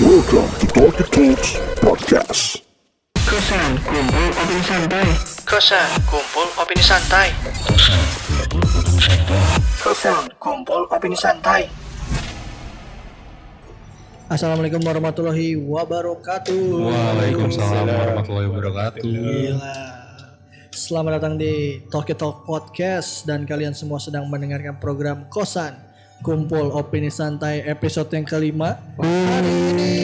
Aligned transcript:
Welcome 0.00 0.48
to 0.56 0.66
Talkie 0.72 1.04
Talks 1.12 1.60
Podcast. 1.76 2.64
Kosan 3.20 3.76
kumpul 3.84 4.32
opini 4.32 4.64
santai. 4.64 5.04
Kosan 5.44 5.88
kumpul 6.08 6.48
opini 6.56 6.80
santai. 6.80 7.28
Kosan 9.84 10.24
kumpul 10.40 10.88
opini 10.88 11.12
santai. 11.12 11.68
Assalamualaikum 14.32 14.80
warahmatullahi 14.80 15.60
wabarakatuh. 15.60 16.64
Waalaikumsalam 16.80 17.84
warahmatullahi 17.84 18.48
wabarakatuh. 18.48 19.04
Gila. 19.04 19.76
Selamat 20.72 21.20
datang 21.20 21.36
di 21.36 21.84
Talkie 21.92 22.16
Talk 22.16 22.48
Podcast 22.48 23.28
dan 23.28 23.44
kalian 23.44 23.76
semua 23.76 24.00
sedang 24.00 24.24
mendengarkan 24.32 24.80
program 24.80 25.28
Kosan 25.28 25.89
Kumpul 26.20 26.68
Opini 26.70 27.08
Santai 27.08 27.64
episode 27.64 28.12
yang 28.12 28.28
kelima. 28.28 28.76
Hari 29.00 29.54
ini 29.72 29.94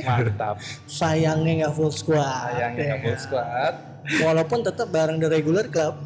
Mantap. 0.00 0.56
sayangnya 0.88 1.52
nggak 1.64 1.74
full 1.76 1.92
squad. 1.92 2.24
Sayangnya 2.24 2.80
Ya. 2.80 2.86
nggak 2.88 3.00
full 3.02 3.18
squad. 3.20 3.74
Walaupun 4.22 4.58
tetap 4.62 4.88
bareng 4.88 5.18
the 5.18 5.28
regular 5.28 5.66
club, 5.66 6.00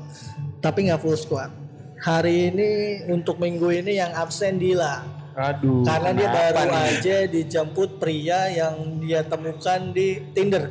tapi 0.58 0.90
nggak 0.90 0.98
full 0.98 1.14
squad. 1.14 1.54
Hari 2.00 2.50
ini 2.50 2.70
untuk 3.06 3.38
minggu 3.38 3.70
ini 3.70 4.00
yang 4.00 4.10
absen 4.10 4.58
Dila. 4.58 5.04
Aduh. 5.30 5.86
Karena 5.86 6.10
dia 6.10 6.28
baru 6.28 6.66
nih? 6.66 6.82
aja 6.90 7.16
dijemput 7.30 8.02
pria 8.02 8.50
yang 8.50 8.74
dia 8.98 9.22
temukan 9.22 9.94
di 9.94 10.18
Tinder. 10.34 10.66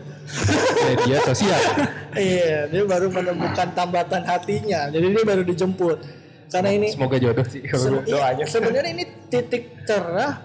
media 0.85 1.17
sosial. 1.23 1.57
Iya, 2.09 2.65
dia 2.67 2.83
baru 2.83 3.05
menemukan 3.07 3.69
tambatan 3.71 4.25
hatinya. 4.25 4.89
Jadi 4.89 5.13
dia 5.13 5.23
baru 5.23 5.45
dijemput. 5.45 6.01
Karena 6.49 6.69
ini 6.71 6.87
Semoga 6.89 7.15
jodoh 7.15 7.45
sih 7.45 7.61
kalau 7.61 8.01
se- 8.01 8.09
doanya. 8.09 8.43
sebenarnya 8.43 8.91
ini 8.91 9.03
titik 9.27 9.85
cerah 9.85 10.41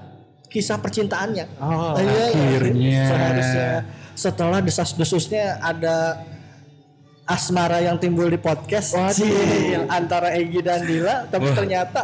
kisah 0.46 0.76
percintaannya. 0.76 1.46
Oh, 1.56 1.96
Iya, 1.96 2.24
akhirnya. 2.30 3.00
Seharusnya 3.08 3.68
setelah 4.14 4.60
desas-desusnya 4.60 5.58
ada 5.58 6.22
asmara 7.24 7.80
yang 7.80 7.96
timbul 7.96 8.28
di 8.28 8.36
podcast 8.36 8.92
Cil, 9.10 9.32
antara 9.90 10.36
Egi 10.36 10.60
dan 10.60 10.84
Dila, 10.84 11.24
tapi 11.26 11.48
Wah. 11.48 11.56
ternyata 11.56 12.00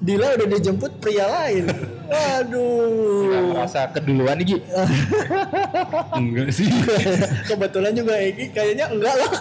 Dila 0.00 0.32
udah 0.32 0.48
dijemput 0.48 0.96
pria 0.96 1.28
lain. 1.28 1.68
Waduh. 2.08 3.28
Nggak 3.28 3.44
merasa 3.52 3.80
keduluan 3.92 4.34
nih 4.40 4.46
Gi. 4.48 4.58
Enggak 6.18 6.48
sih. 6.56 6.72
Kebetulan 7.44 7.92
juga 7.92 8.16
Egi 8.16 8.48
kayaknya 8.48 8.88
enggak 8.88 9.14
lah. 9.14 9.32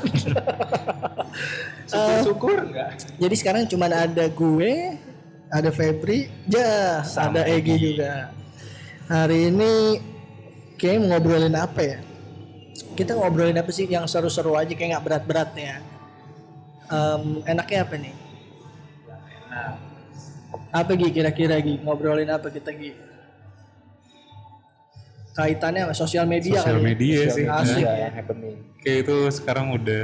Syukur-syukur 1.87 2.57
enggak. 2.67 2.89
Jadi 3.17 3.35
sekarang 3.39 3.63
cuma 3.71 3.87
ada 3.87 4.25
gue, 4.27 4.99
ada 5.47 5.69
Febri, 5.71 6.27
ya, 6.51 7.01
ada 7.01 7.41
Egi 7.47 7.75
juga. 7.79 8.35
Hari 9.07 9.49
ini 9.49 9.71
kayak 10.77 11.01
mau 11.01 11.17
ngobrolin 11.17 11.55
apa 11.55 11.81
ya? 11.81 11.97
Kita 12.93 13.15
ngobrolin 13.15 13.57
apa 13.57 13.71
sih 13.71 13.87
yang 13.87 14.05
seru-seru 14.05 14.53
aja 14.59 14.75
kayak 14.75 14.99
nggak 14.99 15.05
berat-berat 15.07 15.49
ya. 15.55 15.79
Em, 16.91 17.47
enaknya 17.47 17.79
apa 17.87 17.95
nih? 17.95 18.15
Apa 20.69 20.93
Gi 20.93 21.09
kira-kira 21.09 21.57
Gi? 21.57 21.81
Ngobrolin 21.81 22.29
apa 22.29 22.47
kita 22.47 22.69
Gi? 22.71 22.93
Kaitannya 25.33 25.87
sama 25.87 25.95
sosial 25.95 26.25
media 26.27 26.59
Sosial 26.59 26.75
kali 26.75 26.81
ya? 26.81 26.85
media 26.85 27.19
sih. 27.31 27.45
Asik 27.47 27.79
Iya, 27.79 27.89
ya. 27.89 28.01
yang 28.03 28.13
happening. 28.15 28.55
Kayak 28.79 28.97
itu 29.03 29.15
sekarang 29.31 29.65
udah 29.71 30.03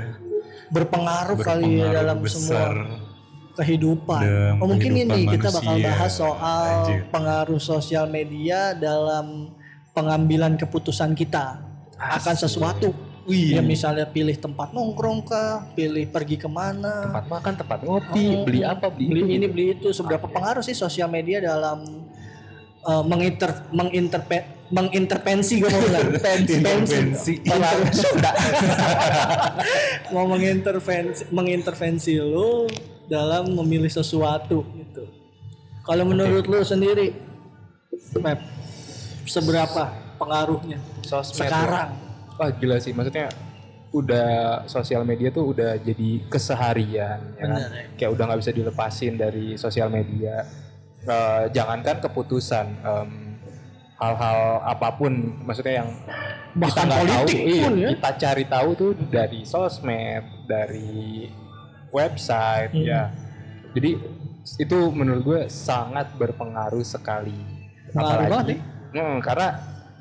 Berpengaruh, 0.66 1.38
kali 1.38 1.61
ya 1.77 1.85
berpengaruh 1.85 1.94
dalam 1.94 2.17
besar. 2.19 2.73
semua 2.73 3.13
kehidupan. 3.55 4.22
dalam 4.22 4.55
oh, 4.57 4.67
mungkin 4.67 4.91
kehidupan 4.91 5.16
ini 5.16 5.31
kita 5.31 5.49
bakal 5.49 5.63
manusia. 5.72 5.88
bahas 5.88 6.11
soal 6.11 6.66
Anjir. 6.67 7.00
pengaruh 7.07 7.61
sosial 7.61 8.05
media 8.05 8.59
dalam 8.73 9.53
pengambilan 9.91 10.53
keputusan 10.55 11.13
kita 11.13 11.61
akan 11.95 12.35
sesuatu. 12.35 12.91
Ya 13.26 13.62
misalnya 13.66 14.06
pilih 14.06 14.38
tempat 14.38 14.70
nongkrong 14.70 15.26
kah, 15.26 15.66
pilih 15.73 16.06
pergi 16.14 16.38
ke 16.38 16.45
mana, 16.45 17.09
Tempat 17.09 17.26
makan, 17.26 17.54
tempat 17.58 17.80
ngopi, 17.81 18.25
Oh, 18.38 18.46
beli 18.46 18.62
apa, 18.62 18.94
beli, 18.94 19.08
beli 19.09 19.22
itu. 19.25 19.34
ini 19.34 19.46
beli 19.50 19.66
itu. 19.74 19.90
Seberapa 19.90 20.30
pengaruh 20.30 20.62
sih 20.62 20.78
sosial 20.78 21.09
media 21.09 21.41
dalam 21.41 22.06
uh, 22.85 23.02
menginter 23.02 23.66
menginterpe 23.74 24.53
mengintervensi 24.66 25.62
gue 25.62 25.69
mau 25.69 25.81
bilang 25.81 26.09
Intervensi. 26.14 27.34
Pengaruh. 27.41 27.85
Sunda. 27.97 28.31
mau 30.14 30.25
mengintervensi 30.30 31.22
mengintervensi 31.30 32.18
lu 32.18 32.69
dalam 33.06 33.53
memilih 33.53 33.90
sesuatu 33.90 34.66
gitu. 34.78 35.06
Kalau 35.81 36.06
menurut 36.06 36.46
lu 36.46 36.66
sendiri, 36.66 37.14
Map, 38.18 38.41
seberapa 39.25 39.94
pengaruhnya 40.18 40.78
Sosmed. 41.06 41.46
sekarang? 41.46 42.04
Wah 42.35 42.50
gila 42.51 42.78
sih, 42.78 42.91
maksudnya 42.91 43.31
udah 43.96 44.28
sosial 44.68 45.07
media 45.07 45.31
tuh 45.31 45.56
udah 45.56 45.79
jadi 45.79 46.19
keseharian 46.28 47.19
ya 47.40 47.46
kan? 47.47 47.59
Bener, 47.63 47.72
ya. 47.72 47.84
kayak 47.96 48.12
udah 48.12 48.23
nggak 48.28 48.40
bisa 48.44 48.51
dilepasin 48.51 49.13
dari 49.16 49.56
sosial 49.56 49.88
media 49.88 50.44
Eh, 51.06 51.44
jangankan 51.53 52.01
keputusan 52.01 52.66
em, 52.81 53.38
hal-hal 54.01 54.40
apa 54.66 54.90
pun 54.97 55.13
maksudnya 55.46 55.85
yang 55.85 55.90
Bahkan 56.57 56.66
kita 56.66 56.81
nggak 56.81 56.97
tahu 57.06 57.25
politik 57.29 57.41
iya, 57.46 57.62
pun 57.62 57.73
ya. 57.78 57.88
kita 57.94 58.09
cari 58.18 58.44
tahu 58.50 58.69
tuh 58.73 58.91
dari 59.13 59.40
sosmed 59.46 60.25
dari 60.50 61.29
website 61.94 62.73
Hmm. 62.73 62.90
ya 62.90 63.02
jadi 63.78 64.02
itu 64.57 64.78
menurut 64.90 65.22
gue 65.22 65.41
sangat 65.46 66.09
berpengaruh 66.17 66.81
sekali 66.81 67.38
Pengaruh 67.94 68.25
banget 68.25 68.47
ya. 68.50 68.57
Hmm, 68.97 69.17
karena 69.22 69.47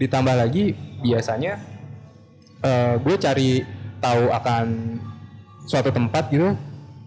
ditambah 0.01 0.35
lagi 0.41 0.65
biasanya 1.05 1.53
eh, 2.65 2.95
gue 2.99 3.17
cari 3.21 3.51
tahu 4.01 4.33
akan 4.33 4.67
suatu 5.65 5.89
tempat 5.93 6.29
gitu 6.33 6.57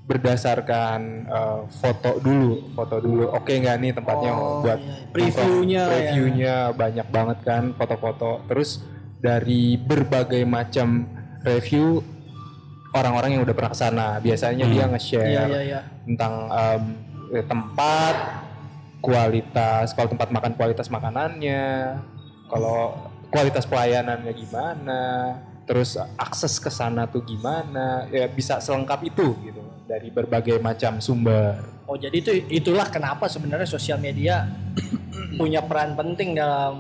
berdasarkan 0.07 0.99
eh, 1.27 1.59
foto 1.83 2.21
dulu, 2.23 2.71
foto 2.71 2.95
dulu. 3.03 3.25
Oke 3.35 3.59
nggak 3.59 3.75
nih 3.81 3.91
tempatnya 3.91 4.31
Oh, 4.31 4.63
buat 4.63 4.79
iya. 4.79 4.87
nongkrong. 4.87 5.11
Previewnya 5.13 5.81
ya. 5.83 5.89
Previewnya 5.91 6.55
banyak 6.71 7.07
banget 7.11 7.37
kan 7.43 7.63
foto-foto. 7.75 8.45
Terus 8.47 8.85
dari 9.19 9.75
berbagai 9.75 10.45
macam 10.47 11.09
review 11.43 11.99
orang-orang 12.95 13.37
yang 13.37 13.43
udah 13.43 13.55
pernah 13.57 13.71
ke 13.73 13.77
sana, 13.77 14.07
biasanya 14.23 14.65
dia 14.65 14.85
nge-share 14.89 15.27
Iya 15.27 15.43
iya 15.45 15.61
iya. 15.61 15.79
tentang 16.07 16.33
eh, 17.35 17.43
tempat, 17.45 18.15
kualitas, 19.03 19.91
kalau 19.93 20.07
tempat 20.09 20.31
makan 20.31 20.55
kualitas 20.55 20.87
makanannya, 20.87 21.99
kalau 22.47 22.95
kualitas 23.29 23.67
pelayanannya 23.67 24.33
gimana, 24.33 25.01
terus 25.67 25.99
akses 26.15 26.59
ke 26.59 26.71
sana 26.71 27.05
tuh 27.07 27.23
gimana, 27.23 28.07
ya 28.11 28.27
bisa 28.31 28.59
selengkap 28.63 29.03
itu 29.03 29.35
gitu 29.43 29.61
dari 29.87 30.11
berbagai 30.11 30.59
macam 30.59 30.99
sumber. 30.99 31.59
Oh 31.87 31.95
jadi 31.95 32.19
itu 32.19 32.31
itulah 32.51 32.87
kenapa 32.91 33.31
sebenarnya 33.31 33.67
sosial 33.67 33.95
media 33.99 34.43
punya 35.39 35.63
peran 35.63 35.95
penting 35.95 36.35
dalam 36.35 36.75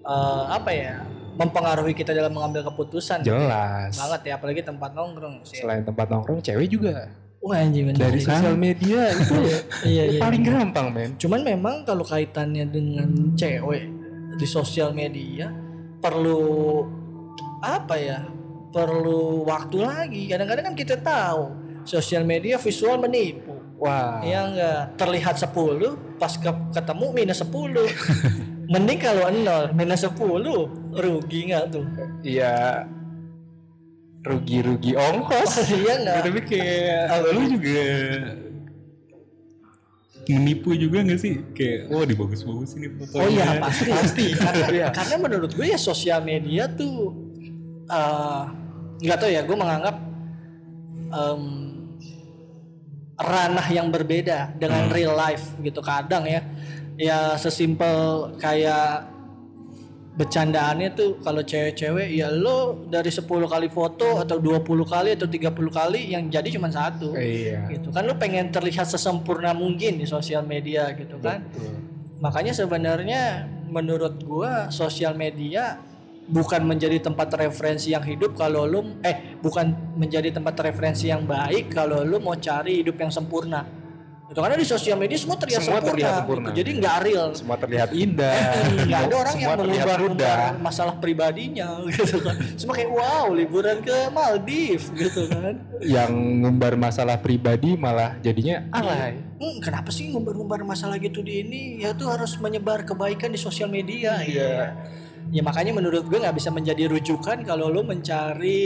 eh, 0.00 0.44
apa 0.48 0.70
ya 0.72 1.04
mempengaruhi 1.36 1.96
kita 1.96 2.12
dalam 2.12 2.32
mengambil 2.32 2.64
keputusan. 2.72 3.24
Jelas. 3.24 3.96
Banget 3.96 4.20
ya 4.28 4.32
apalagi 4.36 4.60
tempat 4.64 4.92
nongkrong 4.92 5.44
sih. 5.48 5.60
Selain 5.64 5.84
tempat 5.84 6.08
nongkrong, 6.12 6.44
cewek 6.44 6.68
juga 6.68 7.08
Wah 7.42 7.58
anjing 7.58 7.90
bener 7.90 7.98
dari 8.06 8.22
sih. 8.22 8.30
sosial 8.30 8.54
media 8.54 9.10
itu 9.10 9.34
Iya 9.98 10.04
iya. 10.14 10.20
paling 10.22 10.42
gampang 10.46 10.94
men. 10.94 11.10
Cuman 11.18 11.42
memang 11.42 11.82
kalau 11.82 12.06
kaitannya 12.06 12.70
dengan 12.70 13.34
cewek 13.34 14.01
di 14.36 14.46
sosial 14.48 14.92
media 14.92 15.52
perlu 15.98 16.82
apa 17.62 17.94
ya? 17.96 18.20
Perlu 18.72 19.44
waktu 19.44 19.76
lagi. 19.84 20.22
Kadang-kadang 20.26 20.72
kan 20.72 20.76
kita 20.76 20.96
tahu 20.98 21.52
sosial 21.84 22.24
media 22.24 22.56
visual 22.56 22.96
menipu. 22.98 23.52
Wah. 23.82 24.22
Ya 24.22 24.46
enggak 24.46 24.82
terlihat 24.94 25.36
10 25.42 25.50
pas 26.16 26.32
ke- 26.38 26.66
ketemu 26.72 27.06
minus 27.12 27.42
10. 27.42 27.50
Mending 28.72 29.00
kalau 29.02 29.26
0 29.28 29.74
minus 29.74 30.06
10 30.06 30.14
rugi 30.94 31.40
nggak 31.50 31.64
tuh? 31.68 31.84
Iya 32.22 32.86
rugi-rugi 34.22 34.94
ongkos. 34.94 35.52
Iya 35.82 35.92
enggak? 35.98 36.16
Tapi 36.24 36.40
kayak 36.46 37.02
lu 37.34 37.42
juga 37.58 37.82
menipu 40.30 40.74
juga 40.78 41.02
gak 41.02 41.20
sih? 41.20 41.42
Kayak, 41.54 41.90
wah 41.90 42.04
dibagus-bagus 42.06 42.78
ini 42.78 42.88
fotonya. 42.94 43.22
Oh 43.22 43.28
iya 43.28 43.46
pasti 43.58 43.90
pasti 43.90 44.24
karena, 44.42 44.90
karena 44.94 45.16
menurut 45.18 45.50
gue 45.50 45.66
ya 45.66 45.78
sosial 45.78 46.22
media 46.22 46.70
tuh 46.70 47.10
eh, 47.90 48.42
nggak 49.02 49.18
tahu 49.18 49.30
ya 49.34 49.42
gue 49.42 49.56
menganggap 49.58 49.96
em, 51.10 51.42
ranah 53.18 53.66
yang 53.70 53.90
berbeda 53.90 54.54
dengan 54.56 54.90
real 54.90 55.14
life 55.14 55.58
gitu 55.58 55.82
kadang 55.82 56.26
ya 56.26 56.40
ya 56.96 57.18
sesimpel 57.34 58.34
kayak 58.38 59.11
bercandaannya 60.12 60.92
tuh 60.92 61.10
kalau 61.24 61.40
cewek-cewek 61.40 62.12
ya 62.12 62.28
lo 62.28 62.84
dari 62.84 63.08
10 63.08 63.24
kali 63.24 63.72
foto 63.72 64.20
atau 64.20 64.36
20 64.36 64.60
kali 64.84 65.16
atau 65.16 65.24
30 65.24 65.72
kali 65.72 66.12
yang 66.12 66.28
jadi 66.28 66.52
cuma 66.52 66.68
satu 66.68 67.16
Iya. 67.16 67.72
gitu 67.72 67.88
kan 67.88 68.04
lu 68.04 68.12
pengen 68.20 68.52
terlihat 68.52 68.84
sesempurna 68.84 69.56
mungkin 69.56 69.96
di 69.96 70.04
sosial 70.04 70.44
media 70.44 70.92
gitu 70.92 71.16
kan 71.16 71.48
makanya 72.20 72.52
sebenarnya 72.52 73.48
menurut 73.72 74.20
gua 74.20 74.68
sosial 74.68 75.16
media 75.16 75.80
bukan 76.28 76.60
menjadi 76.62 77.02
tempat 77.02 77.32
referensi 77.34 77.96
yang 77.96 78.04
hidup 78.04 78.36
kalau 78.36 78.68
lu 78.68 79.00
eh 79.02 79.40
bukan 79.40 79.96
menjadi 79.96 80.28
tempat 80.28 80.54
referensi 80.60 81.08
yang 81.08 81.24
baik 81.24 81.72
kalau 81.72 82.04
lu 82.04 82.20
mau 82.22 82.36
cari 82.38 82.84
hidup 82.84 82.94
yang 83.00 83.10
sempurna. 83.10 83.66
Itu 84.32 84.40
karena 84.40 84.56
di 84.56 84.64
sosial 84.64 84.96
media 84.96 85.14
semua 85.14 85.36
terlihat 85.36 85.60
Semua 85.60 85.76
sempurna. 85.76 85.92
terlihat 85.92 86.14
sempurna. 86.24 86.46
gitu. 86.48 86.56
Jadi 86.56 86.70
nggak 86.80 86.96
real. 87.04 87.26
Semua 87.36 87.56
terlihat 87.56 87.88
indah. 87.92 88.36
Nggak 88.88 89.00
ada 89.04 89.14
orang 89.14 89.36
yang 89.36 89.44
Semua 89.44 89.60
terlihat 89.60 89.86
mengumbar 89.86 90.00
mudah. 90.08 90.38
masalah 90.56 90.94
pribadinya 90.96 91.68
gitu 91.92 92.16
kan. 92.18 92.34
Semua 92.56 92.74
kayak 92.74 92.90
wow 92.90 93.26
liburan 93.28 93.78
ke 93.78 93.96
Maldives 94.08 94.88
gitu 94.90 95.28
kan. 95.28 95.54
Yang 95.78 96.10
ngumbar 96.40 96.72
masalah 96.74 97.20
pribadi 97.20 97.76
malah 97.76 98.16
jadinya 98.18 98.64
alay. 98.72 99.20
Hmm, 99.36 99.60
kenapa 99.60 99.92
sih 99.92 100.08
ngumbar-ngumbar 100.08 100.64
masalah 100.64 100.96
gitu 100.96 101.20
di 101.20 101.44
ini? 101.44 101.62
Ya 101.78 101.92
tuh 101.92 102.08
harus 102.08 102.32
menyebar 102.40 102.82
kebaikan 102.82 103.28
di 103.28 103.36
sosial 103.36 103.68
media. 103.68 104.24
Iya. 104.24 104.80
Ya 105.28 105.40
makanya 105.40 105.72
menurut 105.72 106.04
gue 106.04 106.16
nggak 106.16 106.36
bisa 106.36 106.48
menjadi 106.48 106.88
rujukan 106.88 107.40
kalau 107.42 107.68
lo 107.68 107.80
mencari 107.82 108.60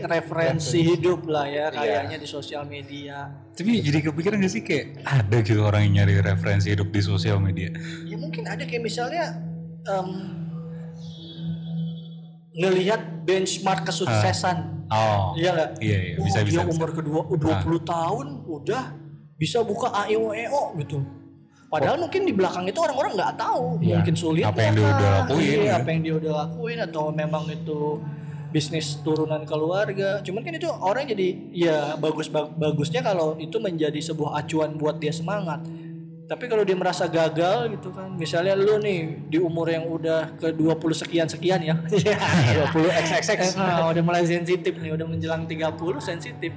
referensi 0.00 0.80
hidup 0.82 1.24
lah 1.24 1.44
ya 1.44 1.66
kayaknya 1.68 2.16
di 2.16 2.24
sosial 2.24 2.64
media. 2.64 3.28
Tapi 3.60 3.84
jadi 3.84 3.98
kepikiran 4.00 4.40
gak 4.40 4.52
sih 4.56 4.64
kayak 4.64 5.04
ada 5.04 5.36
gitu 5.44 5.60
orang 5.60 5.84
yang 5.84 6.00
nyari 6.00 6.24
referensi 6.24 6.72
hidup 6.72 6.88
di 6.88 7.00
sosial 7.04 7.36
media? 7.36 7.68
Ya 8.08 8.16
mungkin 8.16 8.48
ada 8.48 8.64
kayak 8.64 8.80
misalnya 8.80 9.36
em, 9.84 10.08
ngelihat 12.56 13.00
benchmark 13.24 13.84
kesuksesan. 13.84 14.88
Oh, 14.88 15.36
Iya 15.36 15.50
nggak? 15.54 15.70
iya 15.78 15.98
iya 16.02 16.14
Wah, 16.18 16.24
bisa 16.24 16.38
dia 16.42 16.64
bisa. 16.64 16.72
umur 16.72 16.90
kedua 16.90 17.20
20 17.28 17.38
tahun 17.84 18.26
udah 18.48 18.82
bisa 19.36 19.60
buka 19.60 19.92
AIOEO 19.94 20.74
gitu. 20.80 20.98
Padahal 21.70 22.00
mungkin 22.00 22.26
di 22.26 22.34
belakang 22.34 22.66
itu 22.66 22.80
orang-orang 22.82 23.14
nggak 23.14 23.34
tahu, 23.38 23.78
Iya. 23.78 24.02
mungkin 24.02 24.14
sulit 24.18 24.42
Apa 24.42 24.58
yang 24.58 24.74
dia 24.74 24.88
udah 24.90 25.10
lakuin, 25.22 25.44
iya, 25.46 25.60
ya. 25.62 25.72
apa 25.78 25.88
yang 25.94 26.00
dia 26.02 26.14
udah 26.18 26.32
lakuin 26.42 26.78
atau 26.82 27.04
memang 27.14 27.44
itu 27.46 27.80
bisnis 28.50 28.98
turunan 29.00 29.42
keluarga. 29.42 30.18
Cuman 30.20 30.42
kan 30.42 30.52
itu 30.52 30.68
orang 30.68 31.06
jadi 31.06 31.28
ya 31.50 31.76
bagus 31.96 32.26
bag- 32.26 32.52
bagusnya 32.52 33.00
kalau 33.00 33.34
itu 33.36 33.56
menjadi 33.56 33.98
sebuah 33.98 34.38
acuan 34.38 34.74
buat 34.74 34.98
dia 34.98 35.10
semangat. 35.10 35.62
Tapi 36.26 36.46
kalau 36.46 36.62
dia 36.62 36.78
merasa 36.78 37.10
gagal 37.10 37.74
gitu 37.74 37.90
kan, 37.90 38.14
misalnya 38.14 38.54
lu 38.54 38.78
nih 38.78 39.26
di 39.26 39.42
umur 39.42 39.66
yang 39.66 39.82
udah 39.82 40.38
ke 40.38 40.54
20 40.54 40.78
sekian 40.94 41.26
sekian 41.26 41.58
ya. 41.58 41.74
20 42.70 42.86
XXX. 42.86 43.40
Eh, 43.58 43.86
udah 43.90 44.02
mulai 44.02 44.22
sensitif 44.22 44.78
nih, 44.78 44.94
udah 44.94 45.10
menjelang 45.10 45.42
30 45.44 45.74
sensitif. 45.98 46.54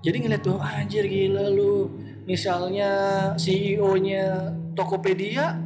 Jadi 0.00 0.16
ngeliat 0.16 0.40
tuh 0.40 0.56
"Ah, 0.56 0.78
anjir 0.78 1.02
gila 1.04 1.50
lu. 1.50 1.90
Misalnya 2.22 2.90
CEO-nya 3.34 4.54
Tokopedia 4.78 5.58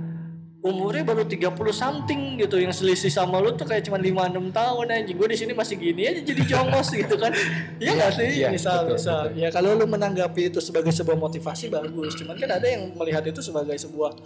umurnya 0.64 1.04
baru 1.04 1.28
30 1.28 1.52
something 1.76 2.40
gitu 2.40 2.56
yang 2.56 2.72
selisih 2.72 3.12
sama 3.12 3.36
lu 3.36 3.52
tuh 3.52 3.68
kayak 3.68 3.84
cuma 3.84 4.00
5 4.00 4.32
6 4.32 4.48
tahun 4.48 4.86
anjing. 4.96 5.16
Gue 5.20 5.28
di 5.28 5.36
sini 5.36 5.52
masih 5.52 5.76
gini 5.76 6.08
aja 6.08 6.24
jadi 6.24 6.42
jongos 6.48 6.88
gitu 7.04 7.20
kan. 7.20 7.36
Iya 7.76 7.92
gak 8.00 8.10
sih? 8.16 8.28
Iya, 8.40 8.48
misal 8.48 8.88
betul, 8.88 8.96
misal. 8.96 9.22
Ya 9.36 9.52
kalau 9.52 9.76
lu 9.76 9.84
menanggapi 9.84 10.48
itu 10.48 10.64
sebagai 10.64 10.88
sebuah 10.88 11.20
motivasi 11.20 11.68
bagus. 11.68 12.16
Cuman 12.16 12.40
kan 12.40 12.56
ada 12.56 12.64
yang 12.64 12.96
melihat 12.96 13.28
itu 13.28 13.44
sebagai 13.44 13.76
sebuah 13.76 14.16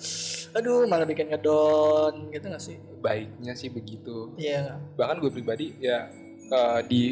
aduh 0.54 0.86
malah 0.86 1.10
bikin 1.10 1.26
ngedon 1.26 2.30
gitu 2.30 2.46
gak 2.46 2.62
sih? 2.62 2.78
Baiknya 3.02 3.58
sih 3.58 3.68
begitu. 3.74 4.30
Iya. 4.38 4.78
bahkan 4.94 5.18
gue 5.18 5.30
pribadi 5.30 5.74
ya 5.82 6.06
eh, 6.54 6.80
di 6.86 7.02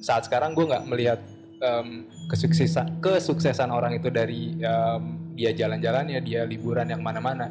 saat 0.00 0.26
sekarang 0.26 0.56
gue 0.56 0.64
nggak 0.66 0.84
melihat 0.88 1.20
em, 1.62 2.08
kesuksesan 2.26 2.98
kesuksesan 2.98 3.70
orang 3.70 3.94
itu 3.96 4.08
dari 4.10 4.58
em, 4.58 5.02
dia 5.32 5.54
jalan-jalannya 5.54 6.18
dia 6.20 6.44
liburan 6.44 6.90
yang 6.90 7.00
mana-mana 7.00 7.48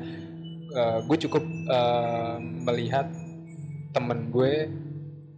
Eh, 0.72 1.00
gue 1.04 1.18
cukup 1.28 1.44
em, 1.44 2.40
melihat 2.64 3.12
temen 3.92 4.32
gue 4.32 4.72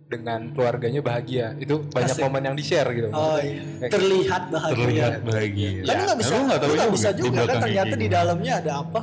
dengan 0.06 0.54
keluarganya 0.54 1.02
bahagia 1.02 1.58
itu 1.58 1.82
banyak 1.90 2.14
Asik. 2.14 2.22
momen 2.22 2.42
yang 2.46 2.54
di 2.54 2.62
share 2.62 2.86
gitu 2.94 3.10
Oh 3.10 3.42
iya. 3.42 3.66
Kayak- 3.82 3.92
Terlihat 3.98 4.44
bahagia. 4.54 4.78
Terlihat 4.78 5.14
bahagia. 5.26 5.70
Kan 5.82 5.94
lu 5.98 6.04
nggak 6.06 6.20
bisa, 6.22 6.32
Lu 6.32 6.44
nggak 6.46 6.60
tahu 6.62 6.70
lu 6.70 6.74
nggak 6.74 6.86
juga 6.86 6.94
bisa 6.94 7.10
juga 7.18 7.42
kan 7.50 7.58
ternyata 7.66 7.96
di 7.98 8.08
dalamnya 8.08 8.54
ada 8.62 8.72
apa. 8.86 9.02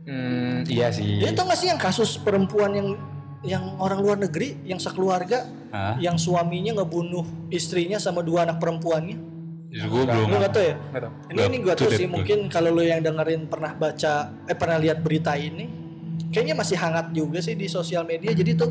Hmm, 0.00 0.56
iya 0.66 0.88
sih 0.90 1.22
Jadi 1.22 1.32
tau 1.32 1.46
gak 1.46 1.60
sih 1.60 1.68
yang 1.70 1.78
kasus 1.78 2.18
perempuan 2.18 2.72
yang 2.74 2.88
yang 3.40 3.64
orang 3.80 4.00
luar 4.04 4.18
negeri 4.18 4.58
yang 4.66 4.76
sekeluarga 4.76 5.46
Hah? 5.70 5.96
yang 5.96 6.18
suaminya 6.18 6.76
ngebunuh 6.76 7.48
istrinya 7.48 7.96
sama 7.96 8.20
dua 8.20 8.44
anak 8.44 8.60
perempuannya. 8.60 9.16
Ya, 9.70 9.86
gue 9.86 10.02
belum. 10.02 10.26
Lu 10.26 10.36
gak 10.42 10.50
tau 10.50 10.64
ya? 10.66 10.74
Nggak 10.74 11.02
tahu. 11.06 11.12
Ini 11.30 11.40
ini 11.46 11.56
to 11.62 11.72
tuh 11.78 11.90
sih 11.94 12.06
gue. 12.06 12.10
mungkin 12.10 12.38
kalau 12.50 12.74
lu 12.74 12.82
yang 12.82 13.00
dengerin 13.06 13.46
pernah 13.46 13.70
baca 13.78 14.34
eh 14.50 14.56
pernah 14.58 14.78
lihat 14.82 14.98
berita 14.98 15.38
ini 15.38 15.70
kayaknya 16.34 16.58
masih 16.58 16.74
hangat 16.74 17.14
juga 17.14 17.38
sih 17.38 17.54
di 17.54 17.70
sosial 17.70 18.02
media 18.02 18.34
jadi 18.34 18.58
tuh 18.58 18.70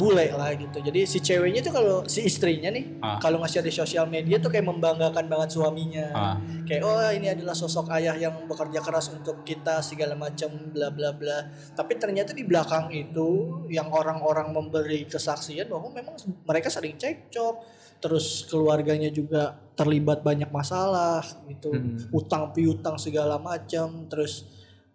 bule 0.00 0.32
lah 0.32 0.50
gitu. 0.56 0.80
Jadi 0.80 1.04
si 1.04 1.20
ceweknya 1.20 1.60
tuh 1.60 1.76
kalau 1.76 1.96
si 2.08 2.24
istrinya 2.24 2.72
nih 2.72 2.98
Ah. 3.04 3.20
kalau 3.20 3.36
nge-share 3.44 3.68
di 3.68 3.70
sosial 3.70 4.08
media 4.08 4.40
tuh 4.40 4.48
kayak 4.48 4.64
membanggakan 4.64 5.28
banget 5.28 5.52
suaminya. 5.54 6.06
Ah. 6.16 6.36
Kayak 6.64 6.82
oh 6.88 7.10
ini 7.12 7.28
adalah 7.28 7.52
sosok 7.52 7.92
ayah 8.00 8.16
yang 8.16 8.48
bekerja 8.48 8.80
keras 8.80 9.12
untuk 9.12 9.44
kita 9.44 9.84
segala 9.84 10.16
macam 10.16 10.48
bla 10.72 10.88
bla 10.88 11.12
bla. 11.12 11.52
Tapi 11.76 12.00
ternyata 12.00 12.32
di 12.32 12.48
belakang 12.48 12.88
itu 12.90 13.62
yang 13.68 13.92
orang-orang 13.92 14.50
memberi 14.56 15.04
kesaksian 15.04 15.68
bahwa 15.68 15.92
memang 15.92 16.16
mereka 16.48 16.72
sering 16.72 16.96
cekcok, 16.96 17.60
terus 18.00 18.48
keluarganya 18.48 19.08
juga 19.08 19.54
terlibat 19.76 20.20
banyak 20.20 20.48
masalah 20.48 21.20
gitu, 21.46 21.72
Hmm. 21.72 21.96
utang 22.10 22.50
piutang 22.50 22.96
segala 22.96 23.36
macam, 23.36 24.08
terus 24.08 24.44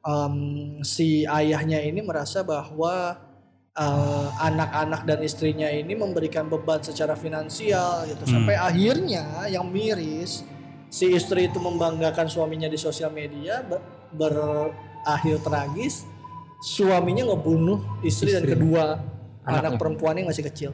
em, 0.02 0.36
si 0.82 1.26
ayahnya 1.26 1.82
ini 1.82 2.02
merasa 2.02 2.42
bahwa 2.42 3.22
eh, 3.76 4.28
anak-anak 4.40 5.04
dan 5.04 5.20
istrinya 5.20 5.68
ini 5.68 5.94
memberikan 5.94 6.48
beban 6.48 6.80
secara 6.80 7.12
finansial 7.12 8.08
gitu 8.08 8.24
Hmm. 8.24 8.34
sampai 8.40 8.56
akhirnya 8.56 9.26
yang 9.48 9.68
miris 9.68 10.48
si 10.88 11.12
istri 11.12 11.52
itu 11.52 11.60
membanggakan 11.60 12.24
suaminya 12.26 12.72
di 12.72 12.80
sosial 12.80 13.12
media 13.12 13.60
ber- 13.60 13.84
berakhir 14.16 15.44
tragis 15.44 16.08
suaminya 16.64 17.28
ngebunuh 17.28 18.00
istri, 18.00 18.32
dan 18.32 18.48
Istri. 18.48 18.52
kedua 18.56 18.86
Anaknya. 19.44 19.60
anak 19.60 19.72
perempuannya 19.76 20.24
yang 20.24 20.32
masih 20.32 20.46
kecil 20.48 20.72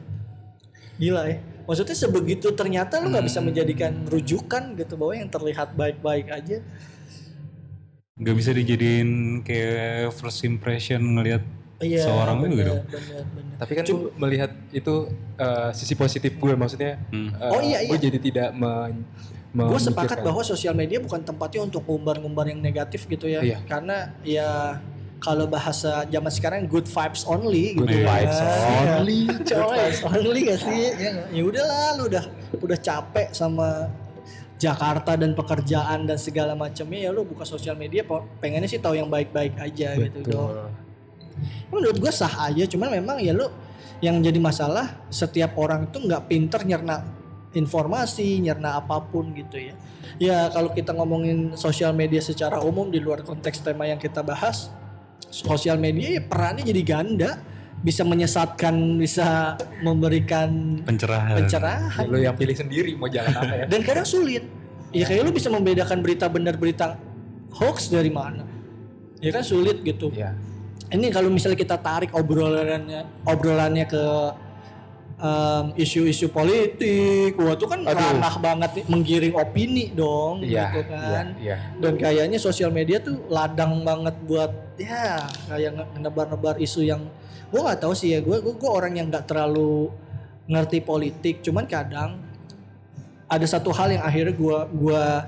gila 0.94 1.26
ya 1.26 1.36
maksudnya 1.62 1.94
sebegitu 1.94 2.50
ternyata 2.52 2.98
lu 2.98 3.08
nggak 3.08 3.24
bisa 3.24 3.38
Hmm. 3.38 3.48
menjadikan 3.48 3.92
rujukan 4.04 4.62
gitu 4.74 4.94
bahwa 4.94 5.14
yang 5.14 5.28
terlihat 5.28 5.72
baik-baik 5.72 6.28
aja 6.28 6.58
Gak 8.14 8.36
bisa 8.36 8.52
dijadiin 8.52 9.10
kayak 9.42 10.12
first 10.12 10.44
impression 10.44 11.00
ngelihat 11.00 11.42
Iya, 11.82 12.06
seorang 12.06 12.38
itu 12.40 12.62
gitu. 12.62 12.74
bener, 12.78 12.86
bener, 12.86 13.22
bener. 13.26 13.54
tapi 13.58 13.72
kan 13.74 13.82
gue 13.82 13.98
melihat 14.16 14.50
itu 14.70 14.94
eh, 15.34 15.70
sisi 15.72 15.94
positif 15.94 16.30
gue 16.32 16.54
maksudnya 16.54 17.02
Hmm. 17.10 17.34
eh, 17.34 17.50
Oh, 17.50 17.58
iya, 17.58 17.82
gue 17.82 17.98
iya. 17.98 18.04
jadi 18.06 18.18
tidak 18.20 18.48
men, 18.54 19.02
gue 19.52 19.80
sepakat 19.82 20.22
bahwa 20.22 20.42
sosial 20.42 20.72
media 20.72 20.96
bukan 20.96 21.18
tempatnya 21.20 21.66
untuk 21.66 21.82
ngumbar-ngumbar 21.82 22.46
yang 22.46 22.62
negatif 22.62 23.04
gitu 23.04 23.26
ya 23.26 23.42
Iya. 23.42 23.58
karena 23.66 24.14
ya 24.22 24.78
kalau 25.22 25.46
bahasa 25.46 26.02
zaman 26.10 26.32
sekarang 26.34 26.66
good 26.66 26.84
vibes 26.90 27.22
only 27.24 27.78
Good 27.78 27.94
gitu 27.94 28.02
vibes 28.02 28.38
ya. 28.42 28.50
only, 28.98 29.20
good 29.46 29.46
vibes 29.54 30.00
only. 30.02 30.40
Gak 30.50 30.60
sih. 30.66 30.82
Ya, 30.98 31.10
ya 31.30 31.42
udahlah 31.46 31.86
lu 31.96 32.02
udah 32.10 32.24
udah 32.58 32.78
capek 32.82 33.30
sama 33.30 33.86
Jakarta 34.58 35.14
dan 35.14 35.34
pekerjaan 35.34 36.06
dan 36.06 36.18
segala 36.18 36.58
macamnya 36.58 37.06
ya 37.06 37.10
lu 37.14 37.22
buka 37.26 37.46
sosial 37.46 37.78
media 37.78 38.02
pengennya 38.42 38.66
sih 38.70 38.82
tahu 38.82 38.98
yang 38.98 39.06
baik-baik 39.10 39.54
aja 39.58 39.94
gitu 39.94 40.18
Betul. 40.22 40.34
dong. 40.34 40.70
Menurut 41.70 41.96
gue 42.02 42.12
sah 42.12 42.50
aja 42.50 42.66
cuman 42.66 42.98
memang 42.98 43.18
ya 43.22 43.34
lu 43.34 43.46
yang 44.02 44.18
jadi 44.18 44.38
masalah 44.42 45.06
setiap 45.10 45.54
orang 45.54 45.86
itu 45.86 46.02
nggak 46.02 46.26
pinter 46.26 46.66
nyerna 46.66 47.06
informasi 47.54 48.42
nyerna 48.42 48.82
apa 48.82 48.98
pun 49.06 49.30
gitu 49.34 49.58
ya. 49.58 49.74
Ya 50.18 50.50
kalau 50.50 50.74
kita 50.74 50.94
ngomongin 50.94 51.54
sosial 51.54 51.94
media 51.94 52.18
secara 52.18 52.58
umum 52.62 52.90
di 52.90 52.98
luar 52.98 53.22
konteks 53.22 53.62
tema 53.62 53.86
yang 53.86 53.98
kita 54.02 54.22
bahas 54.22 54.70
sosial 55.32 55.80
media 55.80 56.20
ya 56.20 56.22
perannya 56.22 56.62
jadi 56.62 56.82
ganda. 56.84 57.32
Bisa 57.82 58.06
menyesatkan 58.06 58.78
bisa 58.94 59.58
memberikan 59.82 60.78
Pencerahan. 60.86 61.34
pencerahan. 61.34 62.06
Lo 62.06 62.14
yang 62.14 62.38
pilih 62.38 62.54
sendiri 62.54 62.94
mau 62.94 63.10
jalan 63.10 63.34
apa 63.34 63.54
ya? 63.58 63.66
Dan 63.66 63.82
kadang 63.82 64.06
sulit. 64.06 64.46
Ya 64.94 65.02
kayak 65.02 65.26
lu 65.26 65.34
bisa 65.34 65.50
membedakan 65.50 65.98
berita 65.98 66.30
benar 66.30 66.54
berita 66.54 66.94
hoax 67.50 67.90
dari 67.90 68.06
mana. 68.06 68.46
Ya 69.18 69.34
kan 69.34 69.42
sulit 69.42 69.82
gitu. 69.82 70.14
Iya. 70.14 70.36
ini 70.92 71.08
kalau 71.08 71.32
misalnya 71.32 71.56
kita 71.56 71.80
tarik 71.80 72.12
obrolannya 72.12 73.24
obrolannya 73.24 73.88
ke 73.88 74.02
em, 75.22 75.64
isu-isu 75.78 76.26
politik, 76.34 77.38
wah 77.38 77.54
itu 77.54 77.66
kan 77.70 77.86
Aduh. 77.86 77.94
ranah 77.94 78.34
banget 78.42 78.70
nih, 78.82 78.84
menggiring 78.90 79.34
opini 79.38 79.94
dong, 79.94 80.42
Iya, 80.42 80.74
gitu 80.74 80.80
kan. 80.90 81.26
iya, 81.38 81.54
iya. 81.54 81.56
Dan 81.78 81.94
kayaknya 81.94 82.38
sosial 82.42 82.74
media 82.74 82.98
tuh 82.98 83.22
ladang 83.30 83.86
banget 83.86 84.18
buat 84.26 84.50
ya 84.82 85.22
kayak 85.46 85.94
nebar-nebar 86.02 86.58
isu 86.58 86.82
yang 86.82 87.06
gue 87.54 87.60
nggak 87.62 87.80
tahu 87.86 87.94
sih 87.94 88.18
ya, 88.18 88.20
gue 88.24 88.42
gue 88.42 88.70
orang 88.70 88.98
yang 88.98 89.06
nggak 89.06 89.30
terlalu 89.30 89.94
ngerti 90.50 90.82
politik, 90.82 91.38
cuman 91.46 91.70
kadang 91.70 92.18
ada 93.30 93.46
satu 93.46 93.70
hal 93.72 93.94
yang 93.94 94.02
akhirnya 94.04 94.34
gue 94.34 94.58
gua 94.76 95.24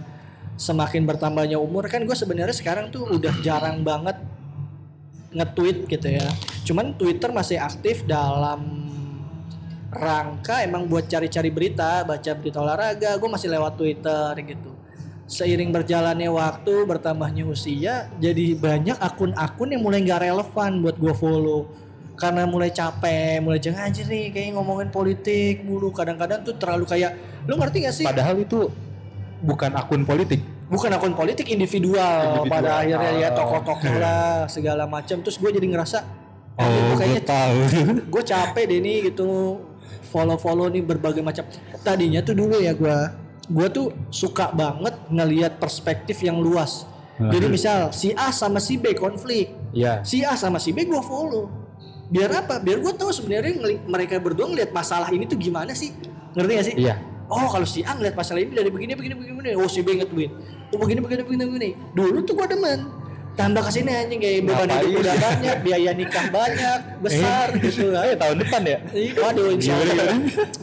semakin 0.55 1.03
bertambahnya 1.09 1.59
umur 1.59 1.89
kan 1.91 2.05
gue 2.05 2.15
sebenarnya 2.15 2.55
sekarang 2.55 2.87
tuh 2.93 3.09
udah 3.11 3.33
jarang 3.43 3.83
banget 3.83 4.19
nge-tweet 5.35 5.91
gitu 5.91 6.09
ya. 6.15 6.29
Cuman 6.63 6.95
Twitter 6.95 7.31
masih 7.35 7.59
aktif 7.59 8.07
dalam 8.07 8.84
rangka 9.95 10.61
emang 10.61 10.85
buat 10.85 11.07
cari-cari 11.07 11.49
berita, 11.49 12.03
baca 12.03 12.31
berita 12.35 12.59
olahraga, 12.59 13.15
gue 13.15 13.29
masih 13.29 13.49
lewat 13.49 13.73
Twitter 13.75 14.33
gitu. 14.45 14.71
Seiring 15.25 15.73
berjalannya 15.73 16.29
waktu, 16.29 16.85
bertambahnya 16.85 17.49
usia, 17.49 18.13
jadi 18.19 18.53
banyak 18.55 19.01
akun-akun 19.01 19.73
yang 19.73 19.81
mulai 19.81 20.05
nggak 20.05 20.21
relevan 20.23 20.85
buat 20.85 20.97
gue 20.97 21.15
follow. 21.15 21.71
Karena 22.15 22.45
mulai 22.45 22.71
capek, 22.71 23.43
mulai 23.43 23.59
jangan 23.59 23.91
aja 23.91 24.05
nih 24.05 24.31
kayak 24.31 24.55
ngomongin 24.55 24.87
politik 24.87 25.65
mulu. 25.65 25.91
Kadang-kadang 25.91 26.45
tuh 26.45 26.55
terlalu 26.55 26.87
kayak, 26.87 27.11
lu 27.49 27.59
ngerti 27.59 27.79
gak 27.83 27.95
sih? 27.95 28.07
Padahal 28.07 28.39
itu 28.39 28.71
bukan 29.41 29.73
akun 29.75 30.05
politik. 30.05 30.41
bukan 30.65 30.91
akun 30.91 31.13
politik 31.13 31.45
individual, 31.47 32.41
Individual. 32.41 32.49
pada 32.49 32.71
akhirnya 32.81 33.13
ya 33.21 33.29
Oh. 33.29 33.37
tokoh-tokoh 33.37 33.95
lah 34.01 34.33
segala 34.55 34.89
macam 34.89 35.21
terus 35.21 35.37
gue 35.37 35.51
jadi 35.53 35.67
ngerasa 35.69 35.99
Oh, 36.55 36.63
"Anjir, 36.63 36.81
gue 36.81 36.97
kayaknya 36.97 37.23
tahu. 37.27 37.59
gue 38.09 38.23
capek 38.25 38.65
deh 38.65 38.81
nih 38.81 38.99
gitu 39.11 39.29
follow-follow 40.05 40.69
nih 40.71 40.85
berbagai 40.85 41.25
macam. 41.25 41.49
Tadinya 41.81 42.21
tuh 42.21 42.37
dulu 42.37 42.61
ya 42.61 42.77
gue 42.77 42.97
gue 43.45 43.67
tuh 43.69 43.93
suka 44.09 44.49
banget 44.57 44.97
ngelihat 45.13 45.61
perspektif 45.61 46.21
yang 46.25 46.41
luas. 46.41 46.89
Jadi 47.15 47.47
misal 47.47 47.95
si 47.95 48.11
A 48.17 48.35
sama 48.35 48.59
si 48.59 48.75
B 48.75 48.91
konflik 48.99 49.47
Iya. 49.71 50.03
si 50.03 50.27
A 50.27 50.35
sama 50.35 50.59
si 50.59 50.75
B 50.75 50.83
gue 50.83 50.99
follow. 51.03 51.47
Biar 52.11 52.31
apa? 52.45 52.59
Biar 52.59 52.83
gue 52.83 52.93
tahu 52.95 53.11
sebenarnya 53.15 53.55
mereka 53.87 54.19
berdua 54.19 54.51
ngeliat 54.51 54.75
masalah 54.75 55.09
ini 55.15 55.25
tuh 55.25 55.39
gimana 55.39 55.73
sih? 55.73 55.95
Ngerti 56.35 56.53
gak 56.59 56.67
sih? 56.67 56.75
Iya. 56.79 56.95
Oh 57.31 57.49
kalau 57.49 57.65
si 57.65 57.81
A 57.87 57.95
ngeliat 57.97 58.19
masalah 58.19 58.43
ini 58.43 58.53
dari 58.53 58.69
begini 58.69 58.93
begini 58.99 59.15
begini, 59.17 59.35
begini. 59.41 59.57
oh 59.57 59.69
si 59.71 59.81
B 59.81 59.95
nge-tweet. 59.97 60.31
Oh 60.75 60.79
begini 60.81 61.01
begini 61.01 61.23
begini 61.23 61.43
begini. 61.49 61.71
Dulu 61.95 62.19
tuh 62.27 62.35
gue 62.35 62.47
demen 62.51 63.04
tambah 63.35 63.63
ke 63.67 63.71
sini 63.75 63.91
anjing 63.91 64.21
kayak 64.23 64.47
beban 64.47 64.71
hidup 64.71 65.01
udah 65.03 65.15
banyak 65.19 65.57
biaya 65.67 65.91
nikah 65.91 66.27
banyak 66.31 66.79
besar 67.05 67.47
gitu 67.59 67.91
Eh, 67.91 68.15
tahun 68.15 68.37
depan 68.47 68.63
ya? 68.63 68.79
Ih, 68.95 69.11
Waduh, 69.19 69.51
insya 69.51 69.75
Allah. 69.75 70.15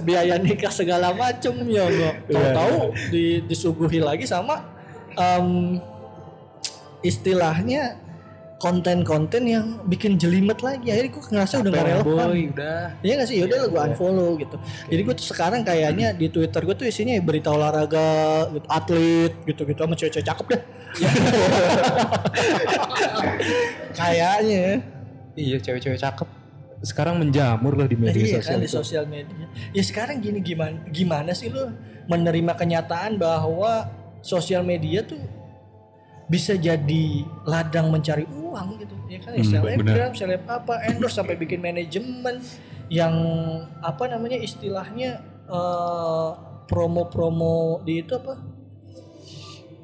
Biaya 0.01 0.35
nikah 0.39 0.71
segala 0.71 1.11
macem 1.11 1.51
ya 1.67 1.83
nggak. 1.87 2.15
Tahu-tahu 2.31 2.75
di, 3.11 3.43
disuguhi 3.43 3.99
lagi 3.99 4.23
sama 4.23 4.63
em, 5.15 5.79
istilahnya 7.01 7.97
konten-konten 8.61 9.41
yang 9.49 9.81
bikin 9.89 10.21
jelimet 10.21 10.61
lagi. 10.61 10.93
Akhirnya 10.93 11.11
gue 11.17 11.23
ngerasa 11.33 11.53
udah 11.65 11.71
gak 11.73 11.85
relevan. 11.89 12.27
udah. 12.53 12.81
Iya 13.01 13.13
gak 13.17 13.27
sih? 13.33 13.35
Yaudah 13.41 13.57
lah 13.57 13.67
gue 13.73 13.81
unfollow 13.89 14.37
gitu. 14.37 14.57
Jadi 14.85 15.01
gue 15.01 15.15
tuh 15.17 15.27
sekarang 15.33 15.65
kayaknya 15.65 16.13
di 16.13 16.29
Twitter 16.29 16.61
gue 16.61 16.75
tuh 16.77 16.85
isinya 16.85 17.17
berita 17.25 17.49
olahraga, 17.49 18.45
gitu, 18.53 18.67
atlet 18.69 19.33
gitu-gitu 19.49 19.79
sama 19.81 19.97
cewek-cewek 19.97 20.27
cakep 20.29 20.45
deh. 20.45 20.61
kayaknya. 23.97 24.85
Iya, 25.33 25.57
cewek-cewek 25.57 25.97
cakep. 25.97 26.29
Sekarang 26.85 27.17
menjamur 27.17 27.73
lah 27.73 27.89
di 27.89 27.97
media 27.97 28.21
iya 28.21 28.37
sosial 28.37 28.53
kan 28.53 28.61
di 28.61 28.69
sosial 28.69 29.05
media. 29.09 29.45
Ya 29.73 29.81
sekarang 29.81 30.21
gini 30.21 30.37
gimana 30.41 30.85
gimana 30.89 31.33
sih 31.33 31.49
lu 31.49 31.73
menerima 32.05 32.53
kenyataan 32.57 33.17
bahwa 33.17 33.89
sosial 34.21 34.61
media 34.61 35.01
tuh 35.01 35.40
bisa 36.31 36.55
jadi 36.55 37.05
ladang 37.43 37.91
mencari 37.91 38.23
uang 38.25 38.79
gitu 38.79 38.95
ya 39.05 39.19
kan 39.19 39.31
Hmm, 39.33 39.43
selebgram 39.43 40.11
seleb 40.13 40.47
apa 40.47 40.79
endorse 40.85 41.13
sampai 41.13 41.35
bikin 41.35 41.59
manajemen 41.59 42.39
yang 42.87 43.11
apa 43.81 44.07
namanya 44.07 44.39
istilahnya 44.39 45.19
eh, 45.45 46.29
promo-promo 46.65 47.55
di 47.81 47.99
itu 47.99 48.15
apa 48.15 48.39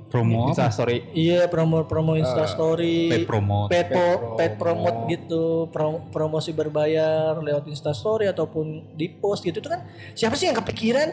Promo? 0.08 0.48
Insta 0.48 0.72
story. 0.72 1.04
iya 1.12 1.52
promo-promo 1.52 2.16
instastory 2.16 3.12
Paid 3.12 3.28
promote. 3.28 3.68
paid, 3.68 3.88
po- 3.90 4.00
Paid 4.00 4.38
paid 4.40 4.54
promo. 4.56 4.88
promote 4.88 5.00
gitu 5.10 5.44
prom- 5.68 6.08
promosi 6.08 6.52
berbayar 6.52 7.36
lewat 7.38 7.68
instastory 7.68 8.24
ataupun 8.26 8.96
di 8.96 9.12
post 9.12 9.44
gitu 9.44 9.60
itu 9.60 9.68
kan 9.68 9.84
siapa 10.16 10.40
sih 10.40 10.48
yang 10.48 10.56
kepikiran 10.56 11.12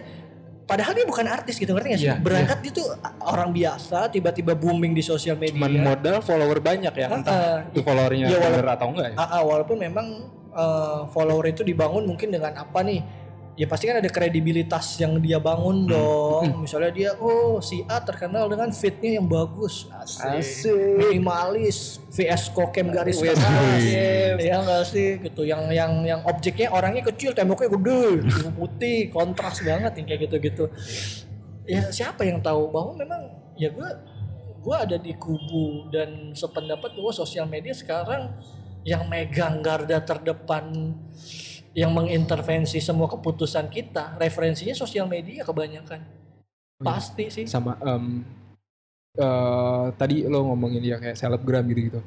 padahal 0.65 0.93
dia 0.93 1.05
bukan 1.05 1.27
artis 1.27 1.55
gitu 1.55 1.71
ngerti 1.71 1.89
gak 1.89 1.99
sih 1.99 2.09
Iya, 2.09 2.17
berangkat 2.19 2.59
dia 2.59 2.73
tuh 2.73 2.89
orang 3.21 3.51
biasa 3.51 4.09
tiba-tiba 4.09 4.53
booming 4.53 4.91
di 4.91 5.01
sosial 5.01 5.37
media 5.37 5.55
Cuman 5.55 5.73
modal 5.79 6.19
follower 6.19 6.59
banyak 6.59 6.95
ya. 6.95 7.07
Entah 7.07 7.33
Ah, 7.33 7.57
itu 7.67 7.81
followernya 7.81 8.27
wala- 8.27 8.49
bener 8.51 8.67
atau 8.71 8.87
enggak 8.89 9.07
ya. 9.13 9.17
Ah, 9.17 9.29
ah, 9.31 9.43
walaupun 9.43 9.77
memang 9.77 10.07
eh, 10.51 11.01
follower 11.09 11.45
itu 11.47 11.63
dibangun 11.63 12.05
mungkin 12.05 12.31
dengan 12.31 12.55
apa 12.55 12.81
nih 12.81 13.01
ya 13.55 13.71
pasti 13.71 13.87
kan 13.87 14.03
ada 14.03 14.11
kredibilitas 14.11 14.99
yang 14.99 15.19
dia 15.23 15.39
bangun 15.39 15.87
dong. 15.87 16.67
Misalnya 16.67 16.91
dia 16.91 17.11
oh 17.19 17.63
si 17.63 17.87
A 17.87 18.03
terkenal 18.03 18.51
dengan 18.51 18.71
fitnya 18.75 19.23
yang 19.23 19.27
bagus. 19.31 19.87
Asik. 19.95 20.75
minimalis. 20.99 22.03
VS 22.15 22.55
kokem 22.55 22.95
garis 22.95 23.19
keras 23.19 23.83
ya 24.39 24.63
enggak 24.63 24.83
sih? 24.87 25.19
Gitu 25.19 25.43
yang 25.47 25.67
yang 25.71 26.07
yang 26.07 26.21
objeknya 26.23 26.71
orangnya 26.71 27.03
kecil 27.11 27.35
temboknya 27.35 27.71
gede. 27.75 28.03
Putih 28.55 28.99
kontras 29.11 29.63
banget 29.63 29.99
yang 29.99 30.07
kayak 30.07 30.21
gitu-gitu. 30.31 30.65
Ya 31.67 31.91
siapa 31.91 32.27
yang 32.27 32.43
tahu? 32.43 32.71
Bahwa 32.71 32.95
memang 32.95 33.23
ya 33.55 33.71
gue 33.71 33.91
gue 34.65 34.77
ada 34.77 34.97
di 34.97 35.13
kubu 35.15 35.93
dan 35.93 36.33
sependapat 36.33 36.97
bahwa 36.97 37.13
sosial 37.13 37.45
media 37.45 37.77
sekarang 37.77 38.33
yang 38.85 39.09
megang 39.09 39.65
garda 39.65 40.01
terdepan 40.01 40.97
yang 41.75 41.91
mengintervensi 41.91 42.79
semua 42.79 43.11
keputusan 43.11 43.67
kita 43.67 44.15
referensinya 44.17 44.73
sosial 44.73 45.11
media 45.11 45.43
kebanyakan 45.43 46.01
pasti 46.79 47.25
sih 47.31 47.45
Sama 47.47 47.79
em, 47.83 48.23
eh, 49.19 49.87
tadi 49.95 50.27
lo 50.27 50.55
ngomongin 50.55 50.83
dia 50.83 50.97
kayak 50.99 51.19
selebgram 51.19 51.67
gitu-gitu. 51.71 52.01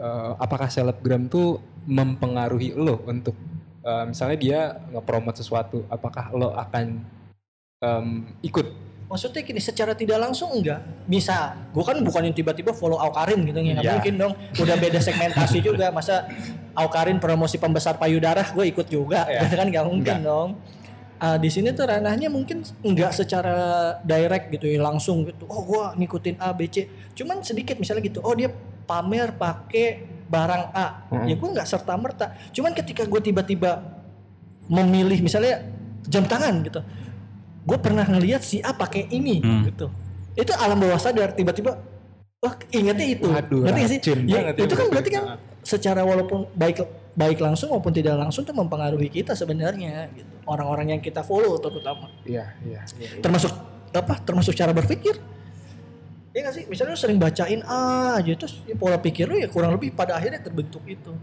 Eh, 0.00 0.32
apakah 0.40 0.68
selebgram 0.68 1.28
tuh 1.28 1.60
mempengaruhi 1.84 2.72
lo 2.76 3.04
untuk 3.04 3.36
eh, 3.84 4.04
misalnya 4.08 4.38
dia 4.40 4.60
nge-promote 4.92 5.40
sesuatu, 5.40 5.84
apakah 5.92 6.32
lo 6.32 6.56
akan 6.56 7.04
em, 7.84 8.08
ikut? 8.40 8.83
Maksudnya 9.14 9.46
gini, 9.46 9.62
secara 9.62 9.94
tidak 9.94 10.18
langsung 10.18 10.50
enggak. 10.58 10.82
Bisa, 11.06 11.54
gue 11.70 11.84
kan 11.86 11.94
bukan 12.02 12.26
yang 12.26 12.34
tiba-tiba 12.34 12.74
follow 12.74 12.98
Aukarin 12.98 13.46
gitu, 13.46 13.62
ya 13.62 13.78
Iya. 13.78 13.94
mungkin 13.94 14.14
dong. 14.18 14.34
Udah 14.58 14.74
beda 14.74 14.98
segmentasi 14.98 15.62
juga, 15.70 15.94
masa 15.94 16.26
Aukarin 16.74 17.22
promosi 17.22 17.54
pembesar 17.54 17.94
payudara, 17.94 18.42
gue 18.42 18.74
ikut 18.74 18.90
juga, 18.90 19.22
Iya. 19.30 19.46
gitu 19.46 19.54
kan 19.54 19.70
nggak 19.70 19.86
mungkin 19.86 20.14
Nggak. 20.18 20.26
dong. 20.26 20.50
Ah, 21.22 21.38
di 21.38 21.46
sini 21.46 21.70
tuh 21.70 21.86
ranahnya 21.86 22.26
mungkin 22.26 22.66
nggak 22.82 23.14
secara 23.14 23.54
direct 24.02 24.50
gitu 24.50 24.66
ya 24.66 24.82
langsung 24.82 25.22
gitu. 25.22 25.46
Oh 25.46 25.62
gue 25.62 26.02
ngikutin 26.02 26.42
A 26.42 26.50
B 26.50 26.66
C. 26.66 26.90
Cuman 27.14 27.38
sedikit 27.40 27.78
misalnya 27.78 28.02
gitu. 28.02 28.18
Oh 28.18 28.34
dia 28.34 28.50
pamer 28.84 29.30
pakai 29.30 30.02
barang 30.26 30.74
A. 30.74 31.06
Hmm. 31.08 31.24
Ya 31.24 31.38
gue 31.38 31.48
nggak 31.48 31.64
serta 31.64 31.94
merta. 31.94 32.34
Cuman 32.50 32.74
ketika 32.74 33.06
gue 33.06 33.20
tiba-tiba 33.22 33.78
memilih 34.66 35.22
misalnya 35.22 35.62
jam 36.04 36.26
tangan 36.26 36.60
gitu 36.60 36.82
gue 37.64 37.78
pernah 37.80 38.04
ngelihat 38.04 38.44
si 38.44 38.60
A 38.60 38.76
pakai 38.76 39.08
ini 39.08 39.40
Hmm. 39.40 39.64
gitu. 39.68 39.88
Itu 40.36 40.52
alam 40.56 40.76
bawah 40.78 41.00
sadar 41.00 41.32
tiba-tiba 41.32 41.80
wah 42.44 42.54
ingetnya 42.70 43.06
itu. 43.08 43.28
Waduh, 43.28 43.64
ngerti 43.64 43.80
gak 43.80 43.90
sih? 43.90 44.00
ya, 44.28 44.38
ya 44.52 44.64
itu 44.64 44.74
kan 44.76 44.86
berarti. 44.92 45.10
kan 45.10 45.24
secara 45.64 46.04
walaupun 46.04 46.44
baik 46.52 46.84
baik 47.16 47.38
langsung 47.40 47.72
maupun 47.72 47.94
tidak 47.94 48.20
langsung 48.20 48.44
tuh 48.44 48.52
mempengaruhi 48.52 49.08
kita 49.08 49.32
sebenarnya 49.32 50.12
gitu. 50.12 50.28
Orang-orang 50.44 50.92
yang 50.92 51.00
kita 51.00 51.24
follow 51.24 51.56
terutama. 51.56 52.12
Iya, 52.28 52.52
iya. 52.68 52.84
termasuk 53.24 53.48
apa 53.94 54.20
termasuk 54.20 54.52
cara 54.52 54.76
berpikir. 54.76 55.16
Ya 56.34 56.44
nggak 56.44 56.54
sih? 56.58 56.64
Misalnya 56.66 56.92
lu 56.92 57.00
sering 57.00 57.16
bacain 57.22 57.62
A 57.64 58.18
aja 58.18 58.34
terus 58.34 58.58
ya, 58.66 58.74
pola 58.74 58.98
pikir 58.98 59.24
lu 59.30 59.38
ya 59.38 59.46
kurang 59.48 59.72
lebih 59.72 59.94
pada 59.94 60.18
akhirnya 60.18 60.42
terbentuk 60.42 60.82
itu. 60.84 61.14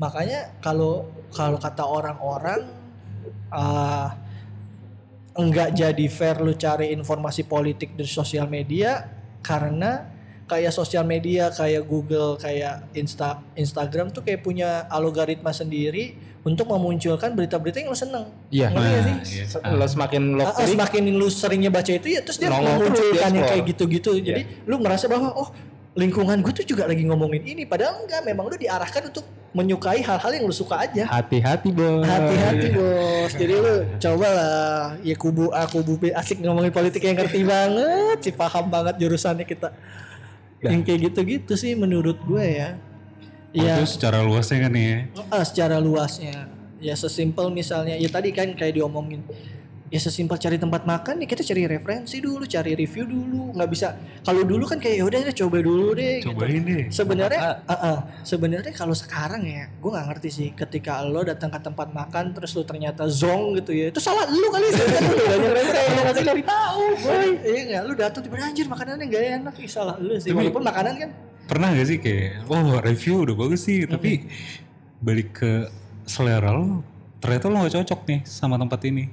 Makanya 0.00 0.56
kalau 0.64 1.06
kalau 1.30 1.60
kata 1.60 1.84
orang-orang 1.84 2.64
ah 3.52 4.16
enggak 5.36 5.72
jadi 5.72 6.04
fair 6.06 6.36
lu 6.38 6.52
cari 6.52 6.90
informasi 6.90 7.44
politik 7.44 7.92
dari 7.92 8.08
sosial 8.08 8.46
media 8.46 9.04
karena 9.40 10.08
kayak 10.44 10.70
sosial 10.70 11.02
media 11.02 11.50
kayak 11.50 11.84
Google 11.84 12.34
kayak 12.36 12.90
Insta 12.92 13.42
Instagram 13.52 14.10
tuh 14.10 14.22
kayak 14.22 14.40
punya 14.40 14.86
algoritma 14.86 15.50
sendiri 15.50 16.14
untuk 16.40 16.68
memunculkan 16.68 17.34
berita-berita 17.34 17.80
yang 17.80 17.90
lu 17.90 17.98
seneng 17.98 18.24
Iya. 18.48 18.70
Nggak 18.70 18.86
sih? 18.86 18.94
Nah, 19.02 19.18
iya. 19.26 19.44
Se- 19.44 19.62
Lo 19.66 19.84
semakin 19.84 20.22
lo 20.32 20.40
Ah, 20.40 20.46
ah, 20.46 20.54
klik, 20.56 20.72
semakin 20.72 21.02
lu 21.10 21.26
seringnya 21.26 21.70
baca 21.70 21.90
itu 21.90 22.06
ya 22.08 22.20
terus 22.22 22.38
dia 22.38 22.46
di 22.46 22.54
memunculkan 22.54 23.30
yang 23.32 23.46
kayak 23.46 23.64
gitu-gitu. 23.66 24.10
Jadi 24.16 24.42
lu 24.64 24.78
merasa 24.78 25.04
bahwa 25.06 25.34
oh 25.34 25.50
lingkungan 25.92 26.38
gue 26.38 26.52
tuh 26.54 26.66
juga 26.66 26.86
lagi 26.86 27.02
ngomongin 27.02 27.42
ini 27.42 27.64
padahal 27.64 28.04
enggak 28.04 28.22
memang 28.22 28.46
lu 28.46 28.54
diarahkan 28.54 29.10
untuk 29.10 29.26
menyukai 29.56 30.04
hal-hal 30.04 30.30
yang 30.36 30.44
lu 30.44 30.52
suka 30.52 30.84
aja. 30.84 31.08
hati-hati 31.08 31.72
bos. 31.72 32.04
Hati-hati 32.04 32.68
bos. 32.76 33.32
Jadi 33.32 33.54
lu 33.56 33.74
coba 33.96 34.28
lah 34.28 34.84
ya 35.00 35.16
kubu 35.16 35.48
A 35.48 35.64
kubu 35.64 35.96
B 35.96 36.12
asik 36.12 36.44
ngomongin 36.44 36.68
politik 36.68 37.00
yang 37.00 37.16
ngerti 37.16 37.40
banget 37.40 38.18
sih 38.20 38.34
paham 38.36 38.68
banget 38.68 39.00
jurusannya 39.00 39.48
kita. 39.48 39.72
Yang 40.60 40.80
kayak 40.84 41.00
gitu-gitu 41.08 41.52
sih 41.56 41.72
menurut 41.72 42.20
gue 42.28 42.44
ya. 42.44 42.76
Ya 43.56 43.80
Itu 43.80 43.88
secara 43.88 44.20
luasnya 44.20 44.68
kan 44.68 44.72
ya. 44.76 45.08
Ah, 45.32 45.40
secara 45.40 45.80
luasnya 45.80 46.52
ya 46.76 46.92
sesimpel 46.92 47.48
misalnya 47.48 47.96
ya 47.96 48.08
tadi 48.12 48.28
kan 48.36 48.52
kayak 48.52 48.76
diomongin 48.76 49.24
ya 49.96 50.00
sesimpel 50.04 50.36
cari 50.36 50.60
tempat 50.60 50.84
makan 50.84 51.24
ya 51.24 51.26
kita 51.26 51.40
cari 51.40 51.64
referensi 51.64 52.20
dulu 52.20 52.44
cari 52.44 52.76
review 52.76 53.08
dulu. 53.08 53.56
Nggak 53.56 53.70
bisa. 53.72 53.88
Kalau 54.20 54.44
dulu 54.44 54.68
kan 54.68 54.76
kayak 54.76 54.96
ya 55.00 55.04
udah 55.08 55.18
deh, 55.24 55.36
coba 55.40 55.56
dulu 55.64 55.96
deh 55.96 56.20
gitu. 56.20 56.36
Cobain 56.36 56.60
deh. 56.60 56.84
sebenarnya 56.92 57.64
uh, 57.64 57.72
uh, 57.72 57.98
sebenarnya 58.20 58.72
kalau 58.76 58.92
sekarang 58.92 59.40
ya 59.48 59.72
gue 59.72 59.90
nggak 59.90 60.06
ngerti 60.12 60.28
sih. 60.28 60.48
Ketika 60.52 61.00
lo 61.00 61.24
datang 61.24 61.48
ke 61.48 61.60
tempat 61.64 61.88
makan 61.96 62.36
terus 62.36 62.52
lo 62.52 62.68
ternyata 62.68 63.08
zong 63.08 63.56
gitu 63.56 63.72
ya 63.72 63.88
itu 63.88 64.00
salah 64.04 64.28
lu 64.28 64.52
kali 64.52 64.68
sebenarnya 64.68 65.08
lu 65.08 65.24
banyak 65.24 65.52
referensi 65.56 66.20
cari 66.20 66.42
tahu 66.44 66.82
boy. 67.00 67.28
Iya 67.40 67.60
nggak? 67.64 67.82
Lu 67.88 67.92
datang 67.96 68.20
tiba 68.20 68.36
anjir 68.36 68.66
makanannya 68.68 69.04
nggak 69.08 69.24
enak. 69.40 69.54
Ih, 69.56 69.70
salah 69.72 69.96
lu 69.96 70.12
sih. 70.20 70.28
Tapi- 70.28 70.44
walaupun 70.44 70.60
makanan 70.60 70.94
kan 71.00 71.10
Pernah 71.46 71.78
gak 71.78 71.86
sih 71.86 71.98
kayak, 72.02 72.50
oh 72.50 72.82
review 72.82 73.22
udah 73.22 73.38
bagus 73.38 73.70
sih, 73.70 73.86
tapi 73.86 74.26
balik 74.98 75.38
ke 75.38 75.70
selera 76.02 76.50
lo, 76.50 76.82
ternyata 77.22 77.46
lo 77.46 77.62
gak 77.62 77.78
cocok 77.78 78.00
nih 78.02 78.20
sama 78.26 78.58
tempat 78.58 78.82
ini. 78.90 79.06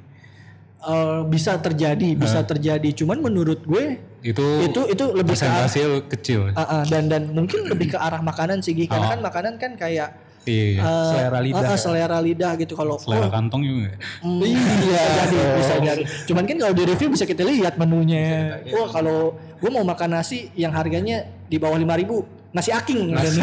Eh, 0.83 1.21
bisa 1.27 1.57
terjadi 1.57 2.09
bisa 2.15 2.43
terjadi 2.43 2.89
cuman 2.93 3.17
menurut 3.19 3.63
gue 3.63 3.99
Itu, 4.23 4.39
itu 4.63 4.81
itu 4.87 5.05
lebih 5.11 5.35
ke 5.35 5.43
arah, 5.43 5.67
kecil. 6.07 6.47
uh, 6.55 6.61
uh, 6.63 6.83
dan 6.87 7.11
dan 7.11 7.27
mungkin 7.35 7.67
lebih 7.67 7.91
ke 7.91 7.97
arah 7.99 8.23
makanan 8.23 8.63
sih 8.63 8.71
Gi. 8.71 8.87
karena 8.87 9.07
Oh. 9.07 9.11
kan 9.11 9.19
makanan 9.19 9.53
kan 9.59 9.75
kayak 9.75 10.15
Iya, 10.43 10.65
iya. 10.75 10.81
eh, 10.83 11.07
selera 11.07 11.39
lidah 11.39 11.63
uh, 11.63 11.71
uh, 11.71 11.79
selera 11.79 12.17
lidah 12.19 12.51
gitu 12.59 12.75
kalau 12.75 12.99
selera 12.99 13.27
oh, 13.27 13.31
kantong 13.31 13.63
juga. 13.63 13.95
Hmm, 14.19 14.43
bisa 14.43 14.75
jadi, 15.23 15.37
bisa 15.55 15.73
jadi. 15.79 16.03
Cuman 16.27 16.43
kan 16.43 16.57
kalau 16.59 16.73
di 16.75 16.83
review 16.83 17.07
bisa 17.15 17.23
kita 17.23 17.47
lihat 17.47 17.79
menunya. 17.79 18.59
Wah 18.75 18.91
kalau 18.91 19.39
gue 19.39 19.71
mau 19.71 19.87
makan 19.87 20.19
nasi 20.19 20.51
yang 20.59 20.75
harganya 20.75 21.31
di 21.47 21.55
bawah 21.55 21.79
5000 21.79 22.27
nasi 22.53 22.69
aking, 22.69 23.15
nasi, 23.15 23.39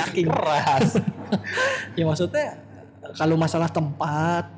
aking. 0.10 0.26
keras 0.26 0.98
ya 1.98 2.02
maksudnya 2.02 2.58
kalau 3.14 3.36
masalah 3.36 3.68
tempat, 3.70 4.48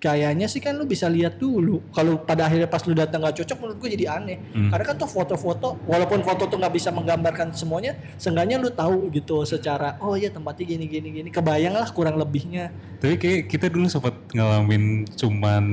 kayaknya 0.00 0.48
sih 0.48 0.64
kan 0.64 0.72
lu 0.74 0.88
bisa 0.88 1.06
lihat 1.06 1.36
dulu. 1.36 1.84
Kalau 1.92 2.16
pada 2.24 2.48
akhirnya 2.48 2.64
pas 2.66 2.80
lu 2.88 2.96
datang 2.96 3.20
nggak 3.20 3.44
cocok, 3.44 3.56
menurut 3.60 3.76
gue 3.78 3.90
jadi 4.00 4.06
aneh. 4.16 4.40
Hmm. 4.56 4.72
Karena 4.72 4.84
kan 4.88 4.96
tuh 4.96 5.04
foto-foto, 5.06 5.76
walaupun 5.84 6.24
foto 6.24 6.48
tuh 6.48 6.56
nggak 6.56 6.72
bisa 6.72 6.88
menggambarkan 6.88 7.52
semuanya, 7.52 7.94
seenggaknya 8.16 8.56
lu 8.56 8.72
tahu 8.72 9.12
gitu 9.12 9.44
secara, 9.44 10.00
oh 10.00 10.16
iya 10.16 10.32
tempatnya 10.32 10.64
gini 10.64 10.88
gini 10.88 11.08
gini. 11.12 11.28
Kebayang 11.28 11.76
lah 11.76 11.92
kurang 11.92 12.16
lebihnya. 12.16 12.72
Tapi 12.96 13.20
kayak 13.20 13.40
kita 13.46 13.68
dulu 13.68 13.86
sempat 13.86 14.16
ngalamin 14.32 15.04
cuman 15.12 15.64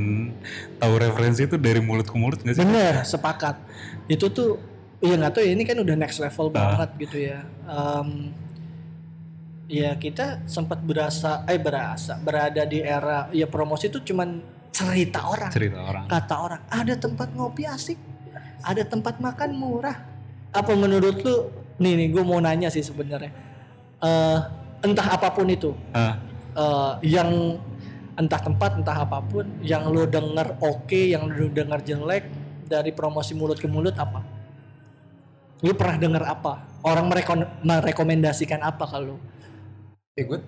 tahu 0.76 0.94
referensi 1.00 1.48
itu 1.48 1.56
dari 1.56 1.80
mulut 1.80 2.08
ke 2.08 2.16
mulut 2.20 2.44
gak 2.44 2.56
sih? 2.56 2.64
Bener, 2.68 3.08
sepakat. 3.08 3.56
Itu 4.12 4.28
tuh, 4.28 4.60
iya 5.00 5.16
nggak 5.16 5.40
tahu 5.40 5.44
ya 5.48 5.52
ini 5.56 5.64
kan 5.64 5.80
udah 5.80 5.96
next 5.96 6.20
level 6.20 6.52
Ah. 6.52 6.76
banget 6.76 6.90
gitu 7.08 7.18
ya. 7.32 7.48
Em, 7.64 8.36
ya 9.68 9.94
kita 9.94 10.48
sempat 10.48 10.80
berasa, 10.80 11.44
eh 11.46 11.60
berasa 11.60 12.16
berada 12.18 12.64
di 12.64 12.80
era 12.80 13.28
ya 13.30 13.46
promosi 13.46 13.88
itu 13.88 14.00
cuman 14.02 14.40
cerita 14.72 15.28
orang, 15.28 15.52
Cerita 15.52 15.80
orang. 15.84 16.06
kata 16.08 16.36
orang. 16.36 16.62
Ada 16.68 16.96
tempat 16.96 17.28
ngopi 17.34 17.68
asik, 17.68 18.00
ada 18.64 18.84
tempat 18.84 19.20
makan 19.20 19.50
murah. 19.54 19.98
Apa 20.52 20.74
menurut 20.74 21.20
lu? 21.20 21.36
Nih 21.78 21.94
nih, 21.94 22.08
gue 22.10 22.24
mau 22.26 22.42
nanya 22.42 22.74
sih 22.74 22.82
sebenarnya. 22.82 23.30
Eh, 24.02 24.38
entah 24.82 25.08
apa 25.14 25.30
pun 25.30 25.46
itu, 25.46 25.78
Ah, 25.94 26.18
eh, 26.54 26.94
yang 27.14 27.60
entah 28.18 28.42
tempat 28.42 28.82
entah 28.82 28.98
apa 28.98 29.22
pun 29.22 29.46
yang 29.62 29.94
lu 29.94 30.10
denger 30.10 30.58
oke 30.58 30.98
yang 30.98 31.30
lu 31.30 31.54
denger 31.54 31.86
jelek 31.86 32.26
dari 32.66 32.90
promosi 32.90 33.38
mulut 33.38 33.62
ke 33.62 33.70
mulut 33.70 33.94
apa 33.94 34.26
lu 35.62 35.70
pernah 35.78 36.02
denger 36.02 36.24
apa 36.26 36.66
orang 36.82 37.06
merekon- 37.08 37.46
merekomendasikan 37.62 38.66
apa 38.66 38.90
kalau 38.90 39.22
eh 40.18 40.26
gue 40.26 40.40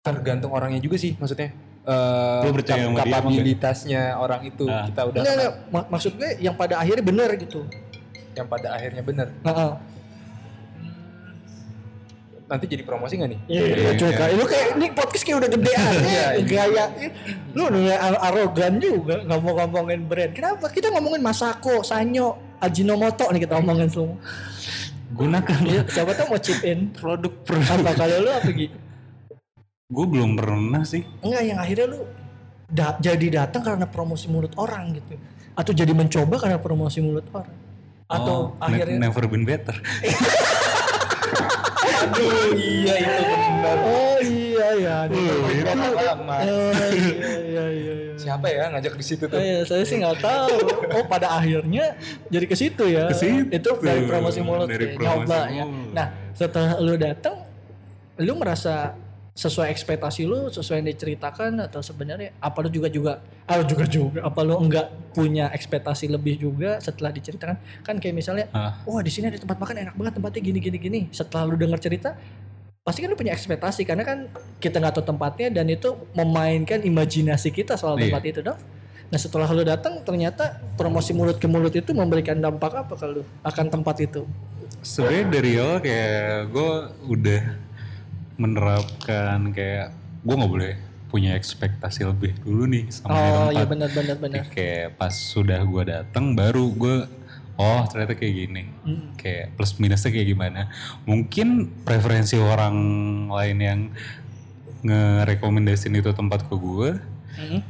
tergantung 0.00 0.54
orangnya 0.54 0.78
juga 0.78 0.96
sih 0.96 1.18
maksudnya 1.18 1.50
eh 1.82 2.40
Lu 2.46 2.50
percaya 2.50 2.82
sama 2.82 2.94
dia 2.94 3.02
kapabilitasnya 3.04 4.02
orang 4.14 4.40
itu 4.44 4.64
Ah. 4.66 4.86
kita 4.86 5.00
udah 5.04 5.20
enggak, 5.20 5.34
enggak. 5.36 5.52
Mak- 5.68 5.88
maksud 5.88 6.12
gue 6.14 6.30
yang 6.38 6.54
pada 6.54 6.74
akhirnya 6.78 7.04
bener 7.04 7.30
gitu. 7.36 7.60
Yang 8.32 8.46
pada 8.48 8.68
akhirnya 8.72 9.02
bener. 9.02 9.28
Heeh. 9.42 9.72
nanti 12.46 12.70
jadi 12.70 12.86
promosi 12.86 13.18
gak 13.18 13.26
nih? 13.26 13.40
Iya, 13.50 13.62
iya, 13.66 13.90
cuy, 13.98 14.12
kayak- 14.14 14.34
lu 14.38 14.44
kayak 14.46 14.66
ini 14.72 14.86
podcast 14.94 15.22
kayak 15.26 15.38
udah 15.42 15.50
gedean 15.50 15.82
Iya, 15.98 16.26
ya, 16.30 16.42
gaya. 16.46 16.84
Lu 17.50 17.64
nih 17.66 17.90
ar- 17.90 18.22
arogan 18.22 18.78
juga 18.78 19.18
nggak 19.18 19.38
mau 19.42 19.52
ngomongin 19.56 20.00
brand. 20.06 20.30
Kenapa? 20.30 20.70
Kita 20.70 20.94
ngomongin 20.94 21.26
Masako 21.26 21.82
Sanyo 21.82 22.38
Ajinomoto 22.62 23.26
nih 23.34 23.42
kita 23.42 23.58
ngomongin 23.58 23.90
semua. 23.90 24.14
Gunakan. 25.10 25.58
Iya, 25.66 25.82
siapa 25.90 26.14
tuh 26.14 26.26
mau 26.30 26.38
chip 26.38 26.62
in. 26.62 26.94
Produk-produk. 26.94 27.82
apa 27.82 27.90
kalau 27.98 28.16
lu 28.22 28.30
apa 28.30 28.50
gitu 28.52 28.76
Gue 29.86 30.02
belum 30.04 30.34
pernah 30.34 30.82
sih. 30.82 31.06
enggak 31.22 31.42
yang 31.46 31.58
akhirnya 31.62 31.86
lu 31.86 32.02
da- 32.66 32.98
jadi 32.98 33.26
datang 33.38 33.62
karena 33.62 33.86
promosi 33.86 34.26
mulut 34.26 34.50
orang 34.58 34.90
gitu 34.92 35.14
atau 35.54 35.70
jadi 35.70 35.94
mencoba 35.94 36.42
karena 36.42 36.58
promosi 36.58 36.98
mulut 36.98 37.22
orang 37.30 37.54
atau 38.06 38.50
Oh, 38.52 38.66
ne- 38.66 38.82
akhirnya 38.82 38.98
never 39.00 39.24
been 39.24 39.46
better. 39.46 39.78
aduh 41.86 42.50
iya 42.52 42.94
itu 42.98 43.24
benar 43.30 43.76
oh 43.80 44.18
iya 44.20 44.68
ya 44.74 44.96
Oh, 45.06 45.94
lama 45.96 46.34
oh, 46.40 46.70
iya 46.90 47.30
iya 47.40 47.64
iya, 47.68 47.92
iya. 47.96 48.14
siapa 48.16 48.46
ya 48.48 48.66
ngajak 48.68 48.90
di 48.92 49.04
situ 49.04 49.24
tuh 49.24 49.32
Oh, 49.32 49.40
iya, 49.40 49.62
saya 49.62 49.82
sih 49.82 49.96
nggak 49.96 50.18
tahu. 50.18 50.54
Oh, 50.92 51.04
pada 51.04 51.30
akhirnya 51.32 51.94
jadi 52.26 52.42
ke 52.44 52.54
situ 52.54 52.84
ya. 52.86 53.06
Ke 53.06 53.14
situ. 53.16 53.46
Itu 53.48 53.70
dari 53.78 54.02
promosi 54.02 54.40
mulut 54.40 54.66
Dari 54.66 54.86
ya, 54.88 54.94
promosi 54.94 55.14
nyoba 55.24 55.38
ya. 55.46 55.62
mulut. 55.64 55.92
Nah, 55.92 56.06
setelah 56.32 56.72
lu 56.76 56.94
datang, 56.96 57.36
lu 58.18 58.32
merasa 58.34 58.98
sesuai 59.36 59.68
ekspektasi 59.68 60.24
lu, 60.24 60.48
sesuai 60.48 60.80
yang 60.80 60.88
diceritakan 60.88 61.60
atau 61.60 61.84
sebenarnya 61.84 62.32
apa 62.40 62.56
lu 62.64 62.72
juga 62.72 62.88
juga 62.88 63.20
ah 63.44 63.60
juga 63.60 63.84
juga 63.84 64.24
apa 64.24 64.40
lu 64.40 64.56
enggak 64.58 64.88
punya 65.12 65.52
ekspektasi 65.52 66.08
lebih 66.08 66.40
juga 66.40 66.80
setelah 66.80 67.12
diceritakan 67.12 67.60
kan 67.84 68.00
kayak 68.00 68.16
misalnya 68.16 68.48
Ah. 68.50 68.80
wah 68.82 69.04
di 69.04 69.12
sini 69.12 69.28
ada 69.28 69.36
tempat 69.36 69.60
makan 69.60 69.76
enak 69.84 69.94
banget 69.94 70.12
tempatnya 70.16 70.40
gini 70.40 70.58
gini 70.58 70.78
gini 70.80 71.00
setelah 71.12 71.44
lu 71.44 71.54
dengar 71.54 71.76
cerita 71.76 72.16
pasti 72.80 73.04
kan 73.04 73.12
lu 73.12 73.14
punya 73.14 73.36
ekspektasi 73.36 73.84
karena 73.84 74.02
kan 74.02 74.24
kita 74.56 74.80
nggak 74.80 74.94
tahu 74.94 75.04
tempatnya 75.06 75.52
dan 75.52 75.68
itu 75.68 75.92
memainkan 76.12 76.80
imajinasi 76.80 77.52
kita 77.52 77.76
soal 77.76 78.00
Iya. 78.00 78.08
tempat 78.08 78.22
itu 78.24 78.40
dong 78.40 78.56
nah 79.06 79.20
setelah 79.20 79.46
lu 79.52 79.62
datang 79.62 80.00
ternyata 80.00 80.58
promosi 80.74 81.12
mulut 81.12 81.36
ke 81.36 81.44
mulut 81.44 81.76
itu 81.76 81.92
memberikan 81.92 82.40
dampak 82.40 82.72
apa 82.72 82.96
kalau 82.96 83.20
akan 83.44 83.66
tempat 83.68 84.00
itu 84.00 84.24
Sebenarnya 84.80 85.24
dari 85.28 85.50
awal 85.58 85.78
kayak 85.78 86.16
gue 86.48 86.72
udah 87.04 87.42
menerapkan 88.36 89.52
kayak 89.52 89.92
gue 90.22 90.34
nggak 90.34 90.52
boleh 90.52 90.74
punya 91.06 91.32
ekspektasi 91.38 92.04
lebih 92.04 92.34
dulu 92.42 92.66
nih 92.66 92.84
sama 92.90 93.14
oh 93.14 93.16
tempat. 93.16 93.52
iya 93.54 93.64
benar 93.64 93.90
benar 93.94 94.16
benar 94.18 94.42
Kayak 94.50 94.98
pas 94.98 95.14
sudah 95.14 95.60
gue 95.62 95.82
datang 95.86 96.34
baru 96.34 96.66
gue 96.74 96.96
oh 97.56 97.82
ternyata 97.88 98.12
kayak 98.12 98.34
gini. 98.36 98.62
Mm. 98.84 99.16
Kayak 99.16 99.56
plus 99.56 99.78
minusnya 99.80 100.12
kayak 100.12 100.28
gimana. 100.28 100.68
Mungkin 101.08 101.72
preferensi 101.86 102.36
orang 102.36 102.76
lain 103.32 103.58
yang 103.58 103.80
ngerekomendasin 104.82 105.94
itu 105.94 106.10
tempat 106.12 106.44
ke 106.44 106.54
gue 106.54 106.90
Mm. 107.36 107.60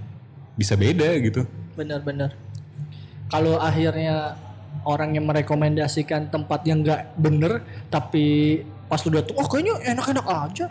bisa 0.54 0.78
beda 0.78 1.10
gitu. 1.18 1.42
benar-benar 1.74 2.30
kalau 3.26 3.58
akhirnya 3.58 4.38
orang 4.86 5.18
yang 5.18 5.26
merekomendasikan 5.26 6.30
tempat 6.30 6.62
yang 6.62 6.86
nggak 6.86 7.18
bener 7.18 7.60
tapi 7.90 8.62
pas 8.86 9.00
lu 9.02 9.10
datang 9.18 9.34
oh 9.38 9.46
kayaknya 9.50 9.74
enak-enak 9.94 10.26
aja 10.26 10.66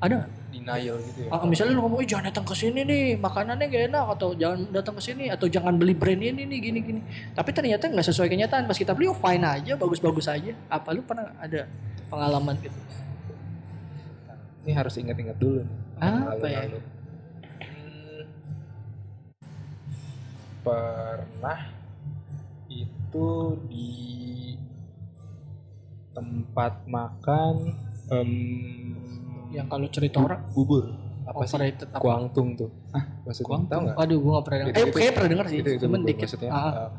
ada 0.00 0.14
nggak? 0.22 0.30
denial 0.50 0.96
gitu 1.06 1.18
ya 1.24 1.30
Ah, 1.30 1.46
misalnya 1.46 1.78
lu 1.78 1.86
ngomong, 1.86 2.02
"Eh, 2.02 2.08
jangan 2.10 2.26
datang 2.26 2.42
ke 2.42 2.54
sini 2.58 2.82
nih, 2.82 3.14
makanannya 3.22 3.70
gak 3.70 3.84
enak 3.94 4.04
atau 4.18 4.34
jangan 4.34 4.66
datang 4.74 4.94
ke 4.98 5.02
sini 5.06 5.24
atau 5.30 5.46
jangan 5.46 5.78
beli 5.78 5.94
brand 5.94 6.18
ini 6.18 6.42
nih 6.42 6.58
gini 6.58 6.78
gini. 6.82 7.00
Tapi 7.32 7.50
ternyata 7.54 7.86
nggak 7.86 8.02
sesuai 8.02 8.26
kenyataan. 8.26 8.66
Pas 8.66 8.74
kita 8.74 8.90
beli 8.92 9.06
oh 9.06 9.14
fine 9.14 9.46
aja, 9.46 9.78
bagus-bagus 9.78 10.26
aja. 10.26 10.52
Apa 10.66 10.90
lu 10.90 11.06
pernah 11.06 11.30
ada 11.38 11.70
pengalaman 12.10 12.58
gitu? 12.58 12.74
ini 14.60 14.76
harus 14.76 14.92
ingat-ingat 15.00 15.36
dulu 15.40 15.64
nih 15.64 15.76
Apa 16.00 16.46
ya? 16.48 16.60
Lalu-lalu. 16.68 16.80
Hmm, 17.64 18.22
pernah 20.60 21.60
itu 22.68 23.28
di 23.66 23.88
tempat 26.20 26.84
makan 26.86 27.54
em, 28.10 28.30
Yang 29.50 29.66
kalau 29.66 29.86
cerita 29.88 30.18
orang 30.20 30.40
bubur 30.52 30.84
apa 31.22 31.42
sih 31.42 31.56
apa? 31.56 31.96
kuangtung 31.96 32.54
tuh 32.54 32.70
maksudnya 33.24 33.48
Kuangtung? 33.48 33.70
tahu 33.70 33.80
nggak 33.84 33.96
Aduh, 34.00 34.18
gua 34.18 34.32
gak 34.32 34.44
pernah 34.44 34.58
dengar. 34.60 34.70
Eh, 34.70 34.82
itu- 34.82 34.92
kayaknya 34.92 35.12
pernah 35.12 35.30
dengar 35.30 35.46
sih. 35.46 35.58
itu 35.58 35.70
itu 35.70 35.82
Cuman 35.82 35.90
bubur 35.96 36.08
dikit. 36.08 36.22
maksudnya 36.26 36.50
Ah, 36.50 36.70
eh, 36.70 36.90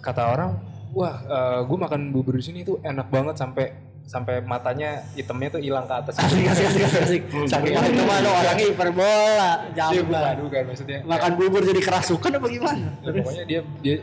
kata 0.00 0.22
orang 0.26 0.50
wah 0.90 1.16
gue 1.62 1.78
makan 1.78 2.00
bubur 2.10 2.34
di 2.34 2.44
sini 2.44 2.60
tuh 2.60 2.76
enak 2.82 3.06
banget 3.06 3.34
sampai 3.34 3.64
sampai 4.02 4.38
matanya 4.40 4.90
hitamnya 5.12 5.48
tuh 5.50 5.60
hilang 5.60 5.82
ke 5.82 5.94
atas 5.94 6.14
Asik, 6.14 6.46
asik, 6.46 6.64
asik, 6.64 6.82
asik, 6.84 7.02
asik. 7.02 7.22
Saking 7.44 7.74
itu 7.74 8.02
mah 8.04 8.18
lo 8.20 8.30
orangnya 8.32 8.66
hiperbola. 8.66 9.50
dia 9.66 9.82
Jamblang. 9.92 10.22
bukan 10.24 10.36
bukan 10.44 10.62
maksudnya 10.64 10.98
Makan 11.04 11.32
bubur 11.34 11.62
jadi 11.62 11.80
kerasukan 11.82 12.30
apa 12.32 12.46
gimana? 12.48 12.86
Ya, 12.96 13.10
pokoknya 13.12 13.44
dia 13.44 13.60
dia 13.80 13.96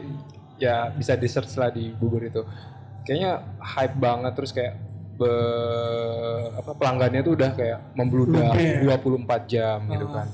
ya 0.59 0.75
bisa 0.91 1.13
di 1.15 1.25
search 1.25 1.55
lah 1.55 1.69
di 1.69 1.89
bubur 1.91 2.19
itu 2.21 2.43
kayaknya 3.03 3.31
hype 3.59 3.95
banget 3.95 4.31
terus 4.33 4.51
kayak 4.51 4.73
be, 5.13 5.29
apa 6.55 6.71
pelanggannya 6.73 7.21
tuh 7.21 7.33
udah 7.35 7.51
kayak 7.53 7.79
membludak 7.93 8.49
Luber. 8.49 8.97
24 9.45 9.45
jam 9.45 9.77
gitu 9.85 10.05
Oh. 10.05 10.11
kan. 10.11 10.27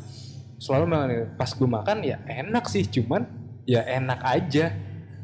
Selalu 0.59 0.83
bilang 0.85 1.05
nih, 1.07 1.19
pas 1.33 1.49
gue 1.49 1.69
makan 1.69 1.97
ya 2.03 2.17
enak 2.25 2.65
sih 2.67 2.83
cuman 2.83 3.23
ya 3.63 3.81
enak 3.81 4.19
aja. 4.21 4.75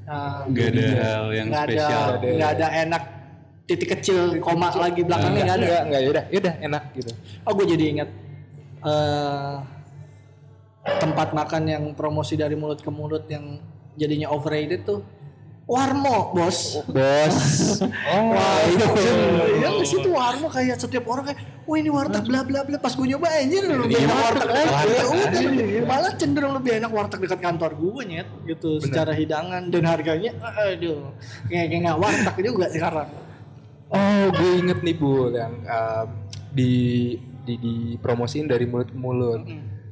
Nah, 0.06 0.46
Gak 0.48 0.68
ada 0.70 0.86
hal 1.02 1.26
yang 1.30 1.48
nggak 1.50 1.64
ada 1.66 1.74
spesial. 1.74 2.08
nggak 2.22 2.52
ada. 2.56 2.68
enak 2.80 3.04
titik 3.66 3.90
kecil 3.98 4.18
koma 4.38 4.70
lagi 4.72 5.02
belakangnya 5.02 5.42
nggak 5.44 5.58
ada. 5.58 5.66
enggak 5.66 5.82
enggak 5.84 6.02
yaudah 6.04 6.24
yaudah 6.30 6.54
enak 6.62 6.84
gitu. 6.94 7.12
Oh 7.42 7.52
gue 7.52 7.66
jadi 7.68 7.84
ingat 7.90 8.10
eh 8.82 9.56
tempat 10.86 11.34
makan 11.34 11.64
yang 11.66 11.84
promosi 11.94 12.38
dari 12.38 12.54
mulut 12.54 12.78
ke 12.78 12.92
mulut 12.94 13.26
yang 13.26 13.58
jadinya 13.96 14.30
overrated 14.30 14.86
tuh 14.86 15.02
Warmo 15.66 16.30
bos. 16.30 16.78
Bos. 16.86 17.38
Wah 17.82 18.58
itu. 18.70 18.86
Iya 19.58 19.68
nggak 19.74 19.88
sih 19.90 19.98
tuh 19.98 20.14
Warmo 20.14 20.46
kayak 20.54 20.78
setiap 20.78 21.10
orang 21.10 21.34
kayak 21.34 21.42
Wah 21.66 21.78
ini 21.82 21.90
warteg 21.90 22.22
bla 22.30 22.46
bla 22.46 22.62
bla. 22.62 22.78
Pas 22.78 22.94
gue 22.94 23.08
nyoba 23.10 23.26
anjir 23.34 23.66
lebih 23.66 23.98
enak. 23.98 24.14
warteg 24.14 24.48
Ya 24.94 25.06
udah 25.10 25.42
Malah 25.90 26.14
cenderung 26.22 26.54
lebih 26.62 26.78
enak 26.78 26.92
warteg 26.94 27.18
dekat 27.26 27.42
kantor 27.42 27.74
gue 27.82 28.02
nyet 28.06 28.30
Gitu 28.46 28.78
secara 28.78 29.18
hidangan. 29.18 29.74
Dan 29.74 29.90
harganya 29.90 30.38
Aduh 30.70 31.18
Kayak 31.50 31.66
kayak 31.74 31.82
nggak 31.90 31.98
warteg 31.98 32.36
juga 32.46 32.66
sekarang. 32.70 33.10
Oh 33.90 34.26
gue 34.38 34.52
inget 34.62 34.80
nih 34.86 34.96
bu 35.02 35.34
yang 35.34 35.54
um, 35.66 36.08
di 36.54 36.72
di 37.42 37.54
dipromosiin 37.58 38.46
dari 38.46 38.70
mulut 38.70 38.94
ke 38.94 38.98
mulut. 38.98 39.42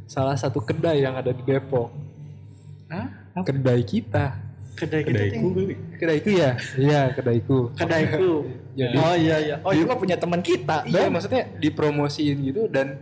Salah 0.05 0.38
satu 0.38 0.62
kedai 0.62 1.01
yang 1.01 1.17
ada 1.17 1.33
di 1.33 1.41
Depok. 1.41 1.89
Hah? 2.93 3.25
kedai 3.41 3.81
kita 3.81 4.42
Kedai 4.73 5.01
kita 5.01 5.15
Kedaiku 5.23 5.45
tuh. 5.45 5.51
Kali. 5.55 5.75
kedaiku 5.95 6.29
ya? 6.31 6.51
Iya 6.73 7.01
kedaiku 7.12 7.57
Kedaiku 7.71 8.31
Jadi- 8.73 8.97
Oh 8.97 9.13
iya 9.13 9.38
iya. 9.39 9.55
Oh 9.62 9.69
itu 9.69 9.86
mah 9.86 9.95
punya 9.95 10.15
teman 10.15 10.39
kita. 10.39 10.81
Iya 10.83 11.07
maksudnya 11.07 11.45
dipromosiin 11.55 12.38
gitu 12.43 12.65
dan 12.67 12.97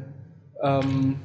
em, 0.57 1.15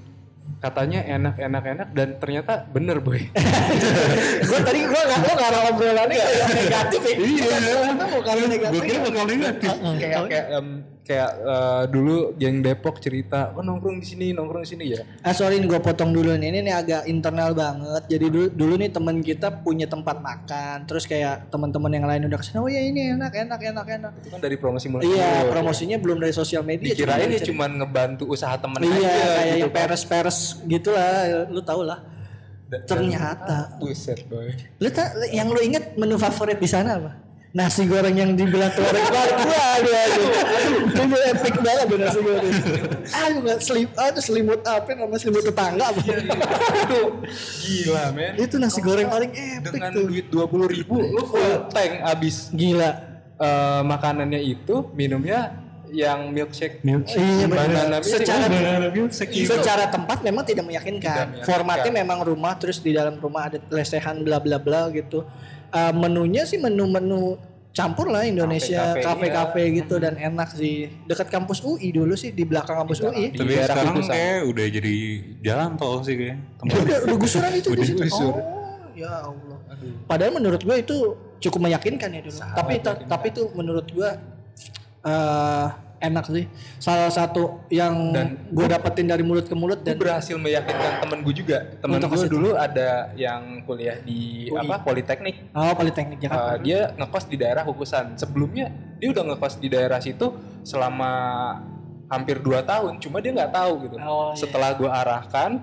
katanya 0.57 1.03
enak 1.03 1.35
enak 1.37 1.65
enak 1.67 1.89
dan 1.91 2.09
ternyata 2.17 2.63
bener 2.65 2.99
boy. 2.99 3.19
Gue 4.49 4.59
tadi 4.63 4.81
gue 4.81 5.03
gak 5.03 5.19
Gue 5.19 5.35
gak 5.35 5.51
obrolannya 5.69 6.15
kayak 6.17 6.47
negatif 6.55 7.01
ya 7.03 7.15
Iya. 7.17 7.55
Kita 7.59 8.05
mau 8.07 8.21
kali 8.23 8.43
negatif. 8.47 8.71
Gue 8.73 8.83
kira 8.83 8.99
bakal 9.03 9.25
negatif. 9.27 9.71
kayak 9.75 10.21
kayak 10.29 10.47
kayak 11.07 11.31
eh, 11.39 11.85
dulu 11.87 12.17
geng 12.35 12.59
Depok 12.59 12.99
cerita 12.99 13.55
oh 13.55 13.63
nongkrong 13.63 13.97
di 13.97 14.05
sini 14.05 14.27
nongkrong 14.31 14.67
di 14.67 14.69
sini 14.69 14.85
ya 14.89 15.07
Ah 15.23 15.31
sorry 15.31 15.57
nih 15.57 15.69
gue 15.69 15.79
potong 15.79 16.11
dulu 16.11 16.35
nih 16.35 16.49
ini 16.49 16.61
nih 16.61 16.75
agak 16.75 17.03
internal 17.07 17.51
banget. 17.51 18.03
Jadi 18.09 18.27
dulu, 18.27 18.47
dulu 18.49 18.75
nih 18.77 18.91
temen 18.91 19.19
kita 19.21 19.49
punya 19.57 19.87
tempat 19.87 20.19
makan. 20.19 20.83
Terus 20.85 21.03
kayak 21.03 21.47
teman-teman 21.47 21.91
yang 21.91 22.05
lain 22.05 22.27
udah 22.27 22.35
ke 22.35 22.45
sana. 22.45 22.59
Oh 22.59 22.67
ya 22.67 22.79
ini 22.81 23.11
enak 23.13 23.31
enak 23.31 23.61
enak 23.61 23.87
enak. 23.89 24.13
itu 24.17 24.29
kan 24.29 24.39
dari 24.39 24.57
promosi 24.57 24.87
mulut 24.87 25.03
Iya 25.03 25.31
mulut. 25.41 25.53
promosinya 25.53 25.97
belum 25.97 26.19
dari 26.19 26.31
sosial 26.33 26.63
media. 26.63 26.91
dikirain 26.91 27.19
cuma 27.19 27.27
dia 27.29 27.39
dari- 27.39 27.49
cuma 27.49 27.65
ngebantu 27.69 28.25
usaha 28.27 28.55
temen 28.57 28.79
Iya 28.81 28.91
aja 28.91 28.99
kayak 28.99 29.47
gitu 29.47 29.55
yang 29.57 29.63
kan. 29.65 29.77
peres-peres 29.79 30.39
gitulah. 30.65 31.11
Lu 31.47 31.61
tau 31.61 31.83
lah. 31.83 31.99
Ternyata. 32.67 33.79
buset 33.79 34.27
boy 34.27 34.51
Lu 34.77 34.89
tak 34.91 35.07
yang 35.31 35.47
lu 35.47 35.61
inget 35.61 35.95
menu 35.95 36.15
favorit 36.17 36.59
di 36.59 36.67
sana 36.67 36.99
apa? 36.99 37.13
Nasi 37.57 37.89
goreng 37.89 38.13
yang 38.13 38.37
dibilang 38.37 38.69
goreng 38.69 39.07
batu. 39.17 39.45
Aduh 39.49 39.95
aduh. 39.97 40.27
Itu 40.93 41.03
epic 41.09 41.55
banget 41.65 41.85
tuh 41.89 41.97
nasi 41.97 42.19
goreng. 42.21 42.53
Aduh 43.25 43.39
nggak 43.41 43.59
selim, 43.65 43.89
aduh 43.97 44.21
selimut 44.21 44.61
apa 44.67 44.93
nama 44.93 45.17
selimut 45.17 45.41
tetangga 45.41 45.89
apa? 45.89 46.01
itu 46.05 47.01
gila 47.65 48.05
men 48.13 48.33
Itu 48.37 48.55
nasi 48.61 48.81
goreng 48.85 49.09
paling 49.09 49.31
epic 49.33 49.73
dengan 49.73 49.91
tuh. 49.95 50.05
duit 50.05 50.27
dua 50.29 50.45
puluh 50.45 50.69
ribu 50.69 51.01
lu 51.01 51.23
full 51.25 51.71
tank 51.73 52.05
abis 52.05 52.51
Gila. 52.53 52.91
Eh, 53.37 53.83
makanannya 53.85 54.41
itu 54.41 54.89
minumnya 54.93 55.57
yang 55.87 56.35
milkshake 56.35 56.83
Milkshake. 56.83 57.21
Iya 57.21 57.47
Banana 57.47 58.01
milkshake. 58.01 58.25
Secara 58.27 58.45
Banana 58.51 58.89
milkshake. 58.91 59.45
secara 59.47 59.85
tempat 59.87 60.19
memang 60.21 60.43
tidak 60.45 60.65
meyakinkan. 60.67 61.01
Tidak 61.01 61.29
meyakinkan. 61.31 61.47
Formatnya 61.47 61.93
memang 61.95 62.19
rumah 62.21 62.53
terus 62.59 62.83
di 62.83 62.91
dalam 62.93 63.17
rumah 63.17 63.49
ada 63.49 63.63
lesehan 63.71 64.21
bla 64.27 64.41
bla 64.43 64.59
bla 64.59 64.89
gitu. 64.91 65.25
Eh, 65.69 65.93
menunya 65.93 66.43
sih 66.43 66.57
menu-menu 66.57 67.37
campur 67.71 68.09
lah 68.09 68.25
Indonesia, 68.25 68.97
Kafe-kafe, 68.97 69.29
kafe-kafe 69.29 69.63
gitu 69.77 69.95
dan 69.97 70.15
enak 70.15 70.49
sih. 70.51 70.89
Dekat 71.05 71.29
kampus 71.29 71.61
UI 71.61 71.91
dulu 71.91 72.15
sih 72.15 72.31
di 72.31 72.43
belakang 72.43 72.73
kampus 72.75 73.03
UI. 73.03 73.31
Di 73.31 73.37
Tapi 73.37 73.53
daerah 73.53 73.75
sekarang 73.77 73.97
kayak 74.03 74.39
udah 74.47 74.67
jadi 74.71 74.95
jalan 75.43 75.71
tol 75.77 76.01
sih 76.01 76.15
kayak. 76.17 76.37
udah, 76.63 76.99
udah 77.05 77.17
gusuran 77.17 77.53
itu 77.53 77.69
di 77.69 77.75
Udah 77.75 77.85
situ. 77.85 78.01
gusur. 78.03 78.33
Oh, 78.33 78.41
ya 78.93 79.13
Allah. 79.23 79.59
Padahal 80.05 80.33
menurut 80.33 80.61
gue 80.61 80.77
itu 80.79 80.97
cukup 81.39 81.61
meyakinkan 81.63 82.09
ya 82.11 82.21
dulu. 82.23 82.41
tapi 82.57 82.75
ta- 82.81 82.97
tapi 82.99 83.27
itu 83.29 83.45
menurut 83.53 83.85
gue 83.87 84.09
eh 85.05 85.67
enak 86.03 86.25
sih. 86.29 86.45
Salah 86.77 87.09
satu 87.09 87.65
yang 87.73 88.13
gue 88.53 88.67
dapetin 88.69 89.09
dari 89.09 89.25
mulut 89.25 89.49
ke 89.49 89.55
mulut 89.57 89.81
gue 89.81 89.93
dan 89.93 89.97
berhasil 89.97 90.37
meyakinkan 90.37 91.03
temen 91.03 91.19
gue 91.25 91.35
juga 91.35 91.59
temen 91.81 91.99
gue 92.01 92.29
dulu 92.29 92.53
ada 92.57 93.13
yang 93.17 93.65
kuliah 93.65 93.99
di 94.05 94.49
UI. 94.53 94.61
apa 94.61 94.85
politeknik 94.85 95.53
oh 95.57 95.73
Politeknik 95.77 96.19
Jakarta. 96.21 96.57
Uh, 96.57 96.59
dia 96.65 96.81
ngekos 96.97 97.25
di 97.29 97.37
daerah 97.37 97.63
Kukusan. 97.63 98.17
Sebelumnya 98.17 98.73
dia 98.99 99.09
udah 99.13 99.25
ngekos 99.33 99.61
di 99.61 99.69
daerah 99.69 100.01
situ 100.01 100.33
selama 100.67 101.13
hampir 102.07 102.39
2 102.39 102.63
tahun, 102.63 103.03
cuma 103.03 103.19
dia 103.19 103.35
nggak 103.35 103.53
tahu 103.53 103.73
gitu. 103.87 103.97
Oh, 103.99 104.31
iya. 104.31 104.39
Setelah 104.39 104.71
gua 104.79 104.91
arahkan 105.03 105.59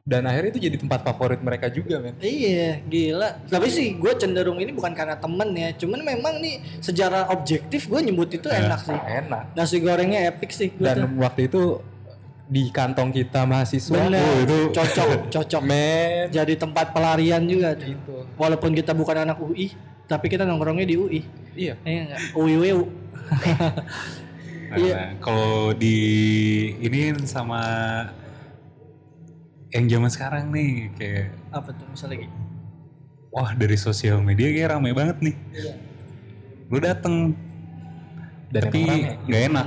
dan 0.00 0.24
akhirnya 0.26 0.50
itu 0.56 0.60
jadi 0.66 0.76
tempat 0.80 1.00
favorit 1.04 1.40
mereka 1.44 1.68
juga, 1.68 2.00
men. 2.00 2.16
Iya, 2.18 2.80
gila. 2.82 3.36
Tapi 3.46 3.68
sih 3.68 3.94
gue 3.94 4.12
cenderung 4.16 4.56
ini 4.58 4.72
bukan 4.72 4.90
karena 4.96 5.14
temen 5.14 5.48
ya, 5.52 5.70
cuman 5.76 6.00
memang 6.02 6.40
nih 6.40 6.80
secara 6.80 7.28
objektif 7.30 7.86
gue 7.86 8.00
nyebut 8.00 8.28
itu 8.32 8.48
enak 8.48 8.80
sih. 8.80 8.96
Enak. 8.96 9.54
Nasi 9.54 9.76
gorengnya 9.78 10.26
epic 10.32 10.50
sih 10.50 10.72
gue 10.72 10.82
Dan 10.82 11.04
tuh. 11.04 11.20
waktu 11.20 11.46
itu 11.46 11.62
di 12.50 12.66
kantong 12.74 13.14
kita 13.14 13.46
mahasiswa 13.46 13.94
Bener, 13.94 14.26
oh, 14.26 14.36
itu 14.42 14.56
cocok, 14.74 15.08
cocok. 15.38 15.62
men 15.62 16.26
Jadi 16.34 16.58
tempat 16.58 16.90
pelarian 16.90 17.46
juga 17.46 17.78
tuh. 17.78 17.86
gitu. 17.94 18.14
Walaupun 18.34 18.74
kita 18.74 18.90
bukan 18.90 19.22
anak 19.22 19.38
UI, 19.38 19.70
tapi 20.10 20.26
kita 20.26 20.42
nongkrongnya 20.42 20.86
di 20.88 20.96
UI. 20.98 21.20
Iya. 21.54 21.78
Enggak? 21.86 22.20
UI 22.34 22.54
UI. 22.58 22.72
Iya. 24.70 24.94
Nah, 24.94 25.08
kalau 25.18 25.74
di 25.74 25.98
ini 26.78 27.10
sama 27.26 27.58
yang 29.70 29.84
zaman 29.86 30.08
sekarang 30.08 30.44
nih 30.48 30.70
kayak 30.94 31.26
Apa 31.48 31.70
tuh 31.70 31.86
misalnya 31.86 32.22
gitu? 32.22 32.36
wah 33.30 33.50
dari 33.52 33.76
sosial 33.76 34.18
media 34.18 34.48
kayak 34.48 34.68
rame 34.72 34.90
banget 34.90 35.16
nih. 35.20 35.34
Iya. 35.52 35.72
Lu 36.66 36.78
dateng 36.78 37.14
Dan 38.48 38.60
tapi 38.60 38.80
rame. 38.82 39.14
nggak 39.24 39.42
enak. 39.48 39.66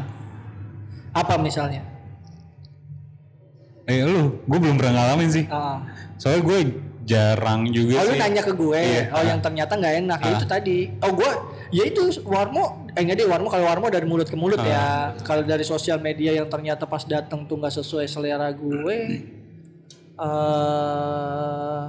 Apa 1.13 1.33
misalnya? 1.37 1.81
Eh 3.83 3.99
lu, 4.01 4.39
gue 4.41 4.57
belum 4.57 4.75
pernah 4.75 4.93
ngalamin 4.97 5.29
sih. 5.29 5.45
Ah. 5.47 5.83
Soalnya 6.15 6.41
gue 6.41 6.57
jarang 7.03 7.67
juga 7.67 7.99
Oh 7.99 8.07
lu 8.07 8.15
sih. 8.15 8.19
nanya 8.19 8.39
ke 8.41 8.51
gue, 8.51 8.79
Iya. 8.79 9.03
oh 9.11 9.19
yang 9.21 9.39
ternyata 9.39 9.75
nggak 9.75 9.95
enak, 10.01 10.19
ya 10.19 10.25
Ah. 10.25 10.33
itu 10.33 10.45
tadi. 10.45 10.77
Oh 10.99 11.11
gue, 11.11 11.31
ya 11.69 11.83
itu 11.83 12.01
warmo, 12.23 12.63
eh 12.89 12.99
enggak 12.99 13.19
deh 13.19 13.27
warmo 13.27 13.47
kalau 13.47 13.65
warmo 13.65 13.87
dari 13.87 14.03
mulut 14.03 14.23
ke 14.25 14.35
mulut 14.35 14.55
Ah. 14.57 14.65
ya. 14.65 14.83
Kalau 15.21 15.43
dari 15.43 15.63
sosial 15.63 15.99
media 15.99 16.31
yang 16.33 16.47
ternyata 16.47 16.83
pas 16.83 17.03
datang 17.03 17.43
tuh 17.43 17.55
nggak 17.55 17.75
sesuai 17.75 18.07
selera 18.07 18.47
gue, 18.49 18.95
eh 20.13 21.87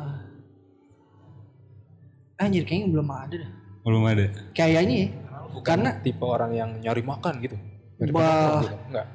anjir 2.40 2.64
kayaknya 2.64 2.88
belum 2.92 3.08
ada 3.08 3.37
dah. 3.40 3.52
Belum 3.84 4.02
ada. 4.08 4.24
Kayaknya 4.56 4.96
ya. 4.96 5.08
Bukan 5.54 5.64
Karena 5.64 5.90
tipe 6.02 6.24
orang 6.24 6.50
yang 6.52 6.70
nyari 6.82 7.02
makan 7.04 7.34
gitu. 7.40 7.56
Nyari 8.00 8.10
Bah. 8.10 8.22
makan 8.24 8.52
gitu. 8.64 8.76
Enggak. 8.90 9.06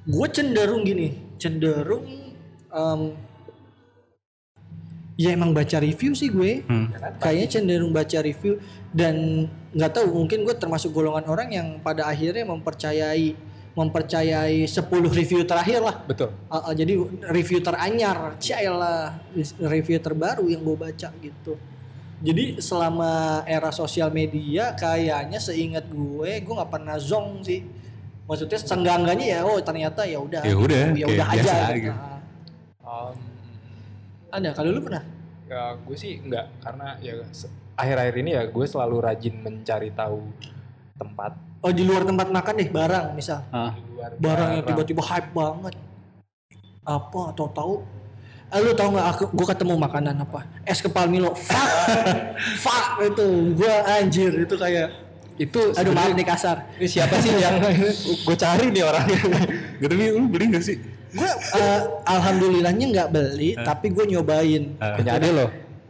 gue 0.00 0.26
cenderung 0.32 0.82
gini, 0.82 1.08
cenderung 1.36 2.04
em, 2.72 3.00
ya 5.20 5.30
emang 5.36 5.52
baca 5.52 5.76
review 5.78 6.16
sih 6.16 6.32
gue. 6.32 6.64
Hmm. 6.64 6.88
kayaknya 7.20 7.60
cenderung 7.60 7.92
baca 7.92 8.18
review 8.24 8.56
dan 8.96 9.46
nggak 9.76 9.92
tahu 9.92 10.24
mungkin 10.24 10.42
gue 10.48 10.56
termasuk 10.56 10.90
golongan 10.90 11.28
orang 11.28 11.48
yang 11.52 11.68
pada 11.84 12.08
akhirnya 12.08 12.48
mempercayai 12.48 13.36
mempercayai 13.74 14.66
10 14.66 14.82
review 15.10 15.46
terakhir 15.46 15.80
lah. 15.80 15.96
Betul. 16.02 16.34
Uh, 16.50 16.70
uh, 16.70 16.72
jadi 16.74 16.94
review 17.30 17.62
teranyar 17.62 18.34
lah 18.74 19.18
review 19.62 19.98
terbaru 20.02 20.50
yang 20.50 20.62
gue 20.62 20.76
baca 20.76 21.08
gitu. 21.22 21.54
Jadi 22.20 22.60
selama 22.60 23.40
era 23.48 23.72
sosial 23.72 24.12
media 24.12 24.76
kayaknya 24.76 25.40
seingat 25.40 25.88
gue 25.88 26.30
gue 26.42 26.54
nggak 26.54 26.70
pernah 26.70 26.98
zong 26.98 27.46
sih. 27.46 27.64
Maksudnya 28.26 28.58
senggangganya 28.62 29.26
ya 29.26 29.40
oh 29.42 29.58
ternyata 29.62 30.06
ya 30.06 30.18
udah. 30.18 30.42
Ya 30.44 30.54
udah, 30.54 30.84
ya 30.94 31.06
udah 31.06 31.26
aja 31.30 31.42
biasa 31.42 31.74
gitu. 31.78 31.92
Um, 32.84 33.16
ada 34.30 34.50
kalau 34.54 34.70
lu 34.74 34.82
pernah? 34.82 35.02
ya 35.50 35.74
gue 35.74 35.96
sih 35.98 36.22
enggak 36.22 36.46
karena 36.62 36.94
ya 37.02 37.18
akhir-akhir 37.74 38.14
ini 38.22 38.30
ya 38.38 38.42
gue 38.46 38.66
selalu 38.70 38.96
rajin 39.02 39.34
mencari 39.42 39.90
tahu 39.90 40.30
tempat 40.94 41.34
oh 41.60 41.72
di 41.72 41.82
luar 41.84 42.02
tempat 42.08 42.28
makan 42.32 42.54
deh 42.56 42.68
barang 42.68 43.06
misal. 43.16 43.44
Ah. 43.52 43.76
barang 44.16 44.48
yang 44.56 44.64
tiba-tiba 44.64 45.02
hype 45.04 45.30
banget. 45.36 45.74
Apa 46.84 47.36
atau 47.36 47.46
tahu? 47.52 47.74
Eh, 48.50 48.58
lu 48.58 48.74
tahu 48.74 48.96
nggak 48.96 49.06
aku 49.14 49.22
gue 49.30 49.46
ketemu 49.46 49.74
makanan 49.78 50.14
apa? 50.24 50.42
Es 50.66 50.82
kepal 50.82 51.06
Milo. 51.06 51.36
Fuck! 51.36 51.70
Fuck! 52.64 52.86
Itu 53.12 53.54
gue 53.54 53.74
anjir 53.86 54.32
itu 54.42 54.54
kayak 54.56 54.88
itu 55.40 55.60
aduh 55.72 55.96
maaf 55.96 56.12
nih 56.12 56.26
kasar. 56.26 56.68
ini 56.76 56.84
siapa 56.84 57.16
sih 57.16 57.32
yang 57.32 57.56
gue 58.28 58.36
cari 58.36 58.68
nih 58.68 58.84
orangnya 58.84 59.20
Gak 59.80 59.88
tapi 59.88 60.04
lu 60.12 60.28
beli 60.28 60.52
gak 60.52 60.64
sih? 60.68 60.76
gue 61.10 61.30
eh, 61.56 61.80
alhamdulillahnya 62.04 62.86
nggak 62.92 63.08
beli 63.08 63.56
tapi 63.56 63.90
gue 63.90 64.04
nyobain. 64.10 64.76
Punya 64.76 65.12
ade 65.16 65.28
lo. 65.32 65.46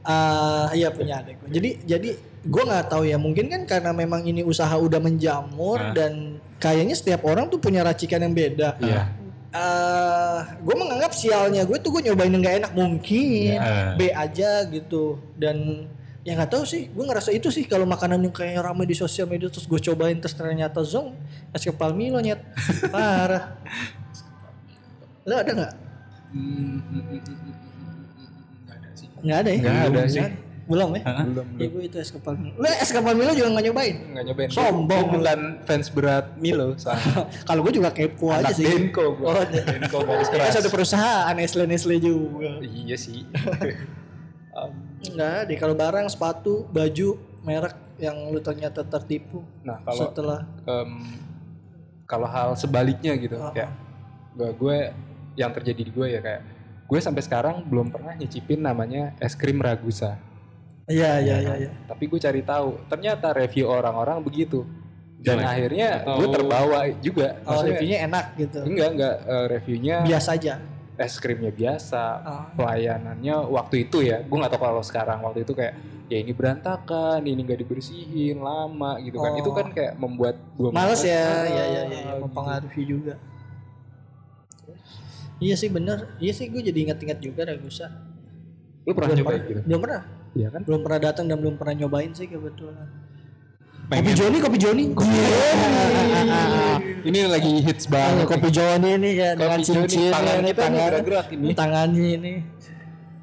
Ah, 0.06 0.70
iya 0.72 0.88
punya 0.94 1.20
adik 1.20 1.40
gue. 1.44 1.48
Jadi 1.61 1.70
jadi 1.85 2.11
gue 2.40 2.62
nggak 2.64 2.88
tahu 2.88 3.05
ya 3.05 3.16
mungkin 3.16 3.46
kan 3.46 3.62
karena 3.64 3.92
memang 3.92 4.24
ini 4.24 4.40
usaha 4.40 4.72
udah 4.72 4.96
menjamur 4.96 5.76
Ah. 5.76 5.92
dan 5.92 6.12
kayaknya 6.57 6.94
setiap 6.94 7.24
orang 7.24 7.48
tuh 7.48 7.57
punya 7.57 7.81
racikan 7.81 8.20
yang 8.20 8.33
beda. 8.33 8.81
Iya. 8.81 9.03
Eh, 9.50 10.38
gue 10.62 10.74
menganggap 10.74 11.11
sialnya 11.11 11.66
gue 11.66 11.74
tuh 11.76 11.90
gue 11.90 12.07
nyobain 12.07 12.31
yang 12.31 12.38
nggak 12.38 12.57
enak 12.62 12.72
mungkin 12.72 13.59
Ya. 13.59 13.98
B 13.98 14.09
aja 14.09 14.62
gitu 14.64 15.18
dan 15.35 15.85
ya 16.22 16.38
nggak 16.38 16.53
tahu 16.53 16.62
sih 16.62 16.87
gue 16.87 17.03
ngerasa 17.03 17.35
itu 17.35 17.50
sih 17.50 17.66
kalau 17.66 17.83
makanan 17.83 18.20
yang 18.20 18.31
kayak 18.31 18.62
ramai 18.62 18.87
di 18.87 18.94
sosial 18.94 19.26
media 19.26 19.50
terus 19.50 19.66
gue 19.66 19.81
cobain 19.83 20.14
terus 20.16 20.33
ternyata 20.33 20.81
zong 20.81 21.16
es 21.50 21.64
kepal 21.64 21.90
Milo 21.90 22.20
nyet 22.20 22.38
parah 22.88 23.59
lo 25.24 25.35
ada 25.35 25.50
nggak 25.50 25.72
nggak 29.20 29.38
ada 29.42 29.50
ya 29.50 29.61
Nggak 29.61 29.81
ada 29.83 30.03
sih. 30.07 30.22
Belum 30.70 30.90
ya 30.94 31.02
Hah? 31.02 31.26
ya 31.59 31.66
gue 31.66 31.83
itu 31.83 31.96
es 31.98 32.09
kepal 32.09 32.35
Milo 32.35 32.54
lo 32.54 32.68
es 32.70 32.88
kepal 32.88 33.12
Milo 33.12 33.33
juga 33.33 33.48
nggak 33.50 33.64
nyobain 33.66 33.96
Nggak 34.09 34.24
nyobain. 34.24 34.48
Sombong. 34.48 34.87
Gue 35.04 35.18
bukan 35.18 35.40
fans 35.66 35.87
berat 35.90 36.26
Milo 36.37 36.78
kalau 37.48 37.61
gue 37.61 37.72
juga 37.74 37.90
kepo 37.90 38.30
aja 38.30 38.46
Anak 38.46 38.54
sih 38.54 38.64
Denko 38.64 39.04
gue. 39.12 39.26
Oh, 39.26 39.42
Denko 39.42 39.98
Kita 40.00 40.30
keras. 40.30 40.54
satu 40.54 40.68
perusahaan 40.68 41.35
Nestle 41.35 41.66
Nestle 41.66 41.98
juga 41.98 42.62
Iya 42.62 42.94
sih. 42.94 43.26
Enggak 45.02 45.48
deh 45.48 45.56
kalau 45.56 45.72
barang 45.72 46.06
sepatu 46.06 46.68
baju 46.68 47.09
merek 47.40 47.72
yang 47.96 48.16
lu 48.28 48.38
ternyata 48.38 48.80
tertipu 48.83 49.40
Nah 49.61 49.80
kalau 49.80 50.02
setelah 50.06 50.40
em, 50.62 50.90
kalau 52.04 52.26
hal 52.26 52.52
sebaliknya 52.54 53.16
gitu 53.16 53.35
Oh. 53.35 53.48
kayak 53.50 53.72
gue 54.30 54.50
gue 54.52 54.76
yang 55.35 55.50
terjadi 55.50 55.80
di 55.80 55.90
gue 55.90 56.06
ya 56.09 56.20
kayak 56.20 56.42
gue 56.85 56.98
sampai 56.98 57.22
sekarang 57.22 57.64
belum 57.64 57.88
pernah 57.88 58.12
nyicipin 58.12 58.61
namanya 58.61 59.14
es 59.16 59.33
krim 59.33 59.56
ragusa 59.56 60.18
iya 60.90 61.12
iya 61.18 61.37
iya 61.38 61.55
iya. 61.57 61.70
Tapi 61.87 62.05
gue 62.05 62.18
cari 62.18 62.42
tahu 62.42 62.76
ternyata 62.87 63.31
review 63.33 63.64
orang-orang 63.66 64.18
begitu. 64.20 64.66
Dan 65.20 65.37
Jelek. 65.37 65.46
akhirnya 65.46 65.88
Atau- 66.00 66.16
gue 66.16 66.26
terbawa 66.33 66.79
juga. 66.98 67.29
Oh 67.38 67.53
Maksudnya, 67.53 67.70
reviewnya 67.70 67.98
enak 68.05 68.24
gitu. 68.37 68.59
Enggak 68.64 68.88
enggak 68.90 69.14
eh, 69.22 69.44
reviewnya 69.48 69.96
biasa 70.03 70.31
aja. 70.35 70.55
es 70.96 71.16
krimnya 71.16 71.48
biasa 71.48 72.03
Oh. 72.20 72.42
pelayanannya 72.57 73.37
waktu 73.48 73.85
itu 73.85 74.00
ya. 74.03 74.20
Gue 74.20 74.37
nggak 74.37 74.53
tahu 74.53 74.62
kalau 74.62 74.81
sekarang 74.81 75.20
waktu 75.20 75.44
itu 75.44 75.53
kayak 75.53 75.72
ya 76.09 76.18
ini 76.18 76.33
berantakan 76.33 77.22
ini 77.22 77.40
nggak 77.40 77.57
dibersihin 77.59 78.37
lama 78.38 78.96
gitu 78.98 79.16
kan. 79.16 79.33
Oh. 79.33 79.40
itu 79.40 79.50
kan 79.50 79.66
kayak 79.70 79.92
membuat 79.96 80.37
gue 80.55 80.68
males 80.68 81.00
ya. 81.00 81.24
iya 81.46 81.64
iya 81.68 81.83
iya 81.87 82.00
iya, 82.05 82.14
mempengaruhi 82.16 82.83
juga. 82.83 83.14
Iya 85.37 85.57
sih 85.57 85.68
bener. 85.68 86.16
Iya 86.20 86.33
sih 86.37 86.48
gue 86.48 86.61
jadi 86.61 86.79
ingat-ingat 86.85 87.18
juga 87.18 87.44
Ragusa. 87.44 87.88
Lu 88.85 88.92
pernah 88.92 89.09
belum 89.11 89.20
nyobain 89.20 89.37
pernah, 89.37 89.50
gitu? 89.53 89.61
Belum 89.64 89.81
pernah 89.81 90.03
iya 90.35 90.49
kan? 90.51 90.62
Belum 90.62 90.81
pernah 90.83 91.01
datang 91.11 91.27
dan 91.27 91.38
belum 91.38 91.59
pernah 91.59 91.75
nyobain 91.85 92.12
sih 92.14 92.27
kebetulan. 92.31 92.87
Kopi 93.90 94.07
Pengen. 94.07 94.14
Joni. 94.14 94.38
Kopi 94.38 94.59
Joni. 94.62 94.85
Kopi 94.95 95.19
ini 97.11 97.19
lagi 97.27 97.53
hits 97.59 97.90
banget. 97.90 98.31
Kopi 98.31 98.49
Joni 98.55 98.88
ini 98.95 99.11
ya 99.19 99.35
dengan 99.35 99.59
Kopi 99.59 99.66
Joni, 99.66 99.88
cincin 99.90 100.12
tangan 100.14 100.37
ini 100.38 100.51
gerak-gerak 100.55 101.27
ini. 101.35 101.43
ini 101.43 101.55
tangannya 101.59 102.07
ini. 102.14 102.35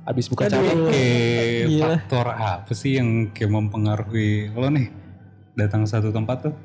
Abis 0.08 0.26
buka 0.32 0.48
Kayak 0.48 1.68
Gila. 1.68 1.84
faktor 2.00 2.28
apa 2.32 2.72
sih 2.72 2.96
yang 3.00 3.32
kayak 3.32 3.52
mempengaruhi 3.52 4.52
lo 4.56 4.68
nih? 4.72 4.88
Datang 5.56 5.88
satu 5.88 6.12
tempat 6.12 6.52
tuh? 6.52 6.56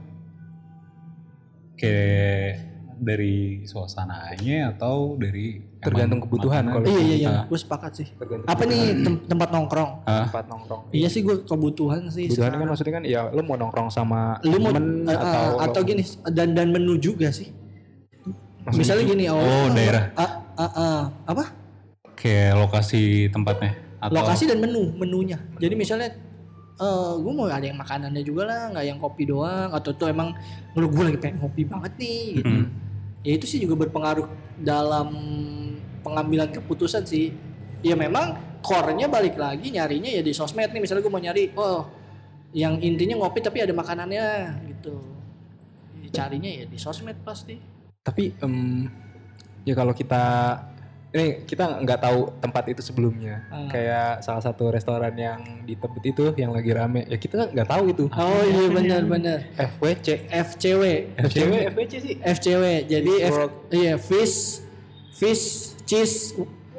Kayak 1.78 2.62
dari 3.02 3.66
suasananya 3.66 4.74
atau 4.74 5.18
dari 5.18 5.71
Tergantung 5.82 6.22
emang 6.22 6.26
kebutuhan 6.30 6.62
kalau 6.64 6.84
iya 6.86 7.00
iya 7.02 7.16
iya. 7.18 7.30
Kita. 7.34 7.42
gue 7.50 7.58
sepakat 7.58 7.92
sih. 7.98 8.08
Tergantung 8.14 8.46
apa 8.46 8.62
nih 8.62 8.82
tem- 9.02 9.22
tempat 9.26 9.48
nongkrong? 9.50 9.90
Tempat 10.06 10.44
nongkrong. 10.46 10.82
Iya 10.94 11.08
sih 11.10 11.20
gue 11.20 11.36
kebutuhan 11.42 12.06
sih 12.06 12.30
kebutuhan 12.30 12.54
kan 12.54 12.66
maksudnya 12.70 12.94
kan 12.94 13.04
ya 13.04 13.20
lu 13.28 13.42
mau 13.42 13.58
nongkrong 13.58 13.90
sama 13.90 14.38
lu 14.42 14.56
mau 14.56 14.70
temen 14.70 15.02
eh, 15.04 15.10
eh, 15.10 15.18
atau 15.18 15.44
atau 15.58 15.80
lu- 15.82 15.88
gini 15.90 16.02
dan 16.30 16.54
dan 16.54 16.70
menu 16.70 16.94
juga 16.96 17.28
sih. 17.28 17.50
Maksudnya 18.62 18.78
misalnya 18.78 19.04
gini 19.10 19.24
oh, 19.26 19.42
Oh, 19.42 19.66
daerah. 19.74 20.04
ah, 20.14 20.30
ah, 20.54 20.72
ah, 20.72 21.00
apa? 21.26 21.44
Kayak 22.14 22.62
lokasi 22.62 23.26
tempatnya 23.28 23.74
atau 23.98 24.14
lokasi 24.14 24.46
dan 24.46 24.62
menu 24.62 24.94
menunya. 24.94 25.38
Jadi 25.58 25.74
misalnya 25.74 26.14
eh 26.72 27.12
gue 27.18 27.32
mau 27.34 27.46
ada 27.46 27.62
yang 27.62 27.74
makanannya 27.76 28.22
juga 28.22 28.42
lah 28.46 28.70
nggak 28.70 28.84
yang 28.86 28.98
kopi 28.98 29.26
doang 29.26 29.70
atau 29.70 29.90
tuh 29.90 30.08
emang 30.08 30.30
lu 30.72 30.86
gue 30.88 31.04
lagi 31.04 31.18
pengen 31.18 31.38
kopi 31.38 31.62
banget 31.62 31.92
nih 31.98 32.22
gitu. 32.38 32.48
Hmm. 32.48 32.66
ya 33.22 33.32
itu 33.38 33.46
sih 33.46 33.58
juga 33.60 33.76
berpengaruh 33.76 34.26
dalam 34.58 35.08
pengambilan 36.02 36.50
keputusan 36.50 37.06
sih. 37.06 37.32
Ya 37.82 37.98
memang 37.98 38.38
core-nya 38.62 39.10
balik 39.10 39.34
lagi 39.34 39.74
nyarinya 39.74 40.10
ya 40.10 40.22
di 40.22 40.34
sosmed 40.34 40.70
nih. 40.70 40.82
Misalnya 40.82 41.02
gue 41.02 41.12
mau 41.12 41.22
nyari 41.22 41.50
oh 41.58 41.88
yang 42.52 42.76
intinya 42.84 43.16
ngopi 43.24 43.40
tapi 43.40 43.64
ada 43.64 43.72
makanannya 43.72 44.26
gitu. 44.70 45.00
Ya, 46.04 46.08
carinya 46.22 46.50
ya 46.50 46.64
di 46.68 46.78
sosmed 46.78 47.16
pasti. 47.24 47.58
Tapi 48.02 48.34
em, 48.42 48.86
ya 49.64 49.74
kalau 49.78 49.96
kita 49.96 50.22
ini 51.12 51.44
kita 51.44 51.84
nggak 51.84 52.00
tahu 52.00 52.20
tempat 52.40 52.64
itu 52.72 52.80
sebelumnya. 52.80 53.44
Hmm. 53.52 53.68
kayak 53.68 54.24
salah 54.24 54.40
satu 54.40 54.72
restoran 54.72 55.12
yang 55.12 55.64
di 55.68 55.76
Tebet 55.76 56.04
itu 56.08 56.24
yang 56.40 56.56
lagi 56.56 56.72
rame. 56.72 57.04
Ya 57.04 57.20
kita 57.20 57.52
nggak 57.52 57.68
tahu 57.68 57.84
itu. 57.92 58.04
Oh 58.08 58.42
iya 58.48 58.66
benar 58.72 59.02
benar. 59.04 59.38
FWC 59.60 60.32
FCW 60.32 60.82
FCW 61.20 61.52
FWC 61.72 61.92
sih. 62.00 62.14
FCW 62.16 62.64
jadi 62.88 63.12
F, 63.28 63.36
iya 63.72 63.94
fish 64.00 64.64
fish 65.12 65.71
cheese 65.92 66.16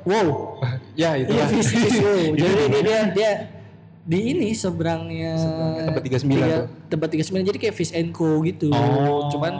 wow. 0.01 0.57
Ya 0.93 1.13
itu 1.15 1.29
iya 1.29 1.41
lah. 1.41 1.49
fish 1.49 1.69
cheese 1.69 1.97
wow. 1.97 2.33
Jadi 2.41 2.53
dia, 2.67 2.81
dia 2.81 2.99
dia 3.11 3.31
di 4.03 4.19
ini 4.29 4.51
seberangnya 4.51 5.37
Seberangnya 5.37 5.83
Tebet 5.87 6.03
39 6.03 6.27
tiga- 6.27 6.47
tuh. 6.49 6.67
Tebet 6.89 7.09
39 7.23 7.47
jadi 7.47 7.57
kayak 7.59 7.75
fish 7.75 7.93
and 7.93 8.09
co 8.11 8.41
gitu. 8.41 8.67
Oh. 8.67 9.31
cuman 9.31 9.53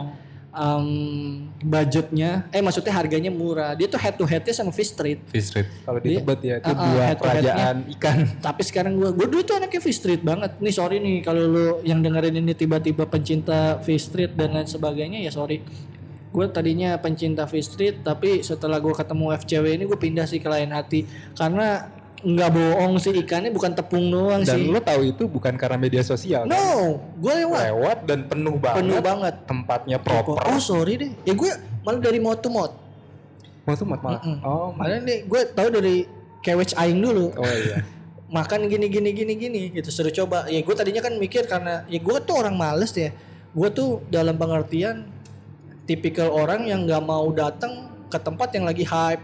um, 0.52 0.86
budgetnya 1.58 2.44
eh 2.50 2.60
maksudnya 2.60 2.92
harganya 2.92 3.32
murah. 3.32 3.72
Dia 3.72 3.88
tuh 3.88 3.96
head 3.96 4.14
to 4.14 4.22
headnya 4.22 4.52
sama 4.52 4.68
fish 4.68 4.92
street. 4.92 5.24
Fish 5.26 5.48
Street. 5.48 5.66
kalau 5.82 5.96
di 5.96 6.06
Dia- 6.06 6.20
Tebet 6.20 6.40
ya 6.42 6.54
itu 6.58 6.66
Ah, 6.66 6.70
ah, 6.70 6.84
dua 6.84 7.06
kerajaan 7.16 7.76
ikan. 7.90 8.16
Tapi 8.38 8.62
sekarang 8.62 8.92
gua 8.94 9.10
gua 9.10 9.26
dulu 9.26 9.42
tuh 9.42 9.56
anaknya 9.56 9.80
fish 9.80 9.96
street 9.96 10.20
banget. 10.20 10.60
Nih 10.60 10.70
sorry 10.70 11.00
nih 11.00 11.24
kalau 11.24 11.42
lu 11.42 11.66
yang 11.80 11.98
dengerin 11.98 12.36
ini 12.36 12.52
tiba-tiba 12.52 13.04
pencinta 13.04 13.80
fish 13.80 14.06
street 14.06 14.36
dan 14.36 14.52
lain 14.52 14.68
sebagainya 14.68 15.18
ya 15.20 15.32
sorry 15.32 15.64
gue 16.34 16.46
tadinya 16.50 16.98
pencinta 16.98 17.46
fish 17.46 17.70
street 17.70 18.02
tapi 18.02 18.42
setelah 18.42 18.82
gue 18.82 18.90
ketemu 18.90 19.38
FCW 19.38 19.64
ini 19.78 19.84
gue 19.86 19.94
pindah 19.94 20.26
sih 20.26 20.42
ke 20.42 20.50
lain 20.50 20.74
hati. 20.74 21.06
Karena 21.38 21.86
nggak 22.24 22.50
bohong 22.50 22.98
sih 22.98 23.12
ikannya 23.14 23.52
bukan 23.52 23.76
tepung 23.76 24.08
doang 24.08 24.40
dan 24.42 24.56
sih. 24.56 24.72
lo 24.72 24.80
tahu 24.80 25.12
itu 25.12 25.28
bukan 25.28 25.60
karena 25.60 25.76
media 25.76 26.00
sosial 26.00 26.48
kan? 26.48 26.56
no 26.56 26.98
gue 27.20 27.32
lewat. 27.44 27.62
Lewat 27.68 27.98
dan 28.08 28.20
penuh 28.26 28.56
banget 28.56 28.80
penuh 28.80 28.98
banget. 28.98 29.34
tempatnya 29.44 29.98
proper. 30.00 30.40
Oh 30.48 30.56
sorry 30.56 30.98
deh. 30.98 31.12
Ya 31.22 31.36
gue 31.36 31.50
malah 31.84 32.00
dari 32.00 32.18
mot 32.18 32.40
to 32.40 32.48
mot 32.48 32.84
mau 33.64 33.74
tuh 33.74 33.86
malah? 33.88 34.20
Mm-mm. 34.20 34.36
oh 34.44 34.68
malah. 34.76 35.00
Nih 35.00 35.24
gue 35.24 35.40
tahu 35.52 35.68
dari 35.72 35.96
kewech 36.44 36.76
aing 36.76 37.00
dulu. 37.00 37.32
Oh 37.36 37.48
iya. 37.48 37.80
Makan 38.36 38.66
gini 38.66 38.90
gini 38.90 39.10
gini 39.14 39.32
gini 39.36 39.60
gitu 39.72 39.88
suruh 39.88 40.12
coba. 40.12 40.48
Ya 40.52 40.60
gue 40.60 40.74
tadinya 40.76 41.00
kan 41.00 41.16
mikir 41.16 41.48
karena 41.48 41.84
ya 41.88 41.98
gue 42.00 42.16
tuh 42.24 42.34
orang 42.36 42.56
males 42.56 42.92
ya. 42.92 43.12
Gue 43.54 43.68
tuh 43.72 44.04
dalam 44.12 44.36
pengertian 44.36 45.08
tipikal 45.84 46.28
orang 46.28 46.64
yang 46.64 46.84
nggak 46.84 47.02
mau 47.02 47.28
datang 47.30 47.72
ke 48.08 48.18
tempat 48.18 48.48
yang 48.52 48.64
lagi 48.64 48.84
hype? 48.84 49.22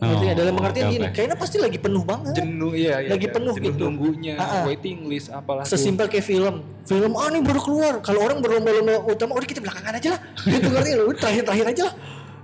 Oh, 0.00 0.16
dalam 0.16 0.56
pengertian 0.56 0.88
oke, 0.88 0.94
gini 0.96 1.06
kayaknya 1.12 1.36
pasti 1.36 1.60
lagi 1.60 1.76
penuh 1.76 2.00
banget 2.00 2.32
jenuh 2.32 2.72
iya, 2.72 3.04
iya 3.04 3.12
Lagi 3.12 3.28
iya. 3.28 3.36
penuh 3.36 3.52
jenuh 3.52 3.68
gitu. 3.68 3.84
nunggunya 3.84 4.32
Ah, 4.40 4.48
ah. 4.48 4.62
waiting 4.64 5.04
list 5.04 5.28
apalah 5.28 5.60
sesimpel 5.68 6.08
kayak 6.08 6.24
film 6.24 6.64
film 6.88 7.12
ah 7.20 7.28
nih 7.28 7.44
baru 7.44 7.60
keluar 7.60 7.94
kalau 8.00 8.24
orang 8.24 8.40
berlomba-lomba 8.40 8.96
utama 9.04 9.36
udah 9.36 9.44
kita 9.44 9.60
belakangan 9.60 10.00
aja 10.00 10.16
lah 10.16 10.20
gitu 10.56 10.72
ngerti? 10.72 10.90
Udah 10.96 11.18
terakhir-terakhir 11.20 11.66
aja 11.68 11.82
lah 11.84 11.94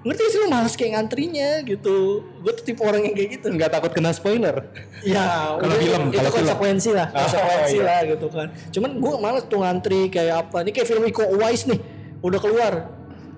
ngerti 0.05 0.23
sih 0.29 0.39
lu 0.39 0.47
males 0.47 0.75
kayak 0.77 0.91
ngantrinya 0.95 1.49
gitu 1.65 1.97
gue 2.45 2.53
tuh 2.53 2.65
tipe 2.69 2.81
orang 2.85 3.09
yang 3.09 3.15
kayak 3.17 3.31
gitu 3.41 3.47
nggak 3.49 3.71
takut 3.73 3.91
kena 3.91 4.13
spoiler 4.13 4.57
Ya, 5.01 5.57
Kalau 5.57 5.65
udah, 5.65 5.81
film, 5.81 6.03
itu 6.03 6.13
kalau 6.13 6.29
film. 6.29 6.39
konsekuensi 6.45 6.91
lah, 6.93 7.07
Oh, 7.09 7.21
konsekuensi 7.25 7.77
iya. 7.77 7.85
lah 7.87 7.99
gitu 8.05 8.27
kan. 8.27 8.49
Cuman 8.69 8.91
gue 8.97 9.13
males 9.17 9.45
tuh 9.47 9.59
ngantri 9.61 10.01
kayak 10.09 10.35
apa. 10.43 10.57
Ini 10.61 10.71
kayak 10.73 10.89
film 10.89 11.03
Iko 11.05 11.23
Uwais 11.31 11.63
nih, 11.63 11.79
udah 12.21 12.41
keluar. 12.43 12.73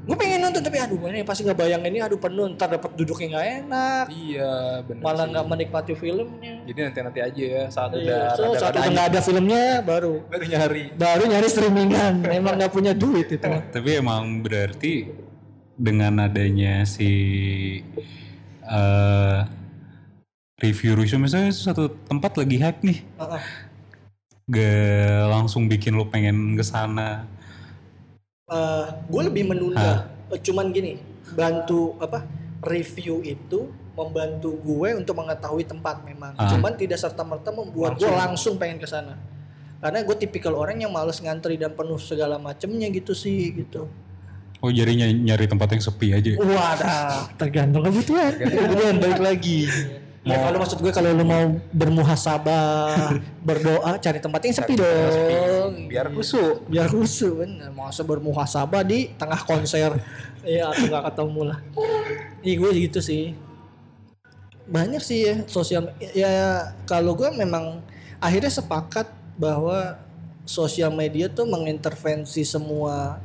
Gue 0.09 0.17
pengen 0.17 0.41
nonton 0.41 0.65
tapi 0.65 0.81
aduh 0.81 0.97
ini 1.13 1.21
pasti 1.21 1.45
nggak 1.45 1.59
bayangin 1.61 1.93
ini 1.93 2.01
aduh 2.01 2.17
penuh 2.17 2.49
ntar 2.57 2.73
dapat 2.73 2.97
duduknya 2.97 3.37
nggak 3.37 3.47
enak, 3.61 4.05
iya 4.09 4.81
benar 4.81 5.03
malah 5.05 5.25
nggak 5.29 5.45
menikmati 5.53 5.93
filmnya. 5.93 6.65
jadi 6.65 6.79
nanti 6.89 7.01
nanti 7.05 7.21
aja 7.21 7.45
ya 7.45 7.65
saat 7.69 7.93
Iya, 7.93 8.01
udah 8.01 8.23
so, 8.33 8.43
saat 8.57 8.73
udah 8.73 8.89
nggak 8.89 9.09
ada 9.13 9.21
filmnya 9.21 9.65
baru 9.85 10.25
baru 10.33 10.45
nyari 10.49 10.85
baru 10.97 11.23
nyari 11.29 11.49
streamingan. 11.53 12.25
Emang 12.41 12.57
nggak 12.57 12.73
punya 12.73 12.97
duit 12.97 13.29
itu. 13.29 13.45
Tapi 13.45 13.91
emang 14.01 14.41
berarti 14.41 15.13
dengan 15.77 16.25
adanya 16.25 16.89
si 16.89 17.13
eh 18.65 19.39
review 20.65 20.97
review 20.97 21.21
misalnya 21.21 21.53
satu 21.53 21.93
tempat 22.09 22.33
lagi 22.41 22.57
hype 22.57 22.81
nih, 22.81 22.99
Heeh. 23.21 23.43
gak 24.49 25.23
langsung 25.31 25.69
bikin 25.69 25.95
lo 25.95 26.09
pengen 26.09 26.57
ke 26.57 26.65
gue 28.49 29.21
Eh, 29.21 29.27
lebih 29.29 29.45
menunda. 29.45 30.09
Eh, 30.33 30.41
Cuman 30.41 30.73
gini, 30.73 30.97
bantu 31.33 31.97
apa? 32.01 32.25
review 32.59 33.23
itu 33.23 33.71
membantu 33.95 34.59
gue 34.59 34.99
untuk 34.99 35.15
mengetahui 35.15 35.63
tempat 35.63 36.03
memang. 36.03 36.35
Ah. 36.35 36.51
Cuman 36.51 36.75
tidak 36.75 36.99
serta 36.99 37.23
merta 37.23 37.55
membuat 37.55 37.95
gue 37.99 38.11
langsung 38.11 38.59
pengen 38.59 38.83
ke 38.83 38.87
sana. 38.91 39.15
Karena 39.79 40.03
gue 40.03 40.17
tipikal 40.19 40.59
orang 40.59 40.83
yang 40.83 40.91
males 40.91 41.23
ngantri 41.23 41.55
dan 41.55 41.71
penuh 41.71 42.03
segala 42.03 42.35
macemnya 42.35 42.91
gitu 42.91 43.15
sih 43.15 43.55
gitu. 43.55 43.87
Oh 44.59 44.75
jadi 44.75 44.91
nyari, 45.15 45.47
tempat 45.47 45.71
yang 45.71 45.83
sepi 45.87 46.11
aja. 46.11 46.35
ya? 46.35 46.39
Wadah, 46.43 47.31
tergantung 47.39 47.87
kebutuhan. 47.87 48.35
Kemudian 48.43 48.99
balik 48.99 49.23
lagi. 49.23 49.71
Ya 50.29 50.37
kalau 50.45 50.59
maksud 50.61 50.79
gue 50.85 50.93
kalau 50.93 51.11
lu 51.17 51.25
mau 51.25 51.57
bermuhasabah, 51.73 53.17
berdoa, 53.49 53.97
cari 53.97 54.21
tempat 54.21 54.41
yang 54.45 54.55
sepi 54.61 54.75
dong. 54.77 55.73
Biar 55.89 56.13
kusuk. 56.13 56.69
Biar 56.69 56.87
khusus 56.93 57.33
bener. 57.33 57.73
Masa 57.73 58.05
bermuhasabah 58.05 58.85
di 58.85 59.09
tengah 59.17 59.41
konser. 59.49 59.97
Iya, 60.45 60.69
atau 60.69 60.85
nggak 60.85 61.05
ketemu 61.13 61.41
lah. 61.49 61.59
Iya 62.45 62.55
gue 62.61 62.71
gitu 62.85 63.01
sih. 63.01 63.33
Banyak 64.69 65.01
sih 65.01 65.25
ya 65.25 65.35
sosial 65.49 65.97
ya 66.13 66.77
kalau 66.85 67.17
gue 67.17 67.33
memang 67.33 67.81
akhirnya 68.21 68.53
sepakat 68.53 69.09
bahwa 69.41 69.97
sosial 70.45 70.93
media 70.93 71.33
tuh 71.33 71.49
mengintervensi 71.49 72.45
semua 72.45 73.17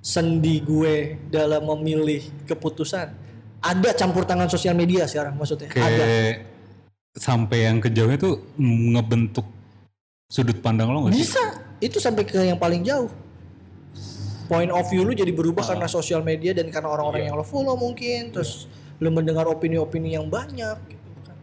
sendi 0.00 0.64
gue 0.64 1.20
dalam 1.28 1.68
memilih 1.76 2.24
keputusan. 2.48 3.27
Ada 3.58 3.90
campur 3.94 4.22
tangan 4.22 4.46
sosial 4.46 4.78
media 4.78 5.04
sekarang 5.10 5.34
maksudnya. 5.34 5.68
Ada. 5.74 5.78
Kayak 5.78 6.34
sampai 7.18 7.58
yang 7.66 7.82
kejauhnya 7.82 8.18
tuh 8.20 8.54
ngebentuk 8.58 9.46
sudut 10.30 10.58
pandang 10.62 10.94
lo 10.94 11.06
nggak 11.06 11.18
sih? 11.18 11.26
Bisa. 11.26 11.44
Itu 11.78 11.98
sampai 11.98 12.22
ke 12.26 12.38
yang 12.42 12.58
paling 12.58 12.86
jauh. 12.86 13.10
Point 14.48 14.72
of 14.72 14.86
view 14.88 15.04
lu 15.04 15.12
jadi 15.12 15.30
berubah 15.34 15.60
karena 15.66 15.84
sosial 15.90 16.24
media 16.24 16.56
dan 16.56 16.72
karena 16.72 16.88
orang-orang 16.88 17.28
yang 17.28 17.36
lo 17.36 17.44
follow 17.44 17.74
mungkin. 17.74 18.30
Terus 18.32 18.70
lu 18.98 19.10
mendengar 19.10 19.46
opini-opini 19.46 20.14
yang 20.18 20.26
banyak 20.26 20.78
gitu 20.90 21.10
kan. 21.26 21.36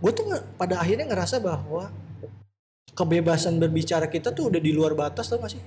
Gue 0.00 0.12
tuh 0.12 0.24
pada 0.56 0.80
akhirnya 0.80 1.08
ngerasa 1.08 1.40
bahwa 1.40 1.92
kebebasan 2.92 3.56
berbicara 3.56 4.08
kita 4.08 4.32
tuh 4.32 4.52
udah 4.52 4.60
di 4.60 4.72
luar 4.72 4.92
batas 4.92 5.28
tau 5.28 5.40
gak 5.40 5.56
sih? 5.56 5.62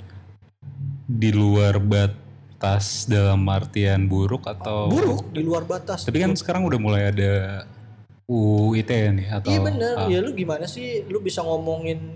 Di 1.05 1.29
luar 1.33 1.77
batas 2.55 3.03
dalam 3.03 3.43
artian 3.51 4.07
buruk 4.07 4.47
atau 4.47 4.87
Buruk 4.87 5.27
di 5.35 5.43
luar 5.43 5.67
batas. 5.67 6.07
Tapi 6.07 6.23
kan 6.23 6.31
sekarang 6.39 6.63
udah 6.63 6.79
mulai 6.79 7.11
ada 7.11 7.67
UU 8.25 8.79
ITE 8.79 9.11
nih 9.11 9.27
atau 9.27 9.51
Iya 9.51 9.59
bener, 9.59 9.93
ah, 9.99 10.07
ya 10.07 10.23
lu 10.23 10.31
gimana 10.31 10.63
sih? 10.65 11.03
Lu 11.05 11.19
bisa 11.19 11.43
ngomongin, 11.43 12.15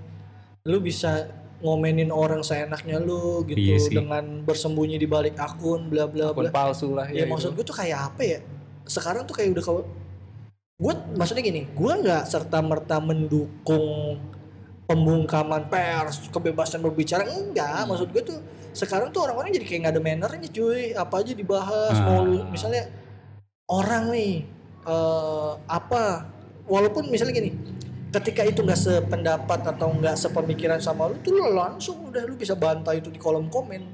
lu 0.63 0.80
bisa 0.80 1.28
ngomenin 1.60 2.08
orang 2.08 2.39
seenaknya 2.39 3.04
lu 3.04 3.43
gitu 3.43 3.60
Iya 3.60 3.78
sih. 3.84 3.91
dengan 3.91 4.47
bersembunyi 4.47 4.95
di 4.95 5.04
balik 5.04 5.36
akun 5.36 5.91
bla 5.91 6.08
bla 6.08 6.32
Akun 6.32 6.47
bla. 6.47 6.56
palsu 6.56 6.95
lah 6.95 7.12
Ya, 7.12 7.28
ya. 7.28 7.30
maksud 7.30 7.52
gue 7.52 7.67
tuh 7.67 7.75
kayak 7.75 8.15
apa 8.15 8.21
ya? 8.23 8.39
Sekarang 8.88 9.28
tuh 9.28 9.36
kayak 9.36 9.60
udah 9.60 9.63
kau 9.67 9.84
gue 10.80 10.93
maksudnya 11.19 11.43
gini, 11.43 11.67
gue 11.67 11.93
nggak 11.99 12.23
serta 12.25 12.63
merta 12.63 13.04
mendukung 13.04 14.15
pembungkaman 14.88 15.67
pers, 15.67 16.32
kebebasan 16.32 16.80
berbicara 16.80 17.28
enggak. 17.28 17.84
Maksud 17.86 18.08
gue 18.10 18.23
tuh 18.23 18.39
sekarang 18.72 19.10
tuh 19.10 19.24
orang-orang 19.24 19.52
jadi 19.52 19.66
kayak 19.66 19.80
nggak 19.82 19.94
ada 19.94 20.02
mannernya 20.02 20.50
cuy. 20.50 20.94
Apa 20.94 21.16
aja 21.20 21.34
dibahas, 21.34 21.96
mau 22.00 22.22
lu- 22.22 22.48
misalnya 22.48 22.90
orang 23.66 24.10
nih 24.10 24.34
eh, 24.82 25.52
apa 25.66 26.26
walaupun 26.66 27.06
misalnya 27.08 27.36
gini 27.36 27.52
ketika 28.10 28.42
itu 28.42 28.60
nggak 28.60 28.80
sependapat 28.80 29.60
atau 29.68 29.94
nggak 29.94 30.18
sepemikiran 30.18 30.82
sama 30.82 31.06
lu 31.06 31.18
tuh 31.20 31.30
lu 31.32 31.54
langsung 31.54 32.10
udah 32.10 32.26
lu 32.26 32.34
bisa 32.34 32.58
bantai 32.58 32.98
itu 32.98 33.08
di 33.08 33.18
kolom 33.18 33.46
komen 33.48 33.86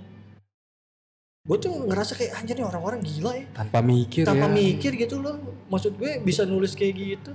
gue 1.44 1.58
tuh 1.60 1.84
ngerasa 1.84 2.16
kayak 2.16 2.40
anjir 2.40 2.56
nih 2.56 2.64
orang-orang 2.64 3.04
gila 3.04 3.36
ya 3.36 3.44
Tanpa 3.52 3.84
mikir 3.84 4.24
tanpa 4.24 4.48
ya. 4.48 4.56
mikir 4.56 4.92
gitu 4.96 5.20
loh 5.20 5.36
maksud 5.68 5.94
gue 5.94 6.24
bisa 6.24 6.42
nulis 6.42 6.72
kayak 6.74 6.94
gitu 6.96 7.32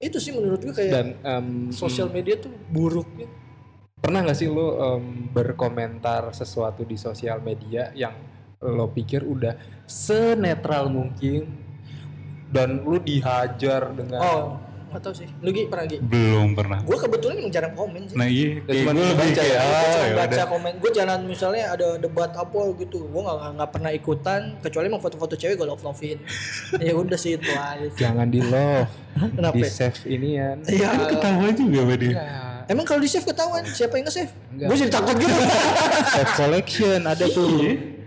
itu 0.00 0.16
sih 0.16 0.32
menurut 0.32 0.58
gue 0.58 0.72
kayak 0.72 0.92
Dan 0.92 1.08
em, 1.20 1.46
sosial 1.70 2.08
media 2.08 2.34
tuh 2.34 2.50
buruk 2.66 3.06
ya. 3.14 3.28
Pernah 4.04 4.20
nggak 4.20 4.36
sih 4.36 4.46
lo 4.46 4.66
em, 4.76 5.32
berkomentar 5.32 6.28
sesuatu 6.30 6.84
di 6.84 6.94
sosial 6.94 7.40
media 7.40 7.88
yang 7.94 8.12
lo 8.60 8.84
pikir 8.86 9.24
udah 9.24 9.56
senetral 9.84 10.88
mungkin 10.88 11.48
dan 12.48 12.80
lu 12.80 13.00
dihajar 13.00 13.88
dengan 13.90 14.20
oh 14.20 14.46
nggak 14.88 15.02
tahu 15.02 15.14
sih 15.16 15.28
lu 15.40 15.50
Gi, 15.50 15.66
pernah 15.66 15.84
Gi? 15.84 15.98
belum 15.98 16.54
pernah. 16.54 16.78
gue 16.78 16.94
kebetulan 16.94 17.34
emang 17.36 17.50
jarang 17.50 17.74
komen 17.74 18.06
sih 18.06 18.14
Nah 18.14 18.28
iya, 18.30 18.62
kayak 18.62 18.78
cuma 18.78 18.90
gue 18.94 19.06
baca 19.10 19.26
kayak 19.34 19.50
ya, 19.50 19.58
ah, 19.58 19.82
Cuma 19.90 20.06
ya 20.06 20.14
baca 20.14 20.30
udah. 20.30 20.46
komen 20.46 20.72
gue 20.78 20.90
jalan 20.94 21.20
misalnya 21.26 21.64
ada 21.66 21.88
debat 21.98 22.30
apa 22.30 22.60
gitu 22.78 22.98
gue 23.02 23.20
nggak 23.20 23.38
nggak 23.58 23.70
pernah 23.72 23.90
ikutan 23.90 24.40
kecuali 24.60 24.84
emang 24.86 25.02
foto-foto 25.02 25.34
cewek 25.34 25.56
gue 25.56 25.66
love 25.66 25.82
lovein 25.82 26.18
ya 26.86 26.92
udah 26.94 27.18
sih 27.18 27.34
itu 27.34 27.50
aja 27.50 27.86
sih. 27.88 27.98
jangan 27.98 28.28
di 28.28 28.38
love 28.38 28.92
kenapa 29.34 29.56
di 29.56 29.60
ya? 29.60 29.70
save 29.72 29.98
ini 30.06 30.28
kan 30.36 30.56
Iya. 30.62 30.88
Ketawa 31.10 31.48
juga 31.50 31.80
dia. 31.96 32.14
Emang 32.64 32.84
kalau 32.84 32.98
di 32.98 33.06
save 33.06 33.24
ketahuan 33.24 33.62
siapa 33.66 33.94
yang 33.94 34.04
nge-save? 34.04 34.32
Enggak. 34.50 34.66
Gue 34.68 34.76
jadi 34.78 34.90
takut 34.90 35.16
gitu. 35.16 35.34
save 36.10 36.32
collection 36.34 37.00
ada 37.02 37.26
tuh 37.28 37.50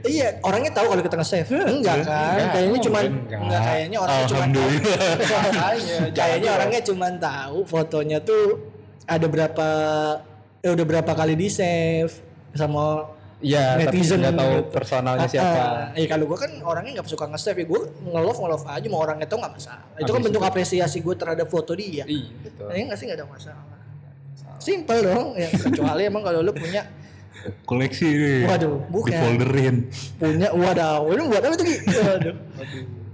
iya, 0.06 0.40
orangnya 0.40 0.72
tahu 0.72 0.86
kalau 0.90 1.04
kita 1.04 1.16
nge-save. 1.16 1.50
Enggak 1.50 1.98
kan? 2.02 2.34
Enggak. 2.34 2.50
Kayaknya 2.52 2.80
cuman 2.82 3.04
Enggak. 3.04 3.40
enggak 3.40 3.62
kayaknya 3.62 3.98
orangnya. 4.00 4.26
Alhamdulillah. 4.28 5.00
kayaknya 6.18 6.50
orangnya 6.52 6.82
cuman 6.82 7.14
tahu 7.18 7.58
fotonya 7.64 8.18
tuh 8.20 8.46
ada 9.06 9.26
berapa 9.26 9.68
eh, 10.60 10.72
udah 10.72 10.86
berapa 10.86 11.12
kali 11.14 11.34
di 11.34 11.48
save 11.48 12.12
sama 12.52 13.14
ya 13.38 13.78
tapi 13.78 14.02
netizen 14.02 14.18
nggak 14.18 14.34
tahu 14.34 14.50
gitu. 14.50 14.70
personalnya 14.74 15.24
Ah, 15.24 15.32
siapa 15.32 15.60
ah. 15.62 15.88
Iya 15.94 16.08
kalau 16.10 16.26
gue 16.26 16.38
kan 16.38 16.52
orangnya 16.66 16.92
nggak 16.98 17.06
suka 17.06 17.30
nge-save 17.30 17.58
ya 17.62 17.66
gue 17.70 17.82
nge-love 18.04 18.40
nge-love 18.42 18.66
aja 18.66 18.88
mau 18.90 19.00
orangnya 19.00 19.28
tahu 19.30 19.38
nggak 19.40 19.54
masalah. 19.54 19.86
Itu 19.96 20.10
kan 20.10 20.22
bentuk 20.26 20.42
itu- 20.42 20.50
apresiasi 20.50 20.98
gue 21.00 21.14
terhadap 21.14 21.46
foto 21.46 21.78
dia. 21.78 22.04
iya 22.04 22.34
betul 22.42 22.68
Iya 22.74 22.84
nggak 22.90 22.98
sih 22.98 23.06
nggak 23.06 23.20
ada 23.22 23.28
masalah. 23.30 23.77
Simple 24.58 25.00
dong, 25.02 25.28
ya, 25.34 25.50
kecuali 25.52 26.02
emang 26.06 26.24
kalau 26.24 26.42
lu 26.42 26.52
punya 26.52 26.84
Koleksi. 27.64 28.44
Waduh, 28.44 28.76
Di 28.76 28.92
bukan. 28.92 29.20
folderin. 29.24 29.76
punya 30.20 30.50
wadaw 30.52 31.08
ini 31.08 31.22
buat 31.32 31.44
apa 31.44 31.56
tuh 31.56 31.64
Ki? 31.64 31.76
Waduh. 31.96 32.36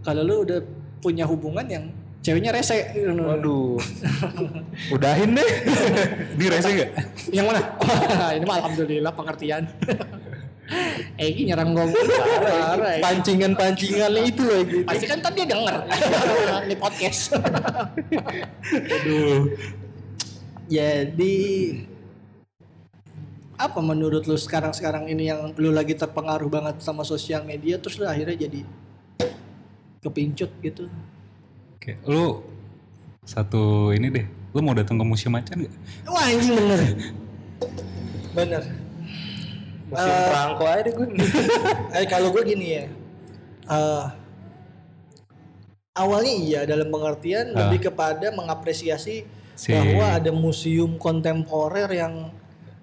Kalau 0.01 0.21
lu 0.25 0.35
udah 0.41 0.59
punya 0.99 1.27
hubungan 1.27 1.65
yang 1.69 1.85
ceweknya 2.23 2.55
rese. 2.55 2.95
waduh 3.19 3.75
udahin 4.95 5.35
deh 5.35 5.51
Ini 6.39 6.45
rese 6.49 6.69
gak? 6.71 6.89
Yang 7.29 7.45
mana? 7.51 7.61
Wah, 7.77 8.31
ini 8.31 8.45
mah 8.47 8.55
alhamdulillah 8.63 9.13
pengertian. 9.13 9.63
Egi 11.19 11.43
nyerang 11.45 11.75
gue 11.75 11.85
mulu, 11.85 12.15
parah. 12.47 12.95
Egi. 12.97 13.03
pancingan-pancingannya 13.03 14.21
itu 14.25 14.41
loh 14.41 14.59
gitu 14.65 14.87
Pasti 14.87 15.05
kan 15.05 15.19
tadi 15.19 15.43
dia 15.43 15.47
denger 15.51 15.75
di 16.65 16.75
podcast. 16.79 17.35
Aduh. 18.71 19.51
Jadi 20.67 21.35
apa 23.53 23.79
menurut 23.79 24.25
lu 24.25 24.35
sekarang-sekarang 24.35 25.07
ini 25.07 25.29
yang 25.29 25.53
lu 25.55 25.69
lagi 25.69 25.93
terpengaruh 25.93 26.49
banget 26.49 26.81
sama 26.81 27.05
sosial 27.05 27.45
media 27.45 27.77
terus 27.77 27.95
lu 27.95 28.07
akhirnya 28.07 28.47
jadi 28.47 28.61
kepincut 30.01 30.51
gitu? 30.59 30.89
Oke, 31.77 31.99
lu 32.07 32.43
satu 33.23 33.91
ini 33.91 34.07
deh. 34.09 34.25
Lu 34.53 34.61
mau 34.61 34.75
datang 34.75 34.99
ke 34.99 35.05
museum 35.05 35.33
macan 35.33 35.65
gak? 35.65 35.75
Wah 36.05 36.27
anjing 36.27 36.53
bener. 36.53 36.79
bener. 38.33 38.63
musim 39.83 40.09
Eh, 40.09 40.25
perangko 40.25 40.63
aja 40.65 40.81
deh 40.81 40.93
gue 40.95 41.07
Eh 42.01 42.05
kalau 42.09 42.33
gue 42.33 42.41
gini 42.43 42.81
ya, 42.81 42.85
eh, 43.69 44.05
awalnya 45.93 46.33
iya 46.33 46.61
dalam 46.65 46.89
pengertian 46.89 47.53
Ah. 47.53 47.69
lebih 47.69 47.89
kepada 47.91 48.33
mengapresiasi 48.33 49.21
Si- 49.53 49.69
bahwa 49.69 50.05
ada 50.13 50.31
museum 50.31 50.97
kontemporer 50.97 51.89
yang 51.89 52.33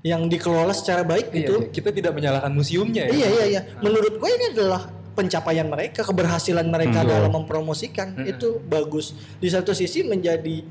yang 0.01 0.25
dikelola 0.27 0.73
secara 0.73 1.05
baik 1.05 1.29
gitu. 1.29 1.61
Iya, 1.61 1.69
kita 1.69 1.91
tidak 1.91 2.13
menyalahkan 2.15 2.49
museumnya 2.49 3.05
ya 3.05 3.13
Iya 3.13 3.29
iya 3.29 3.45
iya. 3.47 3.61
Menurut 3.79 4.17
gue 4.17 4.31
ini 4.31 4.47
adalah 4.51 4.89
pencapaian 5.13 5.69
mereka, 5.69 6.01
keberhasilan 6.01 6.65
mereka 6.65 7.05
Hmm. 7.05 7.11
dalam 7.11 7.31
mempromosikan 7.35 8.17
itu 8.25 8.57
bagus. 8.63 9.13
Di 9.37 9.47
satu 9.47 9.71
sisi 9.71 10.01
menjadi 10.01 10.65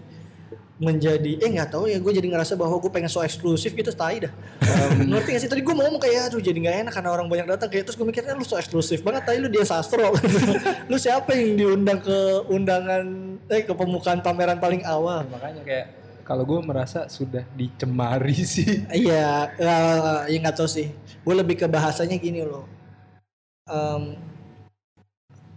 menjadi 0.79 1.43
eh 1.43 1.49
nggak 1.51 1.75
tahu 1.75 1.91
ya 1.91 1.99
gue 1.99 2.07
jadi 2.07 2.23
ngerasa 2.31 2.55
bahwa 2.55 2.79
gue 2.79 2.87
pengen 2.87 3.11
so 3.11 3.19
eksklusif 3.19 3.75
gitu 3.75 3.91
tai 3.91 4.23
dah. 4.23 4.31
Ngerti 5.11 5.35
gak 5.35 5.41
sih? 5.43 5.49
Tadi 5.51 5.59
gue 5.59 5.75
mau 5.75 5.83
ngomong 5.83 5.99
kayak 5.99 6.31
aduh 6.31 6.39
jadi 6.39 6.55
nggak 6.55 6.75
enak 6.87 6.93
karena 6.95 7.09
orang 7.11 7.27
banyak 7.27 7.45
datang. 7.51 7.67
Kayak 7.67 7.91
terus 7.91 7.99
gue 7.99 8.07
mikirnya 8.07 8.31
lu 8.31 8.47
so 8.47 8.55
eksklusif 8.55 9.03
banget 9.03 9.27
tai 9.27 9.43
lu 9.43 9.51
dia 9.51 9.67
sastro. 9.67 10.15
Lu 10.89 10.95
siapa 10.95 11.35
yang 11.35 11.59
diundang 11.59 11.99
ke 11.99 12.17
undangan 12.47 13.05
eh 13.51 13.67
ke 13.67 13.73
pembukaan 13.75 14.23
pameran 14.23 14.57
paling 14.57 14.81
awal? 14.87 15.27
Makanya 15.27 15.61
kayak 15.67 15.87
kalau 16.23 16.47
gue 16.47 16.59
merasa 16.63 17.11
sudah 17.11 17.43
dicemari 17.59 18.39
sih. 18.55 18.87
Iya, 18.87 19.51
eh, 19.59 20.31
ya 20.31 20.37
nggak 20.39 20.55
tahu 20.55 20.69
sih. 20.71 20.95
Gue 21.27 21.35
lebih 21.35 21.59
ke 21.59 21.67
bahasanya 21.67 22.15
gini 22.15 22.47
loh. 22.47 22.63
Em, 23.67 24.15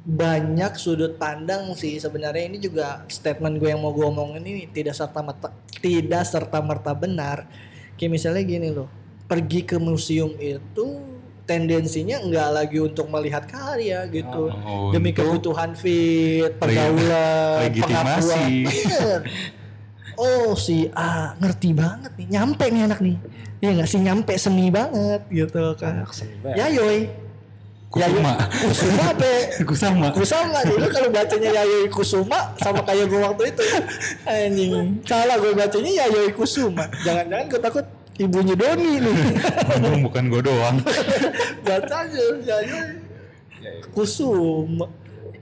banyak 0.03 0.75
sudut 0.75 1.15
pandang 1.15 1.71
sih 1.79 1.99
sebenarnya. 2.03 2.51
Ini 2.51 2.59
juga 2.59 3.07
statement 3.07 3.63
gue 3.63 3.71
yang 3.71 3.83
mau 3.83 3.95
gue 3.95 4.03
omongin 4.03 4.43
ini 4.43 4.67
tidak 4.71 4.99
serta 4.99 5.23
merta 5.23 5.49
tidak 5.79 6.23
serta 6.27 6.59
merta 6.59 6.93
benar. 6.95 7.47
Kayak 7.95 8.11
misalnya 8.19 8.43
gini 8.43 8.69
loh, 8.75 8.91
pergi 9.31 9.63
ke 9.63 9.79
museum 9.79 10.35
itu 10.43 11.13
tendensinya 11.47 12.23
nggak 12.23 12.49
lagi 12.51 12.79
untuk 12.83 13.07
melihat 13.11 13.47
karya 13.47 14.07
gitu. 14.11 14.51
Oh, 14.51 14.91
demi 14.91 15.15
kebutuhan 15.15 15.75
fit 15.79 16.51
pergaulan 16.59 17.71
pengakuan. 17.87 19.23
Oh 20.19 20.53
si 20.59 20.91
A 20.93 21.35
ngerti 21.41 21.73
banget 21.73 22.13
nih 22.19 22.27
nyampe 22.39 22.65
nih 22.69 22.83
anak 22.91 23.01
nih. 23.01 23.17
Ya 23.63 23.71
nggak 23.71 23.87
sih 23.87 24.03
nyampe 24.03 24.35
seni 24.35 24.67
banget 24.75 25.23
gitu 25.31 25.79
kan. 25.79 26.03
Anak 26.03 26.11
seni 26.11 26.35
banget. 26.43 26.59
ya 26.59 26.67
yoi 26.75 27.22
Kusuma. 27.93 28.33
Kusuma 28.49 29.03
apa 29.13 29.31
Kusama. 29.69 30.07
Kusuma. 30.17 30.59
Dulu 30.65 30.87
kalau 30.89 31.09
bacanya 31.13 31.51
Yayoi 31.61 31.89
Kusuma 31.93 32.41
sama 32.57 32.81
kayak 32.89 33.05
gue 33.05 33.21
waktu 33.21 33.43
itu. 33.53 33.65
Anjing. 34.25 34.73
Salah 35.05 35.37
gue 35.37 35.53
bacanya 35.53 35.91
Yayoi 36.01 36.33
Kusuma. 36.33 36.89
Jangan-jangan 37.05 37.47
gue 37.53 37.61
takut 37.61 37.85
ibunya 38.17 38.57
Doni 38.57 38.93
nih. 38.97 39.17
Untung 39.77 40.01
bukan 40.09 40.25
gue 40.33 40.41
doang. 40.41 40.77
bacanya 41.61 42.25
Yayoi 42.41 42.97
Kusuma 43.93 44.89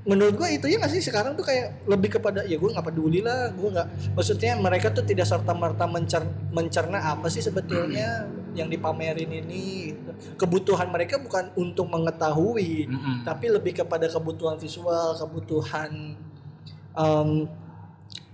menurut 0.00 0.32
gue 0.32 0.48
itu 0.56 0.64
ya 0.64 0.80
nggak 0.80 0.92
sih 0.96 1.04
sekarang 1.04 1.36
tuh 1.36 1.44
kayak 1.44 1.84
lebih 1.84 2.16
kepada 2.16 2.40
ya 2.48 2.56
gue 2.56 2.70
nggak 2.72 2.86
peduli 2.88 3.20
lah 3.20 3.52
gue 3.52 3.68
nggak 3.68 4.16
maksudnya 4.16 4.56
mereka 4.56 4.88
tuh 4.96 5.04
tidak 5.04 5.28
serta 5.28 5.52
merta 5.52 5.84
mencer, 5.84 6.24
mencerna 6.56 7.12
apa 7.12 7.28
sih 7.28 7.44
sebetulnya 7.44 8.24
yang 8.56 8.66
dipamerin 8.66 9.28
ini 9.28 9.92
gitu. 9.92 10.10
kebutuhan 10.40 10.88
mereka 10.88 11.20
bukan 11.20 11.52
untuk 11.54 11.86
mengetahui 11.86 12.88
Mm-mm. 12.88 13.16
tapi 13.28 13.52
lebih 13.52 13.84
kepada 13.84 14.08
kebutuhan 14.08 14.56
visual, 14.56 15.14
kebutuhan 15.20 16.16
em, 16.96 17.30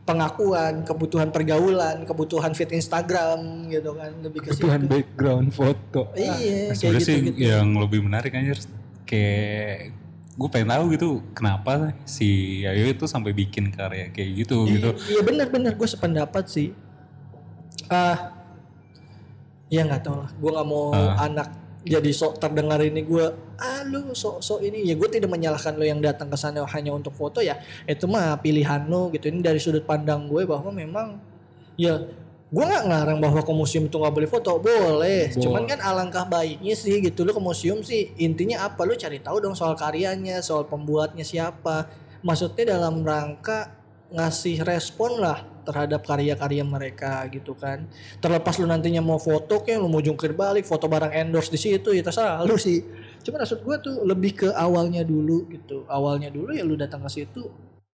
pengakuan, 0.07 0.87
kebutuhan 0.87 1.35
pergaulan, 1.35 2.07
kebutuhan 2.07 2.55
fit 2.55 2.71
Instagram 2.71 3.67
gitu 3.67 3.91
kan 3.99 4.15
lebih 4.23 4.39
ke 4.39 4.55
Kebutuhan 4.55 4.87
situ. 4.87 4.91
background 4.95 5.49
foto. 5.51 6.15
Iya, 6.15 6.31
kayak 6.71 6.79
Sebenarnya 6.79 7.01
gitu, 7.03 7.11
sih 7.11 7.19
gitu. 7.27 7.39
yang 7.43 7.69
lebih 7.75 8.01
menarik 8.07 8.31
anjir 8.39 8.63
kayak 9.03 10.06
gue 10.37 10.49
pengen 10.53 10.69
tahu 10.69 10.85
gitu 10.93 11.09
kenapa 11.33 11.97
si 12.05 12.61
Ayo 12.69 12.93
itu 12.93 13.09
sampai 13.09 13.33
bikin 13.33 13.73
karya 13.73 14.13
kayak 14.13 14.31
gitu 14.45 14.69
gitu. 14.69 14.93
Iya 15.09 15.25
benar-benar 15.25 15.73
gue 15.73 15.89
sependapat 15.89 16.45
sih. 16.45 16.77
Ah, 17.89 18.37
ya 19.73 19.89
nggak 19.89 20.05
tahu 20.05 20.17
lah. 20.21 20.31
Gue 20.37 20.51
nggak 20.53 20.69
mau 20.69 20.93
Ah. 20.93 21.25
anak 21.25 21.49
jadi 21.87 22.11
sok 22.11 22.43
terdengar 22.43 22.83
ini 22.83 23.07
gue, 23.07 23.25
ah 23.63 23.81
lu 23.87 24.11
sok 24.11 24.43
sok 24.43 24.59
ini 24.61 24.91
ya 24.91 24.99
gue 24.99 25.07
tidak 25.07 25.31
menyalahkan 25.31 25.79
lo 25.79 25.87
yang 25.87 26.03
datang 26.03 26.27
ke 26.27 26.37
sana 26.37 26.67
hanya 26.69 26.91
untuk 26.93 27.15
foto 27.15 27.41
ya. 27.41 27.57
Itu 27.89 28.05
mah 28.05 28.37
pilihan 28.43 28.91
lo 28.91 29.09
gitu. 29.15 29.33
Ini 29.33 29.41
dari 29.41 29.57
sudut 29.63 29.87
pandang 29.89 30.27
gue 30.29 30.45
bahwa 30.45 30.69
memang 30.69 31.17
ya 31.79 31.97
gue 32.47 32.63
nggak 32.63 32.85
ngarang 32.87 33.19
bahwa 33.19 33.43
ke 33.43 33.51
museum 33.51 33.91
itu 33.91 33.97
nggak 33.99 34.15
boleh 34.15 34.31
foto. 34.31 34.63
Boleh. 34.63 35.35
Cuman 35.35 35.67
kan 35.67 35.83
alangkah 35.83 36.23
baiknya 36.23 36.79
sih 36.79 37.03
gitu 37.03 37.27
lo 37.27 37.35
ke 37.35 37.43
museum 37.43 37.83
sih. 37.83 38.15
Intinya 38.23 38.71
apa? 38.71 38.87
Lo 38.87 38.95
cari 38.95 39.19
tahu 39.19 39.43
dong 39.43 39.59
soal 39.59 39.75
karyanya 39.75 40.39
soal 40.47 40.63
pembuatnya 40.71 41.27
siapa. 41.27 41.91
Maksudnya 42.23 42.79
dalam 42.79 43.03
rangka 43.03 43.75
ngasih 44.15 44.63
respon 44.63 45.19
lah 45.19 45.43
terhadap 45.67 46.07
karya-karya 46.07 46.63
mereka 46.63 47.27
gitu 47.35 47.59
kan. 47.59 47.91
Terlepas 48.23 48.55
lu 48.63 48.71
nantinya 48.71 49.03
mau 49.03 49.19
foto 49.19 49.67
kayak 49.67 49.83
lu 49.83 49.91
mau 49.91 49.99
jungkir 49.99 50.31
balik 50.31 50.63
foto 50.63 50.87
barang 50.87 51.11
endorse 51.11 51.51
di 51.51 51.59
situ 51.59 51.91
ya 51.91 52.07
terserah 52.07 52.47
lu 52.47 52.55
sih. 52.55 52.79
Cuman 53.27 53.43
maksud 53.43 53.67
gue 53.67 53.77
tuh 53.83 53.95
lebih 54.07 54.47
ke 54.47 54.49
awalnya 54.55 55.03
dulu 55.03 55.51
gitu. 55.51 55.83
Awalnya 55.91 56.31
dulu 56.31 56.55
ya 56.55 56.63
lu 56.63 56.79
datang 56.79 57.03
ke 57.03 57.11
situ 57.11 57.51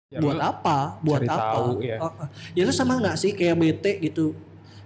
Ya, 0.07 0.23
buat 0.23 0.39
lu 0.39 0.43
apa? 0.43 0.77
Buat 1.03 1.19
cari 1.19 1.27
apa? 1.27 1.43
tahu, 1.51 1.69
ya. 1.83 1.97
Heeh. 1.99 2.27
ya 2.55 2.61
lu 2.63 2.71
sama 2.71 2.95
nggak 2.95 3.19
sih 3.19 3.35
kayak 3.35 3.59
BT 3.59 3.85
gitu? 4.07 4.31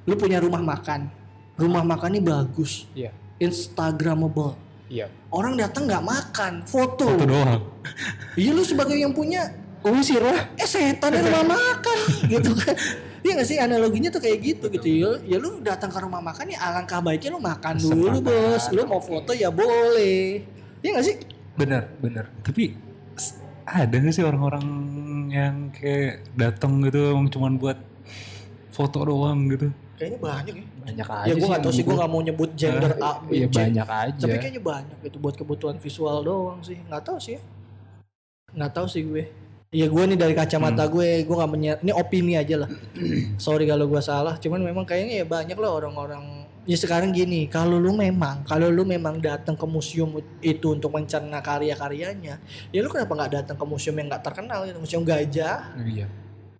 Lu 0.09 0.17
punya 0.17 0.41
rumah 0.41 0.65
makan. 0.65 1.13
Rumah 1.61 1.83
makannya 1.85 2.21
bagus. 2.25 2.89
Iya. 2.97 3.13
instagramable. 3.41 4.57
Iya. 4.91 5.09
orang 5.31 5.55
datang 5.55 5.87
nggak 5.87 6.03
makan 6.03 6.53
foto, 6.67 7.07
Itu 7.15 7.23
doang. 7.25 7.63
iya 8.35 8.51
lu 8.51 8.59
sebagai 8.65 8.97
yang 8.97 9.13
punya. 9.13 9.45
Usir 9.81 10.21
lah. 10.21 10.51
eh 10.57 10.65
setan 10.67 11.09
yang 11.13 11.25
rumah 11.25 11.57
makan 11.57 11.97
gitu 12.33 12.51
kan. 12.57 12.75
Iya 13.21 13.31
gak 13.41 13.47
sih? 13.49 13.57
Analoginya 13.61 14.09
tuh 14.09 14.21
kayak 14.21 14.37
gitu 14.41 14.65
gitu. 14.73 14.85
Ya, 14.89 15.09
ya 15.25 15.37
lu 15.37 15.61
datang 15.61 15.93
ke 15.93 15.97
rumah 16.01 16.21
makan 16.21 16.49
ya 16.49 16.57
alangkah 16.65 16.97
baiknya 16.97 17.33
lu 17.33 17.41
makan 17.41 17.77
dulu 17.77 18.17
bos. 18.25 18.69
Lu 18.73 18.85
mau 18.89 18.97
foto 19.01 19.33
ya 19.37 19.53
boleh. 19.53 20.45
Iya 20.81 20.89
gak 20.97 21.05
sih? 21.05 21.15
Bener, 21.57 21.93
bener. 22.01 22.29
Tapi 22.41 22.73
ada 23.65 23.95
gak 23.95 24.13
sih 24.13 24.25
orang-orang 24.25 24.65
yang 25.31 25.55
kayak 25.71 26.27
datang 26.35 26.83
gitu 26.83 26.99
emang 27.09 27.27
cuman 27.27 27.55
buat 27.55 27.79
foto 28.69 28.99
doang 29.01 29.47
gitu? 29.47 29.71
kayaknya 29.95 30.17
banyak 30.17 30.53
ya 30.55 30.65
Banyak 30.81 31.07
aja 31.07 31.25
ya 31.29 31.33
gue 31.37 31.45
gak 31.47 31.61
tau 31.61 31.69
sih 31.69 31.83
gue 31.85 31.93
gak 31.93 32.09
mau 32.09 32.19
nyebut 32.19 32.49
gender 32.57 32.97
A 32.97 33.21
B 33.21 33.29
Iya 33.31 33.47
C 33.47 33.55
banyak 33.55 33.87
aja. 33.87 34.17
tapi 34.17 34.35
kayaknya 34.35 34.61
banyak 34.61 34.97
gitu 35.05 35.17
buat 35.17 35.35
kebutuhan 35.37 35.77
visual 35.77 36.17
doang 36.21 36.59
sih 36.61 36.81
nggak 36.81 37.03
tahu 37.05 37.17
sih 37.17 37.37
ya 37.37 37.41
nggak 38.51 38.71
tahu 38.73 38.87
sih 38.89 39.03
gue 39.03 39.23
Iya 39.71 39.87
gue 39.87 40.03
nih 40.03 40.19
dari 40.19 40.35
kacamata 40.35 40.83
Hmm. 40.83 40.91
gue, 40.91 41.23
gue 41.23 41.31
nggak 41.31 41.47
menyer, 41.47 41.77
ini 41.79 41.95
opini 41.95 42.35
aja 42.35 42.59
lah. 42.59 42.69
Sorry 43.39 43.63
kalau 43.63 43.87
gue 43.87 44.03
salah, 44.03 44.35
cuman 44.35 44.59
memang 44.59 44.83
kayaknya 44.83 45.23
ya 45.23 45.25
banyak 45.25 45.55
lah 45.55 45.71
orang-orang. 45.71 46.40
Ya 46.61 46.77
sekarang 46.77 47.09
gini, 47.09 47.49
kalau 47.49 47.81
lu 47.81 47.89
memang, 47.91 48.45
kalau 48.45 48.69
lu 48.69 48.85
memang 48.85 49.17
datang 49.17 49.57
ke 49.57 49.65
museum 49.65 50.13
itu 50.39 50.77
untuk 50.77 50.93
mencerna 50.93 51.41
karya-karyanya, 51.41 52.37
ya 52.69 52.79
lu 52.79 52.87
kenapa 52.87 53.17
nggak 53.17 53.31
datang 53.33 53.57
ke 53.57 53.65
museum 53.65 53.97
yang 53.97 54.07
nggak 54.07 54.21
terkenal 54.21 54.61
gitu, 54.63 54.77
museum 54.77 55.01
gajah, 55.01 55.73
Iya. 55.75 56.05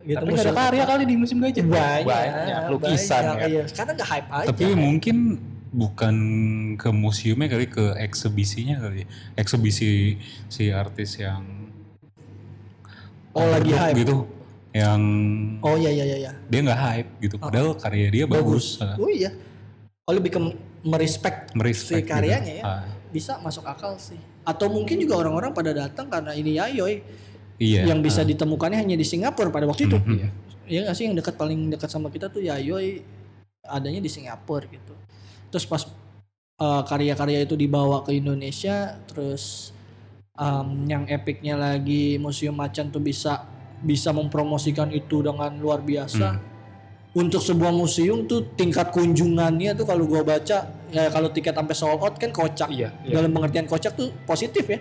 gitu. 0.01 0.17
Tapi 0.17 0.29
nggak 0.33 0.47
ada 0.49 0.57
karya 0.57 0.83
kali 0.89 1.03
di 1.05 1.13
musim 1.13 1.37
gajah. 1.37 1.61
banyak, 1.61 2.05
Banyak. 2.09 2.61
Lukisan 2.73 3.23
banyak, 3.23 3.37
ya. 3.37 3.45
Iya. 3.45 3.63
Karena 3.69 3.91
nggak 3.93 4.09
hype 4.09 4.29
aja. 4.33 4.47
Tapi 4.49 4.65
mungkin 4.73 5.17
bukan 5.71 6.15
ke 6.75 6.89
museumnya 6.89 7.47
kali 7.47 7.65
ke 7.69 7.85
eksebisinya 8.01 8.81
kali. 8.81 9.05
Eksebisi 9.37 10.17
si 10.49 10.63
artis 10.67 11.13
yang 11.15 11.45
Oh, 13.31 13.45
lagi 13.47 13.69
hype. 13.69 13.95
gitu. 13.95 14.25
Yang 14.73 15.01
Oh 15.61 15.77
iya 15.77 15.93
iya 15.93 16.05
iya. 16.05 16.17
iya. 16.17 16.31
dia 16.49 16.59
nggak 16.59 16.81
hype 16.81 17.09
gitu. 17.21 17.35
Padahal 17.37 17.77
karya 17.77 18.07
dia 18.09 18.25
bagus. 18.25 18.81
Ah, 18.81 18.97
Oh 18.97 19.05
iya. 19.07 19.29
Oh 20.11 20.15
lebih 20.19 20.31
ke 20.35 20.39
merespek 20.83 21.55
merespek 21.55 22.03
si 22.03 22.09
karyanya 22.11 22.43
gitu. 22.43 22.59
ya. 22.59 22.63
Ah, 22.67 22.83
bisa 23.15 23.39
masuk 23.39 23.63
akal 23.63 23.95
sih. 23.95 24.19
Atau 24.43 24.67
mungkin 24.67 24.99
juga 24.99 25.23
orang-orang 25.23 25.55
pada 25.55 25.71
datang 25.71 26.11
karena 26.11 26.35
ini 26.35 26.59
Yayoy 26.59 26.99
iya. 27.55 27.87
yang 27.87 28.03
bisa 28.03 28.21
ah. 28.21 28.27
ditemukannya 28.27 28.75
hanya 28.75 28.99
di 28.99 29.07
Singapura 29.07 29.47
pada 29.47 29.71
waktu 29.71 29.87
itu. 29.87 29.95
Mhm. 29.95 30.11
Iya. 30.19 30.27
Iya 30.67 30.79
nggak 30.83 30.95
sih 30.99 31.05
yang 31.07 31.15
dekat 31.15 31.35
paling 31.39 31.71
dekat 31.71 31.87
sama 31.87 32.11
kita 32.11 32.27
tuh 32.27 32.43
Yayoy 32.43 32.99
adanya 33.63 34.03
di 34.03 34.11
Singapura 34.11 34.67
gitu. 34.67 34.99
Terus 35.47 35.63
pas 35.63 35.87
uh, 36.59 36.83
karya-karya 36.83 37.47
itu 37.47 37.55
dibawa 37.55 38.03
ke 38.03 38.11
Indonesia, 38.11 38.99
terus 39.07 39.71
um, 40.35 40.91
yang 40.91 41.07
epicnya 41.07 41.55
lagi 41.55 42.19
Museum 42.19 42.55
Macan 42.55 42.91
tuh 42.91 42.99
bisa 42.99 43.47
bisa 43.79 44.11
mempromosikan 44.11 44.91
itu 44.91 45.23
dengan 45.23 45.55
luar 45.55 45.79
biasa. 45.79 46.50
Untuk 47.11 47.43
sebuah 47.43 47.75
museum 47.75 48.23
tuh 48.23 48.55
tingkat 48.55 48.87
kunjungannya 48.95 49.75
tuh 49.75 49.83
kalau 49.83 50.07
gua 50.07 50.23
baca 50.23 50.63
ya 50.91 51.03
kalau 51.11 51.27
tiket 51.27 51.51
sampai 51.51 51.75
sold 51.75 51.99
out 51.99 52.15
kan 52.15 52.31
kocak. 52.31 52.71
Iya, 52.71 52.95
iya. 53.03 53.19
Dalam 53.19 53.35
pengertian 53.35 53.67
kocak 53.67 53.99
tuh 53.99 54.15
positif 54.23 54.63
ya. 54.63 54.79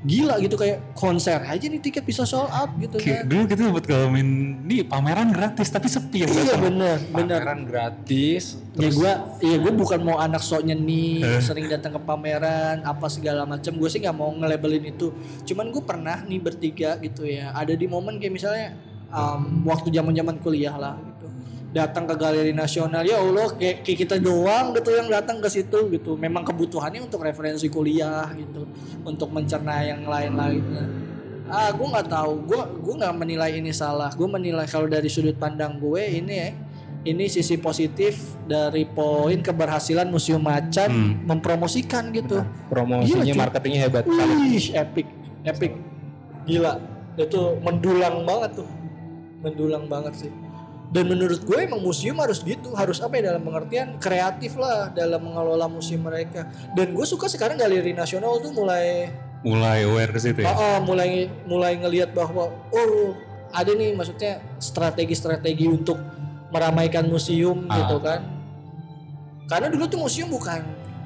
Gila 0.00 0.40
gitu 0.40 0.56
kayak 0.56 0.96
konser 0.96 1.36
aja 1.44 1.60
nih 1.60 1.76
tiket 1.76 2.08
bisa 2.08 2.24
sold 2.24 2.48
out 2.48 2.72
gitu 2.80 2.96
Kayak 2.96 3.20
kan. 3.20 3.24
dulu 3.28 3.42
kita 3.44 3.60
sempat 3.68 3.84
ngalamin 3.84 4.28
di 4.64 4.80
pameran 4.80 5.28
gratis 5.28 5.68
tapi 5.68 5.92
sepi 5.92 6.24
yang 6.24 6.32
Iya 6.32 6.56
bener 6.56 6.96
bener. 7.12 7.40
Pameran 7.44 7.60
gratis. 7.68 8.56
Ya 8.80 8.88
gua, 8.96 9.12
ya 9.44 9.60
gua 9.60 9.72
bukan 9.76 10.00
mau 10.00 10.16
anak 10.16 10.40
sok 10.40 10.64
nyeni, 10.64 11.20
sering 11.44 11.68
datang 11.68 11.92
ke 11.92 12.00
pameran, 12.00 12.80
apa 12.80 13.12
segala 13.12 13.44
macam. 13.44 13.76
Gue 13.76 13.92
sih 13.92 14.00
nggak 14.00 14.16
mau 14.16 14.32
nge-labelin 14.32 14.88
itu. 14.88 15.12
Cuman 15.44 15.68
gue 15.68 15.84
pernah 15.84 16.24
nih 16.24 16.40
bertiga 16.40 16.96
gitu 17.04 17.28
ya. 17.28 17.52
Ada 17.52 17.76
di 17.76 17.84
momen 17.84 18.16
kayak 18.16 18.32
misalnya 18.32 18.72
um, 19.12 19.68
waktu 19.68 19.92
zaman-zaman 19.92 20.40
kuliah 20.40 20.80
lah 20.80 20.96
gitu. 20.96 21.28
Datang 21.70 22.02
ke 22.02 22.18
Galeri 22.18 22.50
Nasional, 22.50 23.06
ya 23.06 23.22
Allah 23.22 23.54
kayak, 23.54 23.86
kayak 23.86 23.98
kita 24.02 24.16
doang 24.18 24.74
gitu 24.74 24.90
yang 24.90 25.06
datang 25.06 25.38
ke 25.38 25.46
situ 25.46 25.86
gitu. 25.94 26.18
Memang 26.18 26.42
kebutuhannya 26.42 27.06
untuk 27.06 27.22
referensi 27.22 27.70
kuliah 27.70 28.26
gitu, 28.34 28.66
untuk 29.06 29.30
mencerna 29.30 29.78
yang 29.86 30.02
lain-lainnya. 30.02 30.90
Ah, 31.46 31.70
gue 31.70 31.86
nggak 31.86 32.10
tahu. 32.10 32.32
Gue 32.46 32.58
gue 32.58 32.94
nggak 32.98 33.14
menilai 33.14 33.50
ini 33.54 33.70
salah. 33.70 34.10
Gue 34.10 34.26
menilai 34.26 34.66
kalau 34.66 34.90
dari 34.90 35.06
sudut 35.06 35.38
pandang 35.38 35.78
gue 35.78 36.02
ini 36.02 36.34
ya, 36.34 36.50
ini 37.06 37.30
sisi 37.30 37.54
positif 37.54 38.18
dari 38.50 38.82
poin 38.84 39.38
keberhasilan 39.38 40.10
Museum 40.10 40.42
Macan 40.42 40.90
Hmm. 40.90 41.12
mempromosikan 41.22 42.10
gitu. 42.10 42.42
Promosinya, 42.66 43.30
Gila, 43.30 43.46
marketingnya 43.46 43.80
hebat. 43.86 44.04
Wih, 44.10 44.74
epic, 44.74 45.06
epic, 45.46 45.72
gila. 46.50 46.82
Itu 47.14 47.62
mendulang 47.62 48.26
banget 48.26 48.62
tuh, 48.62 48.68
mendulang 49.38 49.86
banget 49.86 50.26
sih. 50.26 50.32
Dan 50.90 51.06
menurut 51.06 51.46
gue 51.46 51.54
emang 51.54 51.78
museum 51.78 52.18
harus 52.18 52.42
gitu, 52.42 52.74
harus 52.74 52.98
apa 52.98 53.14
ya 53.14 53.30
dalam 53.30 53.46
pengertian 53.46 53.94
kreatif 54.02 54.58
lah 54.58 54.90
dalam 54.90 55.22
mengelola 55.22 55.70
museum 55.70 56.02
mereka. 56.02 56.50
Dan 56.74 56.90
gue 56.90 57.06
suka 57.06 57.30
sekarang 57.30 57.54
Galeri 57.54 57.94
Nasional 57.94 58.42
tuh 58.42 58.50
mulai 58.50 59.06
Mulai 59.40 59.88
aware 59.88 60.12
ke 60.12 60.20
situ 60.20 60.42
ya. 60.44 60.50
Oh, 60.50 60.58
oh, 60.58 60.76
mulai 60.84 61.30
mulai 61.48 61.78
ngelihat 61.78 62.12
bahwa 62.12 62.52
oh 62.74 63.14
ada 63.54 63.72
nih 63.72 63.94
maksudnya 63.96 64.42
strategi-strategi 64.60 65.64
untuk 65.70 65.96
meramaikan 66.50 67.06
museum 67.06 67.64
Ah. 67.70 67.80
gitu 67.80 67.96
kan. 68.02 68.20
Karena 69.46 69.70
dulu 69.70 69.86
tuh 69.88 69.98
museum 70.02 70.28
bukan 70.28 70.60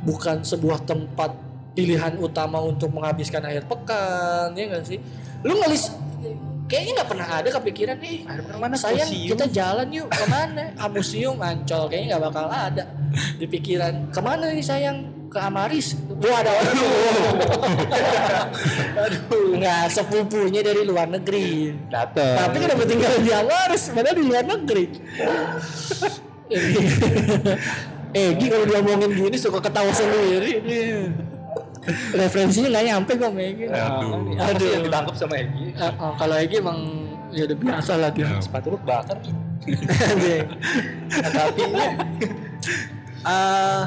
bukan 0.04 0.42
sebuah 0.42 0.84
tempat 0.84 1.32
pilihan 1.74 2.16
utama 2.22 2.62
untuk 2.62 2.92
menghabiskan 2.94 3.42
akhir 3.42 3.66
pekan 3.66 4.54
ya 4.54 4.64
nggak 4.70 4.84
sih 4.86 4.98
lu 5.42 5.58
ngelis 5.58 5.90
kayaknya 6.64 6.92
nggak 7.00 7.10
pernah 7.12 7.28
ada 7.28 7.48
kepikiran 7.60 7.96
nih 8.00 8.24
mana? 8.56 8.76
sayang 8.76 9.08
museum? 9.08 9.30
kita 9.36 9.44
jalan 9.52 9.86
yuk 9.92 10.08
ke 10.08 10.24
mana? 10.26 10.64
Ah 10.80 10.88
museum 10.88 11.36
ancol 11.40 11.88
kayaknya 11.92 12.16
nggak 12.16 12.24
bakal 12.32 12.46
ada 12.50 12.84
di 13.38 13.46
pikiran. 13.46 14.10
Ke 14.10 14.20
mana 14.24 14.50
nih 14.50 14.64
sayang? 14.64 15.12
Ke 15.28 15.38
Amaris? 15.42 15.98
Gua 16.06 16.30
ada 16.40 16.52
aduh 18.94 19.58
nggak 19.58 19.84
sepupunya 19.90 20.62
dari 20.62 20.86
luar 20.86 21.10
negeri. 21.10 21.74
Dateng. 21.90 22.38
tapi 22.38 22.56
kenapa 22.62 22.82
tinggal 22.86 23.12
di 23.18 23.32
Amaris? 23.34 23.90
Padahal 23.90 24.16
di 24.16 24.24
luar 24.24 24.44
negeri. 24.46 24.84
Egi 28.14 28.46
kalau 28.46 28.62
diomongin 28.62 29.10
gini 29.10 29.34
suka 29.34 29.58
ketawa 29.58 29.90
sendiri 29.90 30.62
referensinya 32.12 32.68
nggak 32.72 32.86
nyampe 32.88 33.12
kok 33.14 33.30
Egi 33.34 33.64
Aduh. 33.68 34.36
Apa 34.36 34.56
sih 34.56 34.70
yang 34.72 34.82
ditangkap 34.84 35.14
sama 35.14 35.34
Egi? 35.36 35.66
Ah, 35.76 35.92
ah, 35.94 36.12
kalau 36.16 36.36
Egi 36.36 36.56
emang 36.60 36.78
ya 37.30 37.42
udah 37.44 37.58
biasa 37.58 37.92
lah 37.98 38.10
dia 38.10 38.24
Ya. 38.24 38.40
Sepatu 38.40 38.72
lu 38.72 38.78
bakar. 38.80 39.18
Nah, 39.18 39.32
tapi 41.36 41.62
eh, 43.24 43.82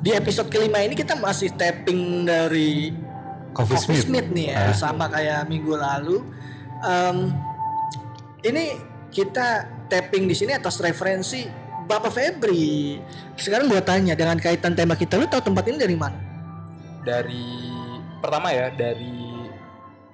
di 0.00 0.10
episode 0.12 0.48
kelima 0.48 0.80
ini 0.80 0.96
kita 0.96 1.12
masih 1.14 1.52
tapping 1.52 2.24
dari 2.24 2.92
Coffee 3.52 3.76
Coffee 3.76 4.00
Smith. 4.00 4.04
Smith 4.06 4.28
nih 4.30 4.46
ya, 4.54 4.70
Ah. 4.70 4.74
sama 4.74 5.10
kayak 5.10 5.44
minggu 5.46 5.74
lalu. 5.74 6.22
Em, 6.80 7.34
ini 8.40 8.78
kita 9.10 9.68
tapping 9.86 10.24
di 10.24 10.32
sini 10.32 10.54
atas 10.54 10.80
referensi 10.80 11.44
Bapak 11.84 12.14
Febri. 12.14 12.96
Sekarang 13.34 13.66
gua 13.66 13.82
tanya 13.82 14.14
dengan 14.14 14.38
kaitan 14.38 14.72
tema 14.72 14.94
kita, 14.94 15.18
lu 15.18 15.26
tahu 15.26 15.42
tempat 15.50 15.66
ini 15.66 15.76
dari 15.76 15.98
mana? 15.98 16.29
Dari 17.00 17.46
pertama 18.18 18.48
ya 18.50 18.68
dari 18.70 19.16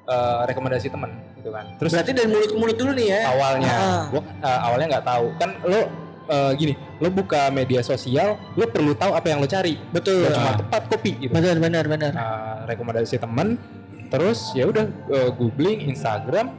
eh, 0.05 0.41
rekomendasi 0.45 0.87
teman 0.87 1.11
gitu 1.37 1.51
kan. 1.51 1.67
Terus 1.77 1.91
Berarti 1.93 2.13
dari 2.13 2.29
mulut 2.29 2.47
ke 2.47 2.57
mulut 2.57 2.77
dulu 2.77 2.93
nih 2.93 3.07
ya. 3.09 3.21
awalnya 3.29 3.73
Ah. 3.73 4.03
gua 4.09 4.23
eh, 4.23 4.61
awalnya 4.63 4.87
nggak 4.89 5.07
tahu 5.07 5.27
kan 5.37 5.51
lo 5.63 5.81
eh, 6.27 6.53
gini 6.55 6.73
lo 6.97 7.09
buka 7.09 7.51
media 7.51 7.81
sosial 7.81 8.29
lo 8.53 8.67
perlu 8.67 8.93
tahu 8.93 9.13
apa 9.13 9.27
yang 9.27 9.39
lo 9.39 9.47
cari 9.47 9.75
Betul. 9.89 10.23
Nggak 10.23 10.35
cuma 10.37 10.47
Ah. 10.49 10.57
tempat 10.57 10.83
kopi 10.89 11.11
gitu 11.21 11.33
Benar 11.33 11.57
benar 11.57 11.85
benar. 11.87 12.13
Nah, 12.13 12.31
rekomendasi 12.65 13.17
teman 13.17 13.59
terus 14.07 14.55
ya 14.55 14.65
udah 14.65 14.87
eh, 15.09 15.31
googling 15.33 15.83
Instagram 15.85 16.55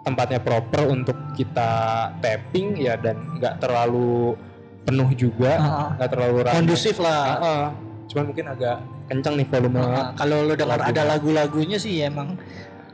tempatnya 0.00 0.36
proper 0.38 0.84
untuk 0.86 1.16
kita 1.32 1.70
tapping 2.18 2.76
ya 2.76 2.96
dan 2.96 3.16
nggak 3.36 3.56
terlalu 3.58 4.36
penuh 4.82 5.08
juga 5.12 5.52
Ah. 5.54 5.88
nggak 5.94 6.10
terlalu 6.10 6.36
ramai 6.42 6.56
Kondusif 6.56 6.96
Ah, 6.98 7.04
lah. 7.04 7.24
ah. 7.36 7.66
cuman 8.04 8.24
mungkin 8.26 8.46
agak 8.46 8.76
kencang 9.06 9.34
nih 9.34 9.46
volume 9.46 9.78
Ah, 9.78 10.10
kalau 10.14 10.42
lu 10.42 10.54
dengar 10.54 10.76
lagu. 10.76 10.88
ada 10.88 11.02
lagu-lagunya 11.06 11.76
sih 11.76 12.00
ya 12.00 12.08
emang 12.08 12.36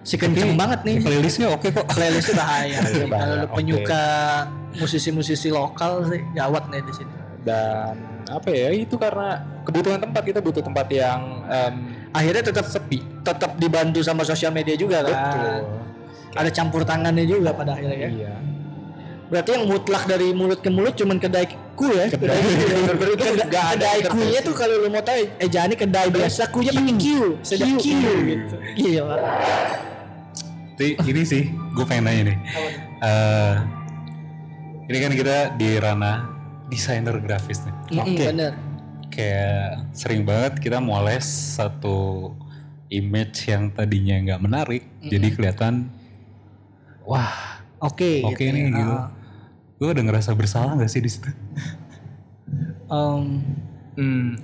si 0.01 0.17
kenceng 0.17 0.53
Tapi 0.53 0.59
banget 0.59 0.81
nih. 0.83 0.97
Playlistnya 1.01 1.47
oke 1.51 1.69
kok. 1.69 1.87
Playlistnya 1.87 2.37
bahaya. 2.37 2.79
Kalau 3.13 3.37
oke. 3.43 3.53
penyuka 3.55 4.05
musisi-musisi 4.75 5.49
lokal 5.49 6.07
sih 6.07 6.21
gawat 6.33 6.67
nih 6.69 6.81
di 6.81 6.95
sini. 6.95 7.15
dan 7.41 7.97
apa 8.27 8.49
ya 8.49 8.69
itu 8.71 8.95
karena 8.95 9.41
kebutuhan 9.63 9.97
tempat 9.99 10.23
kita 10.23 10.39
butuh 10.39 10.61
tempat 10.61 10.87
yang 10.89 11.21
em, 11.47 11.75
Akhirnya 12.11 12.43
tetap 12.45 12.67
sepi, 12.67 13.01
tetap 13.23 13.57
dibantu 13.57 14.03
sama 14.03 14.21
sosial 14.23 14.51
media 14.51 14.75
juga 14.75 15.01
kan. 15.01 15.15
betul 15.15 15.63
Ada 16.33 16.51
campur 16.51 16.83
tangannya 16.83 17.25
juga 17.25 17.51
pada 17.51 17.73
akhirnya 17.73 17.97
ya. 17.97 18.09
iya 18.11 18.35
Berarti 19.27 19.51
yang 19.53 19.65
mutlak 19.65 20.05
dari 20.05 20.31
mulut 20.31 20.59
ke 20.59 20.69
mulut 20.69 20.93
cuman 20.93 21.17
kedai 21.17 21.47
ku 21.81 21.89
ya. 21.89 22.13
Kedai, 22.13 22.37
kedai, 22.37 23.33
nggak 23.49 23.49
ada 23.49 23.73
kedai 23.73 23.97
interface. 24.05 24.13
kunya 24.13 24.41
tuh 24.45 24.55
kalau 24.55 24.75
lu 24.85 24.89
mau 24.93 25.01
tahu 25.01 25.25
eh 25.41 25.49
jangan 25.49 25.73
kedai 25.73 26.07
biasa 26.13 26.43
kunya 26.53 26.71
pakai 26.77 26.95
Q, 27.01 27.05
sudah 27.41 27.69
Q 27.81 27.85
gitu. 28.29 28.57
Gila. 28.77 29.17
Ini 30.81 31.23
sih, 31.25 31.49
gue 31.49 31.85
pengen 31.89 32.05
nanya 32.09 32.23
nih. 32.33 32.39
Eh, 33.01 33.55
ini 34.93 34.99
kan 35.01 35.13
kita 35.13 35.37
di 35.57 35.77
ranah 35.77 36.29
desainer 36.69 37.17
grafis 37.21 37.65
nih. 37.65 37.75
Mm-mm, 37.97 38.17
bener. 38.17 38.53
Kayak 39.13 39.89
sering 39.93 40.25
banget 40.25 40.61
kita 40.61 40.81
moles 40.81 41.25
satu 41.57 42.33
image 42.89 43.49
yang 43.49 43.73
tadinya 43.73 44.17
nggak 44.25 44.41
menarik, 44.41 44.83
jadi 45.05 45.29
kelihatan, 45.37 45.93
wah, 47.05 47.61
Oke. 47.81 48.21
oke 48.25 48.37
gitu 48.37 48.53
nih 48.53 48.63
ya. 48.69 48.77
gitu. 48.77 48.97
Gue 49.81 49.97
udah 49.97 50.05
ngerasa 50.05 50.37
bersalah 50.37 50.77
gak 50.77 50.93
sih 50.93 51.01
di 51.01 51.09
situ? 51.09 51.33
Em, 52.87 53.41
Hmm, 53.97 54.37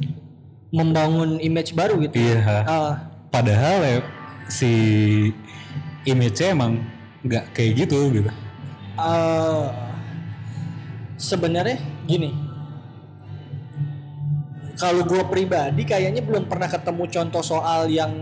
membangun 0.68 1.36
image 1.38 1.72
baru 1.72 2.00
gitu. 2.02 2.16
Iya. 2.18 2.64
Ah, 2.64 2.92
Padahal 3.28 3.78
ya 3.80 3.96
si 4.48 4.68
image-nya 6.04 6.52
emang 6.52 6.80
nggak 7.20 7.52
kayak 7.52 7.84
gitu 7.84 8.10
gitu. 8.12 8.30
eh, 8.96 9.66
sebenarnya 11.16 11.76
gini. 12.04 12.32
Kalau 14.76 15.04
gue 15.04 15.20
pribadi 15.26 15.84
kayaknya 15.84 16.20
belum 16.20 16.48
pernah 16.48 16.64
ketemu 16.64 17.04
contoh 17.06 17.40
soal 17.40 17.88
yang 17.88 18.12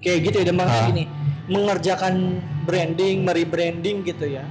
kayak 0.00 0.32
gitu 0.32 0.36
ya, 0.40 0.52
makanya 0.52 0.80
Ah. 0.80 0.88
gini, 0.88 1.04
mengerjakan 1.46 2.14
branding, 2.64 3.20
merebranding 3.20 4.00
gitu 4.02 4.32
ya. 4.32 4.44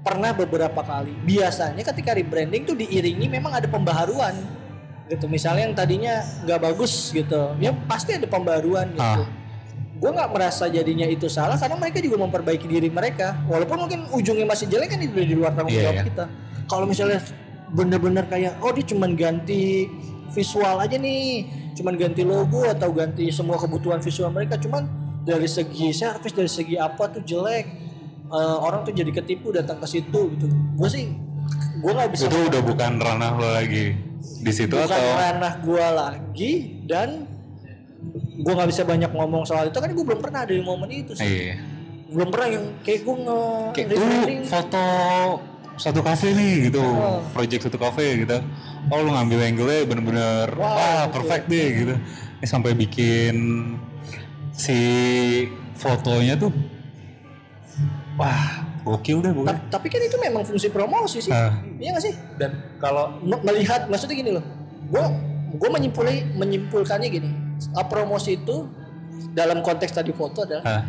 Pernah 0.00 0.32
beberapa 0.32 0.80
kali. 0.80 1.12
Biasanya 1.28 1.84
ketika 1.84 2.16
rebranding 2.16 2.64
tuh 2.64 2.76
diiringi 2.76 3.28
memang 3.28 3.52
ada 3.52 3.68
pembaharuan 3.68 4.32
gitu. 5.10 5.26
Misalnya 5.26 5.66
yang 5.66 5.74
tadinya 5.74 6.22
nggak 6.46 6.60
bagus 6.70 7.10
gitu, 7.10 7.58
ya 7.58 7.74
pasti 7.90 8.14
ada 8.14 8.30
pembaruan 8.30 8.88
gitu. 8.94 9.02
Ah. 9.02 9.28
Gue 10.00 10.10
nggak 10.16 10.30
merasa 10.32 10.64
jadinya 10.72 11.04
itu 11.04 11.28
salah 11.28 11.60
karena 11.60 11.76
mereka 11.76 12.00
juga 12.00 12.16
memperbaiki 12.24 12.64
diri 12.64 12.88
mereka. 12.88 13.36
Walaupun 13.50 13.76
mungkin 13.84 14.00
ujungnya 14.14 14.48
masih 14.48 14.70
jelek 14.70 14.96
kan 14.96 15.00
itu 15.02 15.12
di 15.12 15.36
luar 15.36 15.52
tanggung 15.52 15.76
Iya, 15.76 15.92
jawab 15.92 15.98
iya. 16.00 16.04
kita. 16.08 16.24
Kalau 16.64 16.86
misalnya 16.88 17.20
bener-bener 17.70 18.24
kayak 18.24 18.62
oh 18.64 18.72
dia 18.72 18.86
cuman 18.86 19.12
ganti 19.12 19.90
visual 20.30 20.78
aja 20.78 20.96
nih, 20.96 21.44
cuman 21.74 21.94
ganti 21.98 22.22
logo 22.22 22.62
atau 22.64 22.88
ganti 22.94 23.28
semua 23.34 23.58
kebutuhan 23.58 23.98
visual 23.98 24.30
mereka, 24.30 24.56
cuman 24.56 24.86
dari 25.26 25.50
segi 25.50 25.90
service 25.90 26.32
dari 26.32 26.48
segi 26.48 26.78
apa 26.78 27.10
tuh 27.10 27.22
jelek, 27.26 27.66
Eh, 28.30 28.56
orang 28.60 28.80
tuh 28.82 28.92
jadi 28.92 29.10
ketipu 29.12 29.50
datang 29.50 29.76
ke 29.76 29.86
situ 29.86 30.20
gitu. 30.30 30.46
Gue 30.76 30.86
sih 30.86 31.10
gue 31.76 31.90
nggak 31.90 32.10
bisa 32.10 32.26
Itu 32.26 32.46
udah 32.46 32.62
bukan 32.62 32.92
ranah 32.96 33.30
lo 33.34 33.48
lagi 33.50 33.96
di 34.20 34.52
situ 34.52 34.70
bukan 34.70 34.86
atau 34.86 35.02
ranah 35.16 35.54
gue 35.58 35.86
lagi 35.90 36.52
dan 36.84 37.24
gue 38.36 38.52
nggak 38.52 38.70
bisa 38.70 38.82
banyak 38.84 39.10
ngomong 39.10 39.42
soal 39.42 39.66
itu 39.66 39.76
kan 39.76 39.90
gue 39.90 40.04
belum 40.04 40.20
pernah 40.20 40.44
ada 40.44 40.52
di 40.52 40.60
momen 40.60 40.86
itu 40.88 41.12
sih 41.12 41.24
Iya. 41.24 41.54
belum 42.10 42.28
pernah 42.28 42.48
yang 42.50 42.64
kayak 42.80 43.00
gue 43.02 43.16
nge 43.18 43.40
Kayak 43.72 43.88
rebranding. 43.90 44.40
foto 44.44 44.86
satu 45.74 46.00
kafe 46.00 46.28
nih 46.30 46.54
gitu, 46.68 46.84
Oh. 46.84 47.24
project 47.32 47.62
satu 47.64 47.78
kafe 47.80 48.20
gitu. 48.20 48.36
Oh 48.86 49.00
lu 49.00 49.10
ngambil 49.10 49.38
angle-nya 49.42 49.80
bener-bener 49.84 50.46
Wow, 50.52 50.68
wah 50.68 50.76
gitu. 51.02 51.12
perfect 51.16 51.44
deh 51.48 51.68
gitu. 51.74 51.94
Ini 52.36 52.46
sampai 52.46 52.72
bikin 52.74 53.36
si 54.52 54.78
fotonya 55.74 56.36
tuh 56.36 56.52
wah 58.20 58.44
gokil 58.82 59.20
deh 59.20 59.32
bukan? 59.32 59.48
Ta- 59.50 59.64
tapi 59.72 59.88
kan 59.88 59.98
itu 59.98 60.16
memang 60.16 60.42
fungsi 60.42 60.68
promosi 60.68 61.20
sih 61.20 61.28
Ah. 61.30 61.56
iya 61.76 61.90
gak 61.90 62.02
sih 62.02 62.14
dan 62.36 62.50
kalau 62.76 63.16
M- 63.18 63.40
melihat 63.42 63.88
maksudnya 63.88 64.14
gini 64.14 64.30
loh 64.30 64.44
gue 64.86 65.04
gue 65.52 65.68
menyimpulkan 65.68 66.14
menyimpulkannya 66.34 67.08
gini 67.08 67.30
uh, 67.70 67.82
promosi 67.82 68.36
itu 68.36 68.68
dalam 69.30 69.60
konteks 69.60 69.92
tadi 69.92 70.10
foto 70.10 70.42
adalah 70.42 70.64
Ah, 70.64 70.82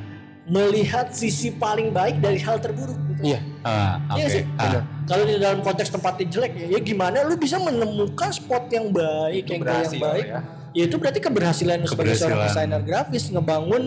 melihat 0.44 1.12
sisi 1.12 1.54
paling 1.54 1.92
baik 1.92 2.18
dari 2.18 2.40
hal 2.40 2.58
terburuk 2.58 2.98
gitu. 3.08 3.22
iya 3.28 3.40
ah, 3.62 4.02
Iya 4.12 4.26
oke. 4.26 4.34
sih. 4.34 4.44
Ah, 4.56 4.82
Kalau 5.04 5.24
di 5.24 5.36
dalam 5.36 5.60
konteks 5.60 5.90
tempatnya 5.90 6.26
jelek 6.28 6.52
ya, 6.56 6.66
ya 6.68 6.80
gimana 6.82 7.22
lu 7.22 7.36
bisa 7.36 7.60
menemukan 7.60 8.32
spot 8.32 8.66
yang 8.68 8.90
baik, 8.90 9.44
Itu 9.44 9.52
yang 9.54 9.62
yang 9.62 10.02
baik. 10.02 10.26
ya. 10.26 10.40
Ya. 10.72 10.84
itu 10.84 10.96
berarti 10.96 11.20
keberhasilan 11.20 11.78
lu 11.78 11.86
sebagai 11.86 12.16
seorang 12.16 12.42
Keberhasilan. 12.42 12.68
desainer 12.72 12.82
grafis 12.82 13.24
ngebangun 13.28 13.84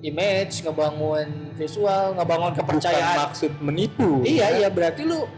image, 0.00 0.64
ngebangun 0.64 1.52
visual, 1.56 2.16
ngebangun 2.16 2.52
bukan 2.56 2.60
kepercayaan. 2.64 3.16
maksud 3.28 3.52
menipu 3.60 4.24
Iya, 4.24 4.64
iya 4.64 4.68
berarti 4.72 5.04
lu 5.04 5.28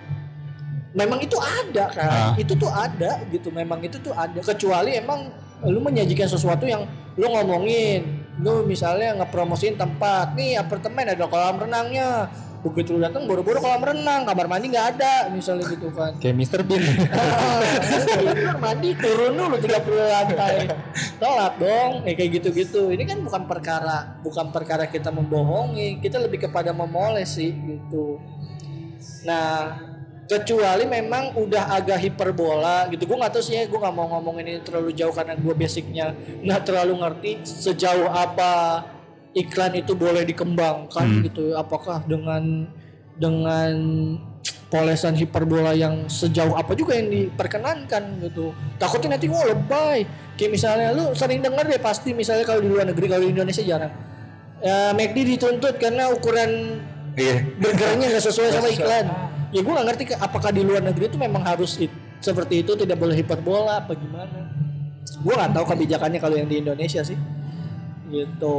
memang 0.93 1.19
itu 1.25 1.37
ada 1.41 1.89
kan. 1.91 2.09
Ah. 2.09 2.35
Itu 2.39 2.55
tuh 2.55 2.71
ada 2.71 3.25
gitu. 3.33 3.49
Memang 3.51 3.83
itu 3.83 3.99
tuh 3.99 4.15
ada 4.15 4.39
kecuali 4.39 4.97
emang 4.97 5.33
lu 5.67 5.79
menyajikan 5.79 6.27
sesuatu 6.27 6.67
yang 6.67 6.87
lu 7.15 7.27
ngomongin 7.31 8.23
lu 8.41 8.65
misalnya 8.65 9.23
ngepromosiin 9.23 9.77
tempat 9.77 10.33
nih 10.33 10.57
apartemen 10.57 11.05
ada 11.05 11.29
kolam 11.29 11.61
renangnya 11.69 12.33
begitu 12.63 12.95
lu 12.95 13.03
datang 13.03 13.27
boro-boro 13.27 13.59
kolam 13.59 13.83
renang 13.83 14.23
kamar 14.23 14.47
mandi 14.47 14.71
nggak 14.71 14.87
ada 14.97 15.27
misalnya 15.35 15.67
gitu 15.67 15.91
kan. 15.91 16.15
Kayak 16.23 16.37
Mr. 16.39 16.61
Bean. 16.63 16.79
Kamar 18.23 18.59
mandi 18.63 18.95
turun 18.95 19.35
dulu 19.35 19.59
30 19.59 19.83
lantai. 20.15 20.71
Telat 21.19 21.55
dong 21.59 22.07
ya, 22.07 22.13
kayak 22.15 22.31
gitu-gitu. 22.39 22.95
Ini 22.95 23.03
kan 23.03 23.19
bukan 23.19 23.43
perkara 23.51 24.23
bukan 24.23 24.55
perkara 24.55 24.87
kita 24.87 25.11
membohongi 25.11 25.99
kita 25.99 26.23
lebih 26.23 26.47
kepada 26.47 26.71
memoles 26.71 27.35
sih 27.35 27.51
gitu. 27.51 28.23
Nah 29.27 29.91
kecuali 30.31 30.87
memang 30.87 31.35
udah 31.35 31.75
agak 31.75 31.99
hiperbola 31.99 32.87
gitu. 32.95 33.11
Gue 33.11 33.19
nggak 33.19 33.35
tahu 33.35 33.43
sih 33.43 33.59
ya 33.59 33.67
gue 33.67 33.79
nggak 33.79 33.95
mau 33.95 34.07
ngomongin 34.07 34.47
ini 34.47 34.61
terlalu 34.63 34.95
jauh 34.95 35.11
karena 35.11 35.35
gue 35.35 35.55
basicnya 35.59 36.15
nggak 36.47 36.63
terlalu 36.63 36.95
ngerti 37.03 37.31
sejauh 37.43 38.07
apa 38.07 38.87
iklan 39.33 39.73
itu 39.75 39.93
boleh 39.93 40.23
dikembangkan 40.23 41.07
Hmm. 41.09 41.23
gitu 41.25 41.53
apakah 41.53 42.05
dengan 42.05 42.69
dengan 43.13 43.73
polesan 44.69 45.13
hiperbola 45.13 45.73
yang 45.73 46.09
sejauh 46.09 46.57
apa 46.57 46.73
juga 46.73 46.97
yang 46.97 47.09
diperkenankan 47.09 48.25
gitu 48.25 48.51
takutnya 48.77 49.15
nanti 49.15 49.29
oh 49.29 49.45
lebay 49.45 50.09
kayak 50.35 50.51
misalnya 50.51 50.89
lu 50.91 51.13
sering 51.13 51.45
denger 51.45 51.69
deh 51.69 51.77
pasti 51.77 52.13
misalnya 52.13 52.43
kalau 52.43 52.61
di 52.61 52.73
luar 52.73 52.89
negeri 52.89 53.07
kalau 53.07 53.23
di 53.23 53.31
Indonesia 53.31 53.61
jarang 53.61 53.93
ya 54.59 54.93
McD 54.93 55.37
dituntut 55.37 55.77
karena 55.77 56.09
ukuran 56.09 56.81
Iya. 57.13 57.45
burgernya 57.61 58.09
nggak 58.09 58.25
sesuai 58.25 58.49
sama 58.51 58.73
iklan. 58.73 59.05
Ya 59.53 59.61
gue 59.61 59.69
nggak 59.69 59.85
ngerti 59.85 60.05
apakah 60.17 60.49
di 60.49 60.65
luar 60.65 60.81
negeri 60.81 61.13
itu 61.13 61.21
memang 61.21 61.45
harus 61.45 61.77
it- 61.77 61.93
seperti 62.25 62.65
itu 62.65 62.73
tidak 62.73 62.97
boleh 62.97 63.13
hiperbola 63.13 63.85
apa 63.85 63.93
gimana. 63.93 64.49
Gue 65.21 65.35
nggak 65.37 65.53
tahu 65.53 65.77
kebijakannya 65.77 66.17
kalau 66.17 66.41
yang 66.41 66.49
di 66.49 66.65
Indonesia 66.65 67.05
sih. 67.05 67.21
Gitu. 68.09 68.57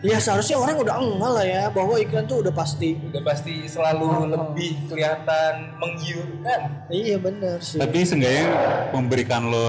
Ya 0.00 0.16
seharusnya 0.16 0.56
orang 0.56 0.80
udah 0.80 0.96
enggak 0.96 1.32
lah 1.36 1.44
ya 1.44 1.64
bahwa 1.68 2.00
iklan 2.00 2.24
tuh 2.24 2.40
udah 2.40 2.54
pasti. 2.56 2.96
Udah 3.12 3.20
pasti 3.20 3.68
selalu 3.68 4.32
lebih 4.32 4.88
kelihatan 4.88 5.76
menggiurkan. 5.76 6.88
Iya 6.88 7.20
benar 7.20 7.60
sih. 7.60 7.76
Tapi 7.76 8.00
seenggaknya 8.08 8.48
memberikan 8.96 9.52
lo 9.52 9.68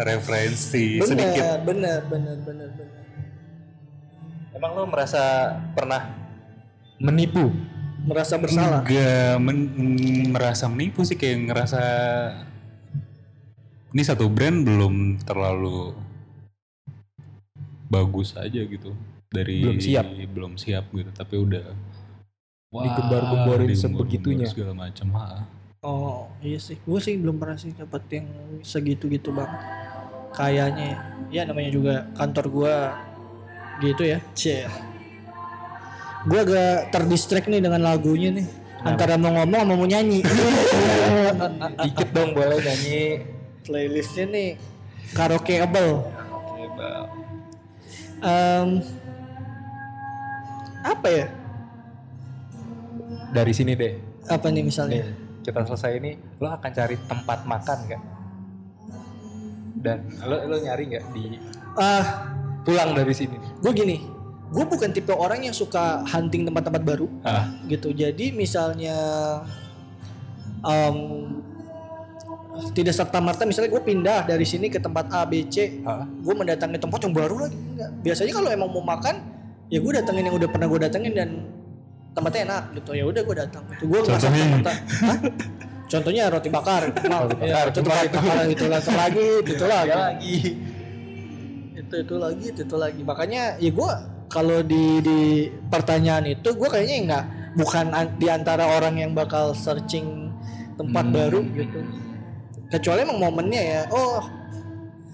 referensi 0.00 0.96
sedikit. 1.04 1.60
benar, 1.68 2.08
benar, 2.08 2.40
benar, 2.40 2.68
benar. 2.72 3.04
Emang 4.56 4.70
lo 4.80 4.88
merasa 4.88 5.52
pernah 5.76 6.08
menipu? 6.96 7.52
Merasa 8.08 8.40
bersalah. 8.40 8.80
Gak 8.88 9.36
merasa 10.32 10.72
menipu 10.72 11.04
sih 11.04 11.20
kayak 11.20 11.52
ngerasa 11.52 11.84
ini 13.92 14.02
satu 14.08 14.24
brand 14.32 14.64
belum 14.64 15.20
terlalu 15.20 15.92
bagus 17.92 18.32
aja 18.38 18.62
gitu 18.64 18.96
dari 19.30 19.62
Belum 19.62 19.78
siap. 19.78 20.06
belum 20.10 20.52
siap 20.58 20.84
gitu 20.90 21.10
tapi 21.14 21.34
udah 21.38 21.64
wah, 22.74 22.82
Digembar-gemborin 22.82 23.70
sebegitunya. 23.72 24.46
segala 24.50 24.74
macam 24.76 25.06
ha. 25.14 25.46
Oh 25.80 26.28
iya 26.42 26.58
sih, 26.58 26.76
gue 26.76 27.00
sih 27.00 27.16
belum 27.16 27.40
pernah 27.40 27.56
sih 27.56 27.72
dapat 27.72 28.04
yang 28.12 28.26
segitu 28.60 29.08
gitu 29.08 29.32
bang. 29.32 29.48
Kayaknya 30.30 30.86
ya, 30.86 30.98
ya 31.32 31.42
namanya 31.48 31.70
juga 31.72 31.94
kantor 32.12 32.46
gue 32.50 32.74
gitu 33.80 34.02
ya. 34.04 34.18
Cie. 34.34 34.68
Gue 36.26 36.36
agak 36.36 36.92
terdistract 36.92 37.48
nih 37.48 37.64
dengan 37.64 37.80
lagunya 37.80 38.28
nih. 38.28 38.44
Antara 38.82 39.16
mau 39.16 39.32
ngomong 39.32 39.60
sama 39.62 39.72
mau 39.72 39.88
nyanyi. 39.88 40.20
Dikit 41.86 42.08
dong 42.12 42.36
boleh 42.36 42.60
nyanyi. 42.60 43.24
Playlistnya 43.64 44.24
nih 44.28 44.48
karaokeable. 45.16 46.04
Em, 48.20 48.84
apa 50.82 51.08
ya? 51.08 51.26
Dari 53.30 53.52
sini 53.54 53.72
deh. 53.74 53.94
Apa 54.26 54.50
nih 54.50 54.62
misalnya? 54.62 55.02
Nih, 55.02 55.14
kita 55.42 55.62
selesai 55.64 55.98
ini, 55.98 56.18
lo 56.38 56.50
akan 56.50 56.70
cari 56.70 56.96
tempat 57.06 57.38
makan 57.46 57.78
gak? 57.88 58.02
Dan 59.80 59.98
lo 60.26 60.36
lo 60.44 60.56
nyari 60.60 60.82
nggak 60.92 61.04
di 61.14 61.40
Ah, 61.78 62.28
pulang 62.66 62.92
dari 62.92 63.14
sini? 63.16 63.38
gue 63.62 63.72
gini. 63.72 63.96
Gue 64.50 64.66
bukan 64.66 64.90
tipe 64.90 65.14
orang 65.14 65.46
yang 65.46 65.54
suka 65.54 66.02
hunting 66.04 66.42
tempat-tempat 66.42 66.82
baru. 66.82 67.06
Ah, 67.22 67.48
gitu 67.70 67.94
jadi 67.94 68.34
misalnya 68.34 68.98
em, 70.60 70.96
tidak 72.76 72.92
serta 72.92 73.22
merta 73.22 73.46
misalnya 73.48 73.70
gue 73.72 73.80
pindah 73.80 74.20
dari 74.26 74.44
sini 74.44 74.68
ke 74.68 74.76
tempat 74.76 75.08
A 75.08 75.24
B 75.24 75.46
C 75.48 75.80
Hah? 75.80 76.04
gue 76.04 76.34
mendatangi 76.34 76.76
tempat 76.76 76.98
yang 77.08 77.14
baru 77.16 77.46
lagi 77.46 77.56
enggak 77.56 77.90
biasanya 78.04 78.32
kalau 78.36 78.48
emang 78.52 78.68
mau 78.68 78.84
makan 78.84 79.29
ya 79.70 79.78
gue 79.78 79.92
datengin 79.94 80.24
yang 80.26 80.36
udah 80.36 80.48
pernah 80.50 80.66
gue 80.66 80.80
datengin 80.82 81.12
dan 81.14 81.30
tempatnya 82.10 82.40
enak 82.50 82.62
gitu. 82.76 82.90
Ya 82.92 83.04
udah 83.06 83.22
gue 83.22 83.36
datang. 83.38 83.62
Itu 83.70 83.84
gue 83.86 83.98
nggak 84.02 84.18
serta 84.18 84.72
Contohnya? 85.90 86.30
roti 86.30 86.46
bakar. 86.46 86.82
Mal, 87.10 87.26
Roti 87.26 87.46
ya, 87.50 87.66
bakar, 87.66 87.66
itu 87.66 87.78
cuma 87.80 87.94
roti 87.96 88.08
bakar. 88.10 88.44
itu 88.46 88.64
lagi 88.66 88.90
lagi 88.92 89.26
itu 89.42 89.64
lagi 89.66 89.90
lagi. 89.90 90.36
itu 91.74 91.94
itu 91.96 92.14
lagi 92.14 92.44
itu, 92.50 92.60
itu 92.62 92.76
lagi. 92.76 93.00
Makanya 93.02 93.42
ya 93.58 93.70
gue 93.70 93.90
kalau 94.30 94.62
di 94.62 95.02
di 95.02 95.20
pertanyaan 95.66 96.26
itu 96.28 96.48
gue 96.50 96.68
kayaknya 96.70 96.96
nggak 97.06 97.24
bukan 97.58 97.86
an- 97.90 98.14
di 98.14 98.30
antara 98.30 98.62
orang 98.70 98.94
yang 98.98 99.10
bakal 99.10 99.50
searching 99.50 100.30
tempat 100.78 101.04
Hmm. 101.06 101.14
baru 101.14 101.40
gitu. 101.50 101.78
Kecuali 102.70 103.02
emang 103.02 103.18
momennya 103.18 103.62
ya 103.62 103.82
oh 103.90 104.22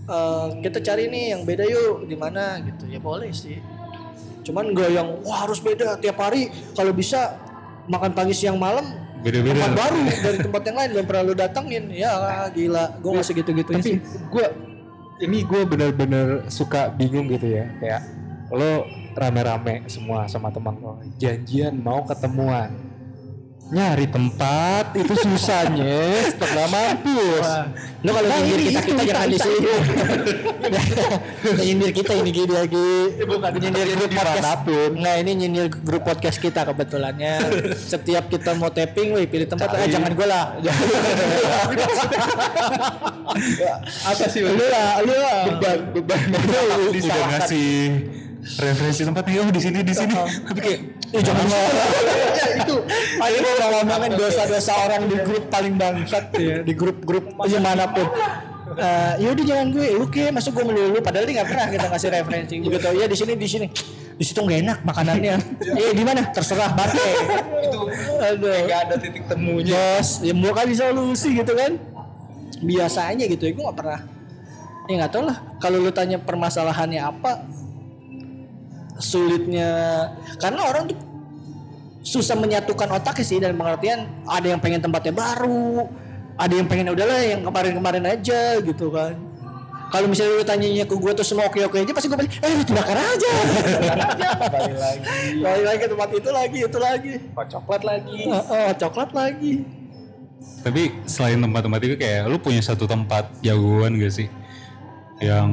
eh, 0.06 0.46
kita 0.60 0.84
cari 0.84 1.08
nih 1.08 1.24
yang 1.32 1.42
beda 1.44 1.64
yuk 1.64 2.04
di 2.04 2.16
mana? 2.16 2.60
Gitu. 2.60 2.84
Ya 2.88 3.00
boleh 3.00 3.32
sih 3.32 3.56
cuman 4.46 4.70
gue 4.70 4.88
yang 4.94 5.18
wah 5.26 5.44
harus 5.44 5.58
beda. 5.58 5.98
Tiap 5.98 6.16
hari 6.22 6.54
kalau 6.78 6.94
bisa 6.94 7.34
makan 7.90 8.14
pagi 8.14 8.34
siang 8.34 8.56
malam 8.56 8.86
beda-beda. 9.26 9.58
tempat 9.58 9.74
baru 9.74 10.02
dari 10.26 10.38
tempat 10.38 10.62
yang 10.62 10.76
lain 10.78 10.88
belum 10.94 11.06
pernah 11.10 11.22
lu 11.26 11.34
datengin. 11.34 11.84
Ya 11.90 12.10
gila. 12.54 12.84
Gue 13.02 13.10
nggak 13.18 13.26
segitu 13.26 13.50
gitu 13.50 13.70
Tapi 13.74 13.92
gue 14.02 14.46
ini 15.26 15.38
gue 15.42 15.62
bener-bener 15.66 16.26
suka 16.46 16.94
bingung 16.94 17.26
gitu 17.26 17.50
ya. 17.50 17.66
Kayak 17.82 18.02
lo 18.54 18.86
rame-rame 19.18 19.90
semua 19.90 20.30
sama 20.30 20.54
teman 20.54 20.78
lo. 20.78 21.02
Janjian 21.18 21.74
mau 21.82 22.06
ketemuan 22.06 22.95
nyari 23.66 24.06
tempat 24.06 24.94
itu 24.94 25.14
susahnya 25.18 25.98
setengah 26.30 26.66
mampus 26.70 27.46
Lo 28.06 28.14
kalau 28.14 28.28
Nah, 28.30 28.38
nyindir 28.38 28.70
kita 28.70 28.80
kita 28.86 29.02
jangan 29.02 29.26
di 29.26 29.38
sini. 29.40 29.66
nyindir 31.66 31.90
kita 31.90 32.12
ini 32.14 32.30
gini 32.30 32.54
lagi. 32.54 33.18
bukan 33.26 33.50
nyindir 33.58 33.86
grup 33.98 34.10
podcast. 34.14 34.30
di 34.30 34.38
mana 34.38 34.54
pun. 34.62 34.90
Nggak 34.94 35.16
ini 35.26 35.30
nyindir 35.34 35.66
grup 35.74 36.02
podcast 36.06 36.38
kita 36.38 36.60
kebetulannya. 36.70 37.34
Setiap 37.74 38.30
kita 38.30 38.54
mau 38.54 38.70
tapping, 38.70 39.10
wih 39.10 39.26
pilih 39.26 39.50
tempat. 39.50 39.74
Eh, 39.82 39.90
jangan 39.90 40.14
gue 40.14 40.22
lah. 40.22 40.54
apa 44.06 44.24
sih 44.30 44.40
Lu 44.46 44.54
lah, 44.54 45.02
lu 45.02 45.10
lah. 45.10 45.58
beban 45.58 45.78
beban 45.90 46.20
udah 46.94 47.22
ngasih 47.34 47.82
referensi 48.46 49.02
tempatnya 49.02 49.42
oh 49.42 49.50
di 49.50 49.60
sini 49.60 49.78
di 49.82 49.94
sini 49.94 50.14
tapi 50.46 50.60
kayak 50.62 50.80
Eh, 51.14 51.22
jangan 51.22 51.46
ya, 51.46 52.66
itu. 52.66 52.76
Ayo 53.22 53.38
orang 53.62 53.86
ngomongin 53.86 54.12
dosa-dosa 54.18 54.74
orang 54.74 55.06
di 55.06 55.16
grup 55.22 55.46
paling 55.46 55.78
bangsat 55.78 56.34
ya, 56.34 56.66
di 56.66 56.74
grup-grup 56.74 57.30
di 57.46 57.56
mana 57.62 57.86
pun. 57.86 58.10
Eh, 58.74 59.12
ya 59.22 59.28
udah 59.30 59.44
jangan 59.46 59.66
gue, 59.70 59.86
lu 59.94 60.10
ke 60.10 60.34
masuk 60.34 60.58
gue 60.58 60.66
melulu 60.66 60.98
padahal 60.98 61.24
dia 61.24 61.40
nggak 61.40 61.48
pernah 61.48 61.66
kita 61.70 61.86
ngasih 61.86 62.10
referensi 62.10 62.54
gitu 62.58 62.76
ya 62.76 63.06
di 63.06 63.16
sini 63.16 63.32
di 63.38 63.48
sini 63.48 63.66
di 64.18 64.24
situ 64.26 64.42
nggak 64.42 64.60
enak 64.66 64.78
makanannya 64.82 65.38
eh 65.78 65.92
di 65.98 66.04
mana 66.04 66.28
terserah 66.34 66.74
bangke 66.74 67.12
itu 67.62 67.80
aduh 68.20 68.56
nggak 68.66 68.80
ada 68.90 68.94
titik 69.00 69.24
temunya 69.30 69.96
Bos, 69.96 70.20
ya 70.20 70.36
mau 70.36 70.52
kali 70.52 70.76
solusi 70.76 71.40
gitu 71.40 71.56
kan. 71.56 71.72
Biasanya 72.60 73.24
gitu 73.32 73.48
ya, 73.48 73.52
gue 73.56 73.64
gak 73.64 73.78
pernah. 73.80 74.00
Ya 74.92 74.94
nggak 75.00 75.12
tau 75.12 75.24
lah. 75.24 75.36
Kalau 75.56 75.78
lu 75.80 75.88
tanya 75.88 76.20
permasalahannya 76.20 77.00
apa, 77.00 77.48
sulitnya 78.98 79.70
karena 80.36 80.60
orang 80.62 80.88
tuh 80.88 80.98
susah 82.00 82.34
menyatukan 82.34 82.86
otaknya 82.92 83.24
sih 83.24 83.38
dalam 83.38 83.54
pengertian 83.54 84.06
ada 84.24 84.46
yang 84.46 84.62
pengen 84.62 84.78
tempatnya 84.78 85.10
baru, 85.10 85.90
ada 86.34 86.54
yang 86.54 86.66
pengen 86.66 86.94
udahlah 86.94 87.18
yang 87.18 87.42
kemarin-kemarin 87.42 88.04
aja 88.06 88.62
gitu 88.62 88.88
kan. 88.90 89.18
Kalau 89.86 90.10
misalnya 90.10 90.34
lu 90.34 90.42
tanyanya 90.42 90.82
ke 90.82 90.94
gue 90.94 91.12
tuh 91.14 91.22
semua 91.22 91.46
oke-oke 91.46 91.78
aja 91.78 91.90
pasti 91.90 92.06
gue 92.06 92.18
pasti 92.18 92.42
eh 92.42 92.52
itu 92.58 92.72
bakar 92.74 92.98
aja. 92.98 93.32
balik 94.50 94.76
lagi 94.76 95.02
Balik 95.38 95.62
lagi 95.62 95.78
ke 95.78 95.88
tempat 95.90 96.08
itu 96.10 96.30
lagi, 96.30 96.58
itu 96.58 96.78
lagi. 96.78 97.12
oh, 97.32 97.46
coklat 97.46 97.82
lagi 97.82 98.18
Oh, 98.26 98.42
oh, 98.44 98.70
coklat 98.74 99.10
lagi. 99.12 99.54
tapi 100.62 100.90
selain 101.06 101.38
tempat-tempat 101.38 101.80
itu 101.80 101.94
kayak 101.94 102.26
lu 102.26 102.42
punya 102.42 102.58
satu 102.58 102.90
tempat 102.90 103.30
jagoan 103.38 103.94
gak 103.96 104.10
sih 104.10 104.26
yang 105.16 105.46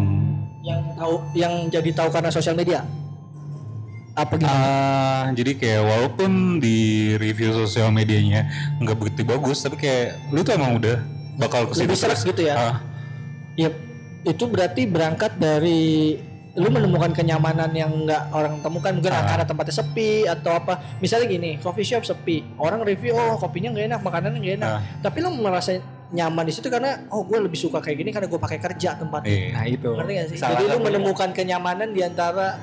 yang 0.59 0.81
tahu 0.97 1.21
yang 1.37 1.53
jadi 1.69 1.89
tahu 1.93 2.09
karena 2.09 2.33
sosial 2.33 2.57
media 2.57 2.81
apa 4.13 4.37
gimana? 4.37 4.53
ah 4.53 5.23
jadi 5.33 5.51
kayak 5.53 5.81
walaupun 5.83 6.31
di 6.57 6.77
review 7.17 7.49
sosial 7.51 7.89
medianya 7.89 8.45
nggak 8.77 8.93
begitu 8.93 9.25
bagus 9.25 9.59
tapi 9.59 9.81
kayak 9.81 10.21
lu 10.29 10.45
tuh 10.45 10.53
emang 10.53 10.77
udah 10.77 11.01
bakal 11.33 11.65
ke 11.65 11.81
Lebih 11.81 11.97
situ 11.97 12.05
serak 12.05 12.17
terus. 12.17 12.29
gitu 12.29 12.41
ya? 12.45 12.53
Ah, 12.53 12.75
ya 13.57 13.73
itu 14.23 14.43
berarti 14.45 14.85
berangkat 14.85 15.33
dari 15.35 16.13
lu 16.53 16.69
menemukan 16.69 17.09
kenyamanan 17.09 17.73
yang 17.73 17.89
nggak 18.05 18.29
orang 18.29 18.61
temukan 18.61 18.93
mungkin 18.93 19.09
Ah. 19.09 19.25
karena 19.25 19.41
tempatnya 19.43 19.73
sepi 19.73 20.29
atau 20.29 20.53
apa 20.53 21.01
misalnya 21.01 21.25
gini 21.25 21.57
coffee 21.57 21.81
shop 21.83 22.05
sepi 22.05 22.45
orang 22.61 22.85
review 22.85 23.17
oh 23.17 23.41
kopinya 23.41 23.73
nggak 23.73 23.89
enak 23.89 23.99
makanannya 23.99 24.37
nggak 24.37 24.55
enak 24.61 24.69
Ah. 24.69 24.81
tapi 25.01 25.17
lu 25.19 25.33
merasa 25.33 25.81
nyaman 26.13 26.45
di 26.45 26.53
situ 26.53 26.69
karena 26.69 27.09
oh 27.09 27.25
gue 27.25 27.41
lebih 27.41 27.57
suka 27.57 27.81
kayak 27.81 27.97
gini 27.97 28.13
karena 28.13 28.29
gue 28.29 28.37
pakai 28.37 28.61
kerja 28.61 28.93
tempatnya 28.93 29.33
iya. 29.33 29.49
nah 29.49 29.65
itu 29.65 29.89
ngerti 29.89 30.11
gak 30.13 30.27
sih 30.29 30.37
Salah 30.37 30.53
jadi 30.53 30.63
lu 30.69 30.85
menemukan 30.85 31.29
kenyamanan 31.33 31.89
di 31.89 32.05
antara 32.05 32.61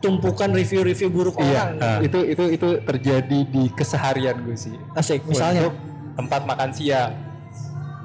tumpukan 0.00 0.50
review-review 0.52 1.08
buruk 1.08 1.36
Iya, 1.40 1.72
orang. 1.76 1.98
itu 2.04 2.18
itu 2.28 2.44
itu 2.52 2.68
terjadi 2.84 3.38
di 3.48 3.62
keseharian 3.72 4.36
gue 4.44 4.56
sih. 4.56 4.76
Asik, 4.92 5.24
misalnya. 5.24 5.68
Untuk 5.68 5.76
tempat 6.16 6.42
makan 6.48 6.70
siang. 6.72 7.12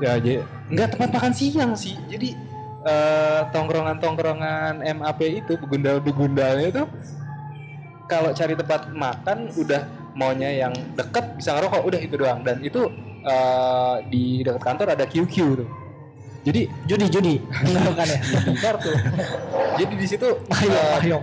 Ya, 0.01 0.17
jadi 0.17 0.41
enggak 0.71 0.97
tempat 0.97 1.09
makan 1.13 1.33
siang 1.35 1.71
sih. 1.77 1.95
Jadi 2.09 2.33
eh, 2.87 3.41
tongkrongan-tongkrongan 3.53 4.81
MAP 4.97 5.21
itu 5.45 5.53
begundal-begundalnya 5.61 6.67
itu 6.73 6.83
kalau 8.09 8.35
cari 8.35 8.53
tempat 8.57 8.91
makan 8.91 9.47
udah 9.55 9.87
maunya 10.11 10.67
yang 10.67 10.73
deket 10.99 11.39
bisa 11.39 11.55
ngerokok 11.55 11.81
udah 11.87 11.99
itu 12.03 12.15
doang 12.19 12.43
dan 12.43 12.59
itu 12.59 12.91
eh, 13.23 13.95
di 14.11 14.41
dekat 14.43 14.63
kantor 14.63 14.87
ada 14.97 15.05
QQ 15.07 15.35
tuh. 15.63 15.69
Jadi 16.41 16.65
Judi, 16.89 17.05
judi. 17.05 17.35
Bukan 17.85 18.07
ya? 18.09 18.19
Jadi 19.77 19.93
di 19.93 20.07
situ 20.09 20.27
Ayo, 20.49 20.73
eh, 20.73 21.05
ayo. 21.05 21.19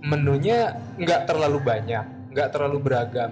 Menunya 0.00 0.58
nggak 0.94 1.24
terlalu 1.24 1.58
banyak, 1.60 2.04
nggak 2.30 2.48
terlalu 2.50 2.78
beragam. 2.80 3.30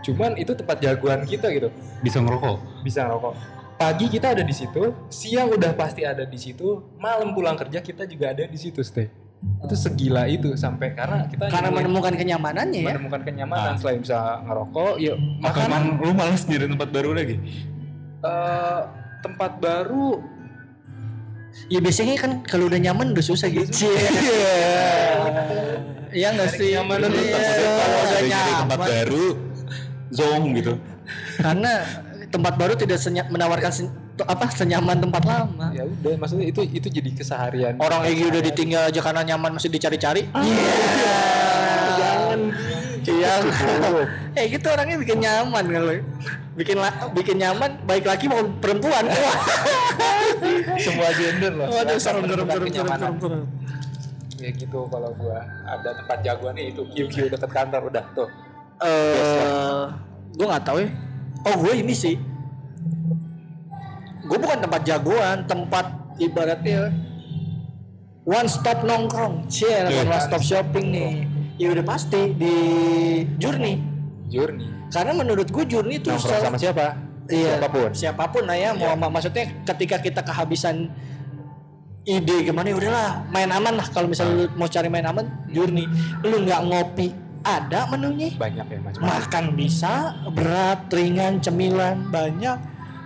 Cuman 0.00 0.34
itu 0.34 0.52
tempat 0.52 0.78
jagoan 0.78 1.24
kita 1.24 1.50
gitu, 1.50 1.68
Bisa 1.98 2.18
ngerokok. 2.18 2.82
bisa 2.82 3.04
ngerokok. 3.04 3.34
Pagi 3.76 4.08
kita 4.08 4.32
ada 4.32 4.40
di 4.40 4.54
situ, 4.54 4.88
siang 5.06 5.50
udah 5.50 5.74
pasti 5.74 6.00
ada 6.00 6.24
di 6.24 6.38
situ, 6.38 6.64
malam 6.96 7.30
pulang 7.30 7.54
kerja 7.54 7.78
kita 7.78 8.06
juga 8.06 8.32
ada 8.32 8.44
di 8.44 8.56
situ 8.56 8.80
stay. 8.80 9.10
Itu 9.60 9.76
segila 9.76 10.24
itu 10.24 10.56
sampai 10.56 10.96
karena 10.96 11.28
kita 11.28 11.52
Karena 11.52 11.68
menemukan 11.68 12.16
kenyamanannya 12.16 12.80
ya. 12.80 12.88
menemukan 12.88 13.20
kenyamanan 13.20 13.74
Ah. 13.74 13.76
selain 13.76 14.00
bisa 14.00 14.16
ngerokok, 14.42 14.96
yuk 14.96 15.16
Apa 15.38 15.44
makan 15.44 15.68
emang 15.68 15.84
lu 16.00 16.12
males 16.12 16.42
nyari 16.44 16.66
tempat 16.66 16.88
baru 16.88 17.10
lagi? 17.12 17.36
eh, 18.18 18.80
tempat 19.20 19.60
baru 19.60 20.24
Ya 21.68 21.80
biasanya 21.80 22.16
kan 22.16 22.44
kalau 22.44 22.68
udah 22.68 22.76
nyaman 22.78 23.12
udah 23.12 23.24
susah 23.24 23.48
gitu. 23.48 23.88
Iya 26.10 26.28
nggak 26.32 26.48
sih? 26.50 26.68
Nyaman 26.72 26.96
Iya, 26.96 27.06
dulu, 27.06 27.20
Kalau 27.20 27.76
Kalau 27.76 27.98
udah 28.00 28.20
nyari 28.22 28.52
tempat 28.56 28.78
nyaman. 28.78 28.88
baru, 28.88 29.26
zong 30.08 30.44
gitu. 30.54 30.72
Karena 31.36 31.72
tempat 32.26 32.52
baru 32.56 32.72
tidak 32.74 32.98
senya- 32.98 33.28
menawarkan 33.28 33.70
sen- 33.70 33.94
apa 34.18 34.48
senyaman 34.48 34.96
tempat 34.96 35.22
lama. 35.22 35.68
ya 35.70 35.84
udah 35.84 36.16
maksudnya 36.16 36.46
itu 36.46 36.64
itu 36.64 36.88
jadi 36.88 37.10
keseharian. 37.12 37.74
Orang 37.76 38.00
Egi 38.02 38.24
udah 38.26 38.42
ditinggal 38.42 38.82
aja 38.86 39.00
karena 39.00 39.22
nyaman 39.26 39.54
masih 39.54 39.68
dicari-cari. 39.68 40.24
Iya. 40.26 41.18
jangan 41.96 42.40
Iya. 43.06 43.32
Eh 44.38 44.50
gitu 44.50 44.66
orangnya 44.66 44.96
bikin 44.96 45.18
nyaman 45.18 45.64
kalau 45.64 45.94
bikin 46.54 46.76
la- 46.76 47.08
bikin 47.10 47.36
nyaman 47.36 47.76
baik 47.82 48.04
laki 48.04 48.26
mau 48.26 48.40
perempuan. 48.56 49.04
Semua 50.76 51.08
gender 51.12 51.52
loh. 51.52 51.66
Waduh, 51.68 51.96
serem 51.96 52.24
serem 52.24 52.46
serem 52.46 52.66
serem 52.66 52.88
serem. 53.16 53.42
Ya 54.36 54.50
gitu 54.50 54.84
kalau 54.86 55.10
gua 55.14 55.40
ada 55.64 55.90
tempat 55.94 56.18
jagoannya 56.20 56.64
itu 56.68 56.82
QQ 56.86 57.30
dekat 57.30 57.50
kantor 57.50 57.88
udah 57.88 58.04
tuh 58.12 58.28
Eh, 58.76 59.84
gue 60.32 60.44
nggak 60.44 60.60
tahu 60.62 60.84
ya. 60.84 60.88
Oh 61.42 61.56
gue 61.56 61.80
ini 61.80 61.96
sih. 61.96 62.20
Gue 64.20 64.36
bukan 64.36 64.58
tempat 64.58 64.84
jagoan, 64.84 65.46
tempat 65.46 65.86
ibaratnya 66.18 66.92
one 68.20 68.44
stop 68.44 68.82
nongkrong. 68.82 69.48
Cie, 69.48 69.70
Iya. 69.86 70.04
one 70.04 70.20
stop 70.20 70.42
shopping 70.42 70.86
nih. 70.90 71.12
Ya 71.56 71.72
udah 71.72 71.84
pasti 71.84 72.36
di 72.36 72.54
Journey. 73.38 73.80
journey 74.28 74.68
Karena 74.92 75.14
menurut 75.14 75.48
gue 75.48 75.64
Journey 75.64 75.96
itu 75.96 76.10
nongkrong 76.10 76.28
salah- 76.28 76.44
sama 76.44 76.58
siapa 76.58 76.86
Iya, 77.26 77.56
siapa 77.56 77.68
pun 77.70 77.90
siapa 77.90 78.24
pun 78.28 78.44
lah 78.44 78.54
ya 78.54 78.70
mau 78.70 78.92
mau- 78.92 79.08
maksudnya 79.08 79.46
ketika 79.64 79.96
kita 79.98 80.20
kehabisan 80.20 80.90
ide 82.06 82.46
gimana 82.46 82.70
ya 82.70 82.76
udahlah 82.78 83.10
main 83.34 83.50
aman 83.50 83.74
lah. 83.82 83.86
Kalau 83.90 84.06
misalnya 84.06 84.34
lu 84.38 84.44
mau 84.54 84.70
cari 84.70 84.86
main 84.86 85.04
aman 85.04 85.26
Journey 85.50 85.90
lu 86.22 86.46
nggak 86.46 86.60
ngopi 86.70 87.10
ada 87.42 87.90
menunya. 87.90 88.30
Banyak 88.38 88.66
ya 88.70 88.78
mas 88.80 88.96
makan 89.02 89.58
bisa 89.58 90.14
berat 90.30 90.86
ringan 90.94 91.42
cemilan 91.42 92.06
banyak. 92.14 92.56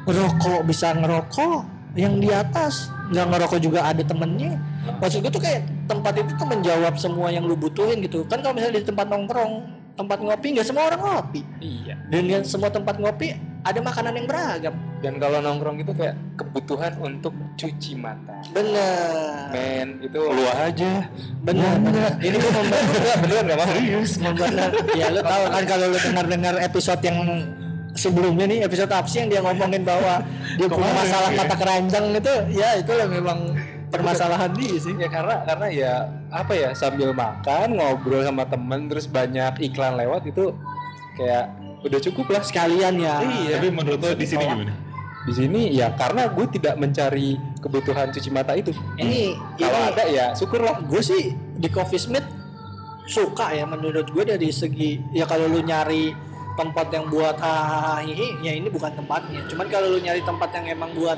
Ngerokok 0.04 0.68
bisa 0.68 0.92
ngerokok 0.92 1.58
yang 1.96 2.20
di 2.20 2.28
atas. 2.28 2.92
Nggak 3.10 3.26
ngerokok 3.26 3.58
juga 3.58 3.88
ada 3.88 4.04
temennya. 4.04 4.60
Maksud 5.00 5.24
gue 5.24 5.32
tuh 5.32 5.42
kayak 5.42 5.64
tempat 5.88 6.12
itu 6.20 6.32
tuh 6.36 6.48
menjawab 6.48 6.94
semua 7.00 7.32
yang 7.32 7.44
lu 7.48 7.56
butuhin 7.56 8.04
gitu. 8.04 8.24
Kan 8.28 8.44
kalau 8.44 8.56
misalnya 8.56 8.84
di 8.84 8.86
tempat 8.86 9.08
nongkrong 9.08 9.80
tempat 9.96 10.18
ngopi 10.24 10.56
nggak 10.56 10.66
semua 10.68 10.92
orang 10.92 11.00
ngopi. 11.00 11.40
Iya. 11.60 11.96
Dan 12.08 12.44
semua 12.44 12.68
tempat 12.72 12.96
ngopi 13.00 13.49
ada 13.60 13.78
makanan 13.80 14.12
yang 14.16 14.26
beragam. 14.26 14.74
Dan 15.00 15.16
kalau 15.16 15.40
nongkrong 15.40 15.80
itu 15.80 15.92
kayak 15.96 16.16
kebutuhan 16.36 16.92
untuk 17.00 17.32
cuci 17.56 17.96
mata. 17.96 18.40
Bener 18.52 19.48
men 19.52 19.88
itu 20.00 20.20
Lu 20.20 20.44
aja. 20.48 21.08
bener 21.40 21.72
bener 21.80 22.12
ini 22.20 22.36
gue 22.36 22.52
bener 22.52 22.82
bener 23.24 23.42
nggak 23.48 23.58
mau 23.58 24.32
bener 24.36 24.70
ya 24.92 25.06
lu 25.08 25.20
tahu 25.24 25.44
kan 25.48 25.64
kalau 25.64 25.86
lu 25.88 25.98
dengar 25.98 26.24
dengar 26.28 26.54
episode 26.60 27.00
yang 27.00 27.18
sebelumnya 27.96 28.44
nih 28.46 28.58
episode 28.68 28.92
apa 28.92 29.08
sih 29.08 29.24
yang 29.24 29.28
dia 29.32 29.40
ngomongin 29.42 29.82
bahwa 29.82 30.22
dia 30.56 30.68
punya 30.68 30.92
masalah 30.94 31.30
kata 31.34 31.54
keranjang 31.58 32.04
itu? 32.16 32.34
Ya 32.54 32.68
itu 32.78 32.92
lah 32.94 33.08
memang 33.08 33.38
permasalahan 33.90 34.52
dia 34.54 34.76
sih. 34.78 34.94
Ya 34.96 35.08
karena 35.10 35.42
karena 35.44 35.66
ya 35.72 35.92
apa 36.30 36.52
ya 36.54 36.70
sambil 36.76 37.10
makan 37.10 37.74
ngobrol 37.76 38.22
sama 38.22 38.46
temen 38.46 38.86
terus 38.86 39.10
banyak 39.10 39.58
iklan 39.64 39.98
lewat 39.98 40.28
itu 40.30 40.54
kayak 41.18 41.50
udah 41.84 42.00
cukup 42.00 42.26
lah 42.32 42.42
sekalian 42.44 43.00
ya. 43.00 43.20
Tapi 43.24 43.68
menurut 43.72 43.98
lo 44.00 44.12
di 44.16 44.26
sini 44.28 44.44
gimana? 44.44 44.74
di 45.20 45.32
sini 45.36 45.68
ya 45.76 45.92
karena 45.92 46.32
gue 46.32 46.48
tidak 46.48 46.80
mencari 46.80 47.36
kebutuhan 47.60 48.08
cuci 48.08 48.30
mata 48.32 48.56
itu. 48.56 48.72
Ini 48.96 49.36
kalau 49.60 49.80
ini. 49.80 49.90
ada 49.92 50.04
ya 50.08 50.26
syukurlah. 50.32 50.80
Gue 50.88 51.02
sih 51.04 51.36
di 51.36 51.68
Coffee 51.68 52.00
Smith 52.00 52.24
suka 53.04 53.52
ya 53.52 53.68
menurut 53.68 54.08
gue 54.08 54.24
dari 54.24 54.48
segi 54.48 55.00
ya 55.12 55.28
kalau 55.28 55.50
lu 55.50 55.60
nyari 55.60 56.14
tempat 56.56 56.92
yang 56.92 57.08
buat 57.08 57.40
hahaha 57.40 58.04
hihi, 58.04 58.44
ya 58.44 58.52
ini 58.56 58.68
bukan 58.68 58.92
tempatnya. 58.92 59.44
Cuman 59.48 59.66
kalau 59.68 59.92
lu 59.92 59.98
nyari 60.00 60.20
tempat 60.24 60.50
yang 60.56 60.76
emang 60.76 60.92
buat 60.96 61.16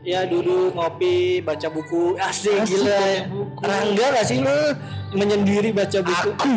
ya 0.00 0.24
duduk 0.24 0.72
ngopi 0.72 1.44
baca 1.44 1.68
buku 1.68 2.16
asik, 2.28 2.64
gila. 2.68 3.04
Rangga 3.60 4.06
gak 4.16 4.24
sih 4.24 4.40
lu 4.40 4.58
menyendiri 5.12 5.72
baca 5.76 6.00
buku? 6.00 6.30
Aku? 6.40 6.56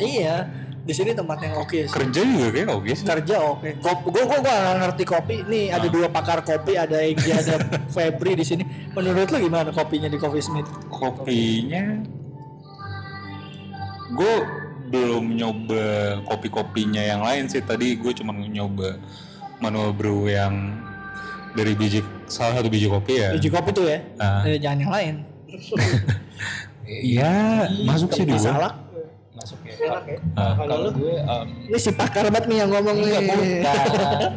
Iya 0.00 0.61
di 0.82 0.90
sini 0.90 1.10
tempat 1.12 1.38
yang 1.40 1.54
oke 1.56 1.78
sih 1.80 1.94
Kerja 1.94 2.20
juga 2.20 2.46
kayak 2.50 2.68
oke 2.68 2.90
sih. 2.90 3.06
kerja 3.06 3.36
oke 3.38 3.68
Kopi, 3.78 4.06
gue 4.08 4.22
gue 4.24 4.38
gak 4.40 4.58
ngerti 4.76 5.04
kopi 5.04 5.36
nih 5.46 5.70
ada 5.70 5.86
dua 5.86 6.06
pakar 6.06 6.42
kopi 6.42 6.74
ada 6.74 6.98
Egi 6.98 7.30
ada 7.30 7.54
Febri 7.86 8.34
di 8.34 8.42
sini 8.42 8.66
menurut 8.90 9.30
lu 9.30 9.38
gimana 9.40 9.70
kopinya 9.70 10.06
di 10.06 10.18
Coffee 10.18 10.42
Smith 10.42 10.66
Kopinya, 10.90 12.02
gue 14.12 14.34
belum 14.86 15.24
nyoba 15.32 15.84
kopi-kopinya 16.22 17.00
yang 17.00 17.24
lain 17.24 17.48
sih. 17.48 17.58
Tadi 17.58 17.96
gue 17.96 18.12
cuma 18.12 18.30
nyoba 18.30 19.00
manual 19.56 19.90
brew 19.90 20.28
yang 20.28 20.76
dari 21.54 21.72
biji 21.72 22.04
salah 22.26 22.58
satu 22.58 22.68
biji 22.68 22.86
kopi 22.86 23.18
ya. 23.18 23.32
biji 23.32 23.48
kopi 23.48 23.70
tuh 23.70 23.86
ya 23.86 23.98
Ah. 24.16 24.42
Eh, 24.44 24.58
jangan 24.58 24.78
yang 24.80 24.92
lain 24.92 25.14
Iya, 26.82 27.32
masuk 27.88 28.10
sih 28.10 28.24
dua. 28.24 28.81
Masuk 29.42 29.58
ya 29.60 29.74
enak 29.82 30.04
ya 30.06 30.18
Ah. 30.32 30.54
kalau 30.56 30.88
gue 30.88 31.14
em, 31.18 31.46
ini 31.66 31.76
si 31.76 31.90
pakar 31.90 32.24
banget 32.24 32.44
nih 32.46 32.58
yang 32.58 32.70
ngomong 32.70 32.96
nih 32.96 33.10
Enggak 33.12 33.22
bukan. 33.22 33.44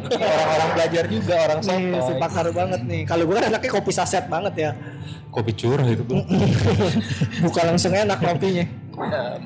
Ini 0.06 0.24
orang-orang 0.26 0.70
belajar 0.74 1.04
juga 1.06 1.34
orang 1.40 1.58
Nih, 1.62 2.00
si 2.00 2.12
pakar 2.16 2.46
banget 2.50 2.80
nih 2.82 3.02
kalau 3.04 3.22
gue 3.22 3.34
kan 3.34 3.44
anaknya 3.46 3.70
kopi 3.70 3.90
saset 3.90 4.24
banget 4.26 4.54
ya 4.56 4.70
Kopi 5.28 5.52
curah 5.52 5.84
itu 5.84 6.00
bro. 6.00 6.20
bukan 7.44 7.64
langsung 7.66 7.92
enak 7.92 8.18
kopinya 8.18 8.64
Em, 8.96 9.40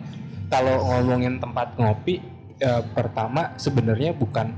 kalau 0.46 0.74
ngomongin 0.80 1.36
tempat 1.36 1.74
ngopi 1.74 2.22
eh, 2.56 2.82
pertama 2.88 3.54
sebenarnya 3.54 4.10
bukan 4.12 4.50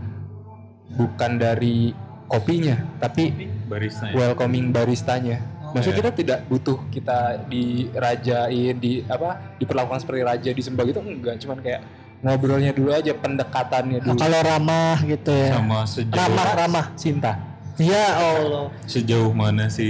bukan 0.91 1.31
dari 1.35 1.91
kopinya 2.27 2.77
tapi 2.99 3.33
Barista 3.65 4.05
ya. 4.07 4.13
welcoming 4.15 4.69
baristanya. 4.69 5.41
Maksud 5.73 5.91
Iya. 5.91 5.99
kita 5.99 6.11
tidak 6.13 6.39
butuh 6.47 6.79
kita 6.89 7.19
dirajain 7.47 8.77
di 8.77 9.05
apa 9.05 9.57
diperlakukan 9.57 9.99
seperti 9.99 10.21
raja 10.23 10.51
disembah 10.51 10.85
gitu? 10.85 11.01
Enggak 11.01 11.37
cuman 11.39 11.59
kayak 11.59 11.81
ngobrolnya 12.21 12.71
dulu 12.71 12.91
aja 12.91 13.13
pendekatannya 13.13 13.99
Nah, 13.99 14.05
dulu. 14.07 14.19
kalau 14.19 14.41
ramah 14.41 14.97
gitu 15.03 15.31
ya. 15.31 15.51
Sama 15.55 15.79
sejauh 15.83 16.15
ramah 16.15 16.47
ramah 16.55 16.87
cinta. 16.95 17.33
Ya 17.77 18.05
Allah. 18.15 18.69
Sejauh 18.85 19.33
mana 19.33 19.67
si 19.67 19.89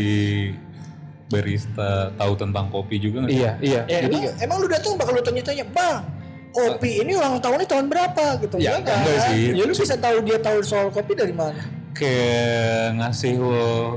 barista 1.26 2.12
tahu 2.14 2.32
tentang 2.36 2.68
kopi 2.68 2.96
juga 2.98 3.24
nggak? 3.24 3.32
iya 3.32 3.50
iya. 3.58 3.80
Ya, 3.86 3.98
jadi 4.04 4.16
emang, 4.28 4.36
emang 4.38 4.56
lu 4.58 4.68
datang 4.68 4.92
bakal 4.94 5.16
lu 5.16 5.22
tanya-tanya 5.22 5.64
bang 5.66 6.00
kopi 6.52 7.00
ini 7.00 7.16
ulang 7.16 7.40
tahunnya 7.40 7.64
tahun 7.66 7.86
berapa? 7.88 8.24
Gitu 8.38 8.56
Ya, 8.60 8.76
kan? 8.78 9.00
enggak 9.00 9.18
sih. 9.26 9.42
ya 9.50 9.62
lu 9.64 9.72
bisa 9.72 9.96
tahu 9.96 10.16
dia 10.20 10.36
tahu 10.38 10.60
soal 10.60 10.88
kopi 10.88 11.12
dari 11.12 11.32
mana. 11.32 11.56
Kayak 11.92 13.00
ngasih 13.00 13.32
lo 13.36 13.96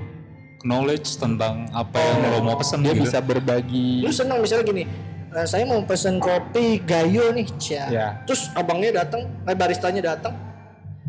knowledge 0.65 1.15
tentang 1.15 1.69
apa 1.71 1.95
yang 1.95 2.17
lo 2.27 2.39
mau 2.43 2.57
pesen 2.57 2.81
dia 2.81 2.91
gitu. 2.91 3.05
bisa 3.05 3.21
berbagi 3.21 4.01
lu 4.01 4.09
senang 4.09 4.41
misalnya 4.41 4.65
gini 4.65 4.83
"Eh, 5.29 5.45
saya 5.45 5.63
mau 5.63 5.77
pesen 5.83 6.17
kopi 6.17 6.81
gayo 6.81 7.29
nih 7.31 7.45
cia 7.55 7.85
Ya. 7.87 8.07
terus 8.25 8.49
abangnya 8.51 8.99
datang 8.99 9.29
eh, 9.43 9.53
baristanya 9.53 10.01
datang 10.07 10.33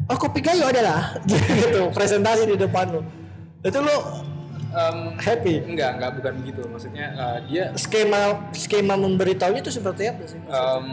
oh 0.04 0.14
kopi 0.14 0.38
gayo 0.38 0.66
adalah 0.66 1.16
gitu 1.56 1.88
presentasi 1.90 2.46
di 2.46 2.56
depan 2.56 2.90
lu 2.90 3.00
itu 3.60 3.80
lu 3.80 3.96
Em, 4.68 5.16
Happy. 5.16 5.64
enggak 5.64 5.96
enggak 5.96 6.10
bukan 6.20 6.32
begitu 6.36 6.60
maksudnya 6.68 7.06
eh, 7.08 7.38
dia 7.48 7.64
Skema 7.72 8.52
skema 8.52 8.92
memberitahunya 8.94 9.64
itu 9.64 9.72
seperti 9.72 10.04
apa 10.04 10.20
sih? 10.28 10.36
em, 10.36 10.86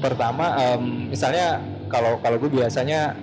pertama 0.00 0.46
em, 0.58 1.08
misalnya 1.08 1.60
kalau 1.88 2.20
kalau 2.20 2.36
gue 2.36 2.50
biasanya 2.52 3.16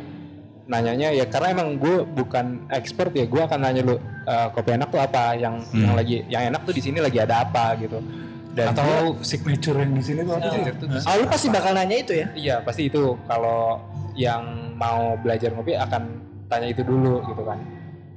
nanyanya 0.68 1.10
ya 1.12 1.26
karena 1.26 1.56
emang 1.56 1.80
gue 1.80 2.04
bukan 2.06 2.68
expert 2.70 3.12
ya 3.12 3.24
gue 3.24 3.40
akan 3.40 3.60
nanya 3.64 3.82
lu 3.82 3.96
eh, 4.24 4.48
kopi 4.52 4.76
enak 4.76 4.92
tuh 4.92 5.00
apa 5.00 5.34
yang 5.34 5.64
Hmm. 5.72 5.84
yang 5.84 5.94
lagi 5.96 6.16
yang 6.28 6.44
enak 6.52 6.62
tuh 6.64 6.76
di 6.76 6.84
sini 6.84 7.00
lagi 7.00 7.18
ada 7.18 7.42
apa 7.42 7.76
gitu 7.80 8.04
dan 8.52 8.74
Atau 8.74 9.22
signature 9.22 9.78
yang 9.78 9.94
di 9.94 10.02
sini 10.02 10.26
tuh 10.26 10.34
apa 10.34 10.50
sih? 10.50 10.66
Oh, 11.06 11.16
lu 11.22 11.30
pasti 11.30 11.48
bakal 11.48 11.78
nanya 11.78 11.94
itu 12.02 12.18
ya? 12.18 12.26
Iya 12.34 12.56
pasti 12.66 12.90
itu 12.90 13.14
kalau 13.30 13.78
yang 14.18 14.74
mau 14.74 15.14
belajar 15.16 15.54
ngopi 15.54 15.78
akan 15.78 16.04
tanya 16.50 16.66
itu 16.66 16.82
dulu 16.82 17.22
gitu 17.24 17.46
kan. 17.46 17.62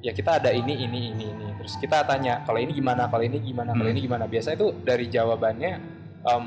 Ya 0.00 0.16
kita 0.16 0.40
ada 0.40 0.48
ini 0.48 0.80
ini 0.80 1.12
ini 1.12 1.28
ini. 1.28 1.46
Terus 1.60 1.76
kita 1.76 2.08
tanya 2.08 2.40
kalau 2.48 2.56
ini 2.56 2.72
gimana, 2.72 3.04
kalau 3.04 3.20
ini 3.20 3.36
gimana, 3.36 3.76
kalau 3.76 3.84
Hmm. 3.84 3.92
ini 3.92 4.00
gimana. 4.00 4.24
Biasanya 4.24 4.56
itu 4.56 4.68
dari 4.80 5.12
jawabannya 5.12 5.72
em, 6.24 6.44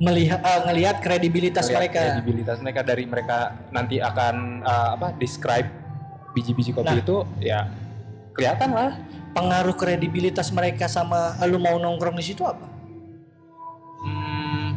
Melihat 0.00 0.40
eh, 0.40 0.60
ngelihat 0.64 0.96
kredibilitas 1.04 1.68
ngeliat 1.68 1.80
mereka. 1.84 2.00
kredibilitas 2.00 2.56
mereka 2.64 2.80
dari 2.80 3.04
mereka 3.04 3.38
nanti 3.68 4.00
akan 4.00 4.64
eh, 4.64 4.88
apa 4.96 5.08
describe 5.20 5.68
biji-biji 6.32 6.72
kopi 6.72 6.88
Nah. 6.88 7.02
itu 7.04 7.16
ya 7.44 7.68
kelihatan 8.32 8.72
lah. 8.72 8.96
Pengaruh 9.30 9.76
kredibilitas 9.78 10.50
mereka 10.50 10.90
sama 10.90 11.38
lu 11.46 11.62
mau 11.62 11.78
nongkrong 11.78 12.18
di 12.18 12.24
situ 12.24 12.42
apa? 12.42 12.66
Hmm, 14.02 14.74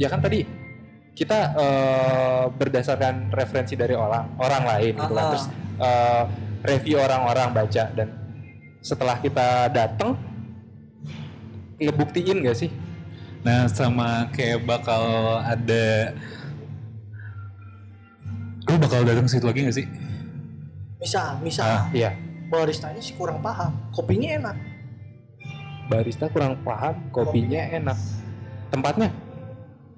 ya 0.00 0.08
kan 0.08 0.22
tadi 0.24 0.46
kita 1.16 1.38
eh, 1.58 2.44
berdasarkan 2.54 3.32
referensi 3.34 3.74
dari 3.74 3.92
orang 3.96 4.36
orang 4.38 4.62
lain 4.64 4.92
gitu 4.94 5.12
kan 5.16 5.24
terus 5.32 5.46
eh, 5.80 6.22
review 6.62 6.96
orang-orang 7.00 7.48
baca 7.52 7.84
dan 7.92 8.08
setelah 8.84 9.18
kita 9.18 9.66
datang 9.74 10.14
ngebuktiin 11.76 12.44
gak 12.46 12.56
sih 12.56 12.70
Nah 13.46 13.70
sama 13.70 14.26
kayak 14.34 14.66
bakal 14.66 15.02
ada 15.38 16.10
Lu 18.66 18.74
bakal 18.82 19.06
datang 19.06 19.30
situ 19.30 19.46
lagi 19.46 19.62
gak 19.62 19.76
sih? 19.78 19.86
Misal, 20.98 21.38
misal 21.38 21.62
Ah. 21.70 21.86
iya 21.94 22.10
baristanya 22.46 23.02
sih 23.02 23.14
kurang 23.18 23.42
paham, 23.42 23.74
kopinya 23.90 24.30
enak. 24.38 24.56
barista 25.86 26.26
kurang 26.30 26.58
paham 26.66 26.94
kopinya 27.14 27.62
enak 27.70 27.98
tempatnya 28.74 29.10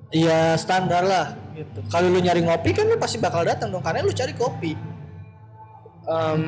Iya 0.09 0.57
standar 0.57 1.05
lah 1.05 1.36
gitu. 1.53 1.84
Kalau 1.92 2.09
lu 2.09 2.16
nyari 2.24 2.40
ngopi 2.40 2.72
kan 2.72 2.88
lu 2.88 2.96
pasti 2.96 3.20
bakal 3.20 3.44
datang 3.44 3.68
dong 3.68 3.84
karena 3.84 4.01
lu 4.01 4.09
cari 4.09 4.32
kopi. 4.32 4.72
Em, 6.09 6.42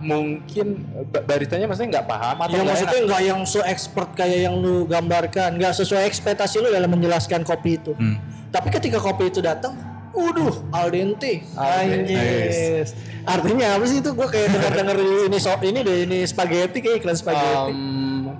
mungkin 0.00 0.88
baristanya 1.28 1.68
maksudnya 1.68 2.00
nggak 2.00 2.08
paham 2.08 2.36
atau 2.40 2.56
Ya 2.56 2.64
maksudnya 2.64 2.96
enak? 2.96 3.08
nggak 3.12 3.22
yang 3.28 3.40
so 3.44 3.60
expert 3.60 4.08
kayak 4.16 4.48
yang 4.48 4.56
lu 4.56 4.88
gambarkan, 4.88 5.60
nggak 5.60 5.76
sesuai 5.76 6.08
ekspektasi 6.08 6.64
lu 6.64 6.72
dalam 6.72 6.88
menjelaskan 6.88 7.44
kopi 7.44 7.76
itu. 7.76 7.92
Hmm. 7.92 8.16
Tapi 8.48 8.72
ketika 8.72 8.96
kopi 8.96 9.28
itu 9.28 9.44
datang, 9.44 9.76
waduh, 10.16 10.64
al 10.72 10.88
dente. 10.88 11.44
Al 11.60 11.92
dente. 11.92 12.16
Anjis. 12.16 12.96
Artinya 13.28 13.76
apa 13.76 13.84
sih 13.84 14.00
itu? 14.00 14.16
Gue 14.16 14.24
kayak 14.26 14.48
denger-denger 14.48 14.96
ini 15.28 15.38
so, 15.38 15.52
ini 15.60 15.80
deh 15.84 15.96
ini 16.08 16.18
spaghetti 16.24 16.80
kayak 16.80 17.04
iklan 17.04 17.16
spaghetti. 17.20 17.76
Em, 17.76 18.32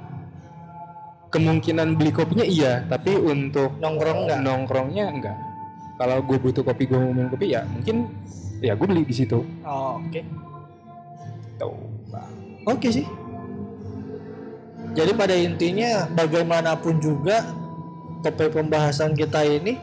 kemungkinan 1.30 1.94
beli 1.94 2.10
kopinya 2.10 2.42
iya 2.42 2.82
tapi 2.90 3.14
untuk 3.14 3.78
Nongkrong 3.78 4.26
nggak? 4.26 4.40
nongkrongnya 4.42 5.04
enggak 5.06 5.36
kalau 5.94 6.18
gue 6.26 6.34
butuh 6.42 6.66
kopi 6.66 6.90
gue 6.90 6.98
mau 6.98 7.14
minum 7.14 7.30
kopi 7.30 7.54
ya 7.54 7.62
mungkin 7.70 8.10
ya 8.60 8.72
gue 8.76 8.86
beli 8.86 9.02
di 9.04 9.14
situ 9.16 9.40
Oh, 9.64 9.98
Oke. 9.98 10.20
tuh 11.56 11.76
Oke 12.68 12.92
sih. 12.92 13.06
Jadi 14.92 15.16
pada 15.16 15.32
intinya 15.32 16.04
bagaimanapun 16.12 17.00
juga 17.00 17.40
topik 18.20 18.52
pembahasan 18.52 19.16
kita 19.16 19.40
ini 19.48 19.80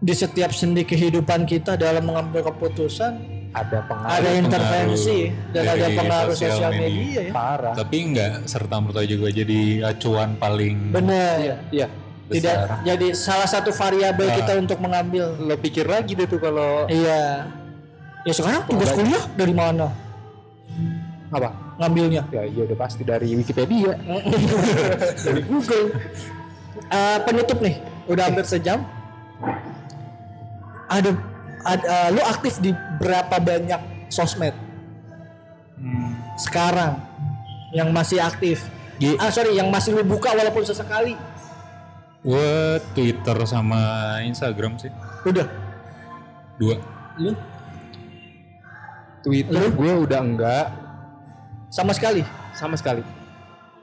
di 0.00 0.14
setiap 0.14 0.54
sendi 0.54 0.86
kehidupan 0.86 1.44
kita 1.44 1.74
dalam 1.74 2.06
mengambil 2.06 2.48
keputusan 2.48 3.18
ada 3.50 3.82
pengaruh 3.82 4.14
ada 4.14 4.30
intervensi 4.38 5.18
dan 5.50 5.62
ada 5.74 5.90
dari 5.90 5.96
pengaruh 5.98 6.34
sosial 6.38 6.54
sosial 6.54 6.72
media. 6.72 6.86
media 6.86 7.20
ya. 7.20 7.32
parah 7.34 7.74
Tapi 7.74 7.96
nggak 8.14 8.32
serta 8.46 8.76
merta 8.78 9.02
juga 9.04 9.26
jadi 9.34 9.60
acuan 9.90 10.38
paling 10.38 10.94
Benar. 10.94 11.34
iya 11.42 11.56
iya 11.74 11.86
Tidak 12.32 12.56
besar. 12.56 12.78
jadi 12.82 13.06
salah 13.10 13.44
satu 13.44 13.70
variabel 13.70 14.24
Nah. 14.24 14.36
kita 14.36 14.52
untuk 14.56 14.78
mengambil. 14.78 15.34
lo 15.36 15.54
pikir 15.54 15.84
lagi 15.84 16.14
deh 16.14 16.24
tuh 16.24 16.38
kalau 16.38 16.86
Iya. 16.86 17.50
Ya 18.20 18.32
sekarang 18.32 18.62
tugas 18.64 18.90
kuliah 18.90 19.24
dari 19.32 19.50
mana 19.50 19.88
apa 21.28 21.48
ngambilnya? 21.76 22.26
ya 22.28 22.42
iya 22.42 22.62
udah 22.64 22.76
pasti 22.76 23.02
dari 23.02 23.32
Wikipedia 23.32 23.94
dari 25.24 25.42
Google. 25.42 25.94
Eh, 26.86 27.18
penutup 27.20 27.58
nih, 27.58 27.78
udah 28.06 28.24
hampir 28.24 28.42
sejam. 28.44 28.82
Ada, 30.86 31.10
ada 31.62 31.82
eh, 31.86 32.08
lu 32.10 32.22
aktif 32.24 32.58
di 32.58 32.70
berapa 32.96 33.36
banyak 33.36 33.80
sosmed 34.08 34.54
Hmm. 35.76 36.12
sekarang 36.36 37.00
yang 37.70 37.88
masih 37.88 38.20
aktif? 38.20 38.68
Gi- 38.98 39.16
Ah 39.16 39.30
sorry, 39.30 39.54
yang 39.54 39.66
masih 39.66 39.94
lu 39.94 40.04
buka 40.04 40.28
walaupun 40.30 40.60
sesekali. 40.60 41.16
Gue 42.20 42.52
Twitter 42.92 43.36
sama 43.44 43.80
Instagram 44.20 44.76
sih 44.76 44.92
Udah. 45.24 45.48
dua. 46.56 46.76
Lu 47.16 47.32
Twitter 49.20 49.62
gue 49.70 49.92
udah 50.00 50.20
enggak 50.20 50.66
sama 51.68 51.92
sekali. 51.92 52.24
sama 52.50 52.74
sekali 52.74 53.00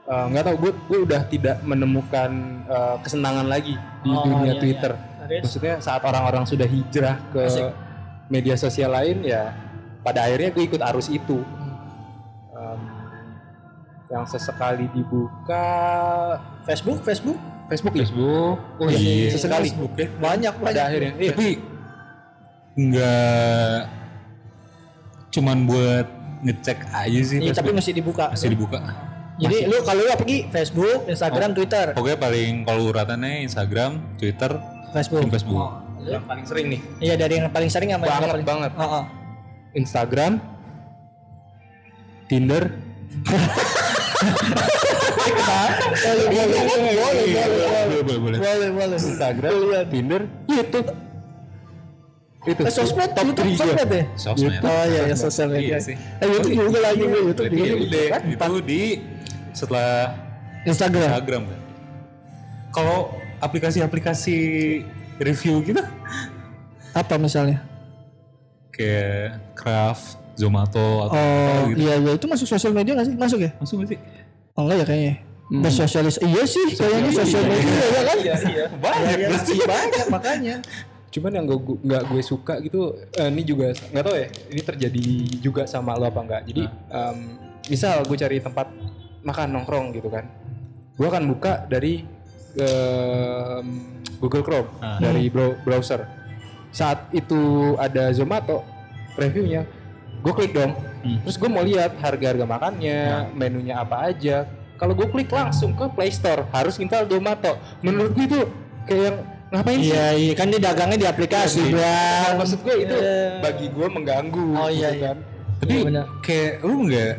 Eh, 0.04 0.24
nggak 0.24 0.40
tahu 0.42 0.56
gue 0.58 0.72
gue 0.88 0.98
udah 1.04 1.20
tidak 1.26 1.60
menemukan 1.62 2.30
eh, 2.64 2.96
kesenangan 2.98 3.44
lagi 3.44 3.76
di 4.00 4.08
Oh, 4.08 4.24
dunia 4.24 4.54
iya, 4.54 4.56
Twitter 4.56 4.92
Terus? 5.20 5.40
maksudnya 5.44 5.74
saat 5.78 6.00
orang-orang 6.00 6.48
sudah 6.48 6.64
hijrah 6.64 7.20
ke 7.28 7.44
Asik. 7.44 7.68
media 8.26 8.56
sosial 8.56 8.88
lain 8.88 9.20
ya 9.20 9.52
pada 10.00 10.24
akhirnya 10.24 10.48
gue 10.48 10.64
ikut 10.64 10.80
arus 10.80 11.08
itu 11.08 11.44
Em, 12.50 12.80
yang 14.08 14.24
sesekali 14.24 14.88
dibuka 14.88 15.64
Facebook, 16.64 17.04
Facebook 17.04 17.36
Facebook 17.68 17.92
ya? 17.92 18.00
Facebook. 18.02 18.56
Oh 18.76 18.88
iya, 18.88 18.98
Iya. 18.98 19.28
sesekali 19.30 19.68
Facebook 19.68 19.92
ya. 19.94 20.06
banyak 20.14 20.54
pada 20.54 20.64
banyak. 20.64 20.84
akhirnya 20.84 21.12
iya. 21.16 21.30
Tapi 21.30 21.48
nggak 22.78 23.78
cuman 25.28 25.58
buat 25.64 26.06
ngecek 26.40 26.78
aja 26.88 27.20
sih 27.20 27.38
Iya, 27.40 27.52
tapi 27.52 27.70
masih 27.70 27.92
dibuka. 27.92 28.30
masih 28.30 28.48
dibuka. 28.48 28.78
Jadi 29.38 29.66
lu 29.66 29.78
kalau 29.82 30.02
lu 30.02 30.10
apa 30.10 30.24
Gi? 30.24 30.48
Facebook, 30.48 31.06
Instagram, 31.06 31.54
Twitter, 31.54 31.94
Pokoknya 31.94 32.18
paling 32.18 32.52
kalau 32.64 32.90
uratannya 32.90 33.44
Instagram, 33.44 34.02
Twitter, 34.16 34.50
Facebook. 34.90 35.26
Facebook. 35.28 35.70
yang 36.00 36.24
paling 36.24 36.40
sering 36.42 36.66
nih 36.68 36.80
Iya 36.98 37.14
dari 37.14 37.36
yang 37.36 37.50
paling 37.50 37.68
sering 37.68 37.90
sama 37.90 38.00
yang 38.00 38.16
banget 38.16 38.28
paling 38.32 38.48
banget 38.48 38.70
Heeh. 38.72 39.04
Instagram 39.76 40.32
Tinder 42.24 42.64
boleh, 46.08 46.26
boleh, 46.28 46.92
boleh, 46.98 48.02
boleh, 48.02 48.18
boleh. 48.18 48.38
boleh, 48.38 48.68
boleh. 48.72 48.98
Instagram 48.98 49.52
Tinder 49.90 50.22
YouTube 50.48 50.88
itu 52.48 52.62
Eh, 52.64 52.72
sosmed, 52.72 53.12
top 53.12 53.28
YouTube, 53.28 53.44
3 53.50 53.60
sosmed 53.60 53.90
ya? 53.92 54.04
Sosmed. 54.16 54.60
Oh 54.62 54.84
iya, 54.88 55.00
ya 55.04 55.16
sosial 55.18 55.48
media. 55.52 55.68
Iya 55.68 55.78
sih. 55.82 55.96
Eh, 55.98 56.26
YouTube 56.26 56.54
juga 56.56 56.78
lagi 56.80 57.02
gue, 57.02 57.20
YouTube 57.28 57.44
Berarti 57.44 57.58
juga. 57.60 57.68
ya 57.68 57.74
udah 57.76 58.04
Kan? 58.08 58.22
itu 58.24 58.46
di 58.64 58.82
setelah 59.52 59.90
Instagram. 60.64 61.02
Instagram 61.04 61.42
kan. 61.44 61.60
Kalau 62.70 62.98
aplikasi-aplikasi 63.38 64.36
review 65.18 65.60
gitu 65.62 65.82
Apa 66.94 67.14
misalnya? 67.16 67.60
kayak 68.70 69.42
Craft, 69.52 70.16
Zomato 70.38 70.78
atau 71.02 71.12
Oh 71.12 71.18
apa 71.18 71.68
gitu. 71.68 71.78
iya 71.80 71.94
iya 71.96 72.10
itu 72.14 72.24
masuk 72.24 72.46
sosial 72.46 72.70
media 72.70 72.94
nggak 72.94 73.06
sih? 73.06 73.16
Masuk 73.16 73.38
ya? 73.40 73.50
Masuk 73.58 73.74
gak 73.76 73.88
sih? 73.88 73.98
Oh 74.54 74.62
enggak 74.62 74.78
ya 74.78 74.86
kayaknya. 74.86 75.14
Bersosialis. 75.50 76.16
Iya 76.20 76.44
sih, 76.44 76.66
kayaknya 76.72 77.10
sosial 77.10 77.42
media 77.42 77.72
ya 77.72 78.00
kan? 78.02 78.16
iya 78.22 78.34
iya 78.44 78.64
Banyak, 78.70 79.16
iya, 79.48 79.64
banyak 79.66 80.06
makanya. 80.08 80.56
cuman 81.08 81.32
yang 81.32 81.46
gue 81.46 81.56
nggak 81.80 82.02
gue 82.06 82.20
suka 82.22 82.60
gitu 82.60 82.80
eh, 83.10 83.26
ini 83.26 83.40
juga 83.42 83.72
nggak 83.72 84.04
tahu 84.04 84.12
ya 84.14 84.28
ini 84.46 84.60
terjadi 84.62 85.04
juga 85.40 85.64
sama 85.64 85.96
lo 85.96 86.04
apa 86.04 86.20
enggak 86.20 86.42
jadi 86.44 86.62
em, 86.68 87.16
misal 87.64 88.04
gue 88.04 88.12
cari 88.14 88.38
tempat 88.38 88.68
makan 89.24 89.48
nongkrong 89.50 89.96
gitu 89.96 90.06
kan 90.06 90.28
gue 90.94 91.08
akan 91.08 91.24
buka 91.26 91.64
dari 91.64 92.04
em, 92.54 93.66
Google 94.18 94.42
Chrome 94.42 94.68
Ah. 94.78 94.98
dari 94.98 95.26
brow- 95.26 95.56
browser 95.58 96.04
saat 96.68 97.08
itu 97.10 97.40
ada 97.76 98.12
Zomato 98.12 98.60
reviewnya 99.16 99.64
gue 100.28 100.34
klik 100.36 100.52
dong 100.52 100.76
Hmm. 100.98 101.22
terus 101.22 101.36
gue 101.36 101.46
mau 101.46 101.62
lihat 101.62 101.94
harga-harga 101.96 102.42
makannya 102.44 102.98
menunya 103.32 103.78
apa 103.78 104.10
aja 104.10 104.44
kalau 104.74 104.92
gue 104.92 105.06
klik 105.06 105.30
langsung 105.30 105.70
ke 105.72 105.86
Play 105.88 106.10
Store 106.10 106.42
harus 106.50 106.74
install 106.76 107.06
Zomato 107.06 107.54
menurut 107.80 108.12
gue 108.12 108.26
itu 108.26 108.40
kayak 108.82 109.02
yang 109.04 109.16
ngapain 109.48 109.78
sih 109.78 109.88
Iya 109.88 110.06
iya 110.12 110.32
kan 110.34 110.46
dia 110.48 110.60
dagangnya 110.60 110.98
di 110.98 111.06
aplikasi 111.06 111.70
Nah, 111.70 111.78
bang. 111.78 112.34
maksud 112.36 112.58
gue 112.60 112.74
itu 112.78 112.92
Iya. 112.92 113.40
bagi 113.40 113.66
gue 113.70 113.86
mengganggu 113.88 114.46
Oh, 114.52 114.66
iya, 114.68 114.90
gitu 114.90 114.98
iya. 114.98 115.06
kan 115.06 115.16
Tapi 115.56 115.70
Iya, 115.72 115.82
benar. 115.86 116.04
kayak 116.20 116.52
lu 116.60 116.74
nggak 116.84 117.12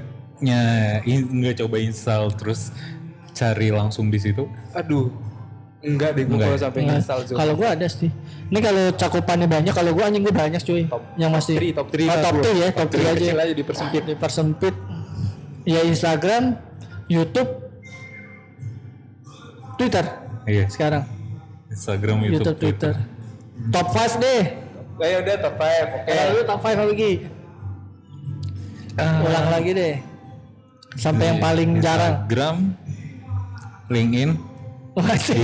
nggak 1.32 1.56
coba 1.58 1.76
install 1.80 2.24
terus 2.36 2.62
cari 3.32 3.72
langsung 3.72 4.08
di 4.08 4.20
situ 4.20 4.44
Aduh. 4.74 5.08
Enggak 5.80 6.12
deh 6.12 6.28
gue 6.28 6.36
Enggak 6.36 6.44
kalau 6.46 6.60
ya? 6.60 6.64
sampai 6.68 6.82
install 6.86 7.20
Zoom. 7.24 7.38
kalau 7.40 7.54
gua 7.56 7.68
ada 7.72 7.88
sih. 7.88 8.12
Ini 8.52 8.60
kalau 8.60 8.84
cakupannya 8.92 9.48
banyak, 9.48 9.72
kalau 9.72 9.92
gua 9.96 10.04
anjing 10.08 10.24
gua 10.24 10.36
banyak 10.36 10.60
cuy. 10.60 10.84
yang 11.16 11.32
masih 11.32 11.56
three, 11.56 11.72
top 11.72 11.88
three 11.88 12.04
Oh, 12.04 12.12
lah 12.12 12.20
top 12.20 12.36
gua. 12.36 12.44
3 12.44 12.52
ya, 12.52 12.68
Top 12.70 12.78
top 12.78 12.90
3 12.90 12.92
three 12.92 13.06
aja. 13.06 13.16
kecil 13.16 13.38
aja 13.40 13.54
dipersempit. 13.56 14.02
Dipersempit. 14.06 14.76
Ya 15.64 15.82
Instagram, 15.82 16.44
YouTube, 17.06 17.52
Twitter 19.76 20.06
iya 20.46 20.66
sekarang. 20.68 21.04
Instagram 21.70 22.18
YouTube, 22.26 22.36
YouTube, 22.36 22.58
Twitter. 22.60 22.94
Top 23.70 23.88
5 23.90 24.18
deh. 24.18 24.44
Ayo 25.00 25.18
udah 25.22 25.36
top 25.38 25.56
5. 25.56 25.96
Oke. 25.96 26.10
Kalau 26.10 26.32
lu 26.34 26.42
top 26.44 26.60
5 26.60 26.90
lagi. 26.90 27.12
Ulang 29.00 29.48
lagi 29.48 29.72
deh. 29.72 29.96
Sampai 30.98 31.26
yang 31.28 31.40
paling 31.40 31.80
jarang. 31.80 32.14
Instagram 32.20 32.56
LinkedIn 33.88 34.30
Masih 35.00 35.36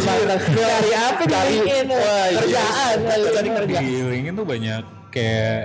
mantap. 0.00 0.40
Cari 0.48 0.90
apa 0.92 1.22
di 1.22 1.34
LinkedIn? 1.34 1.86
Kerjaan, 2.32 2.96
cari 3.06 3.48
kerja. 3.52 3.78
di 3.78 3.92
LinkedIn 4.02 4.34
tuh 4.34 4.46
banyak 4.46 4.82
kayak 5.08 5.58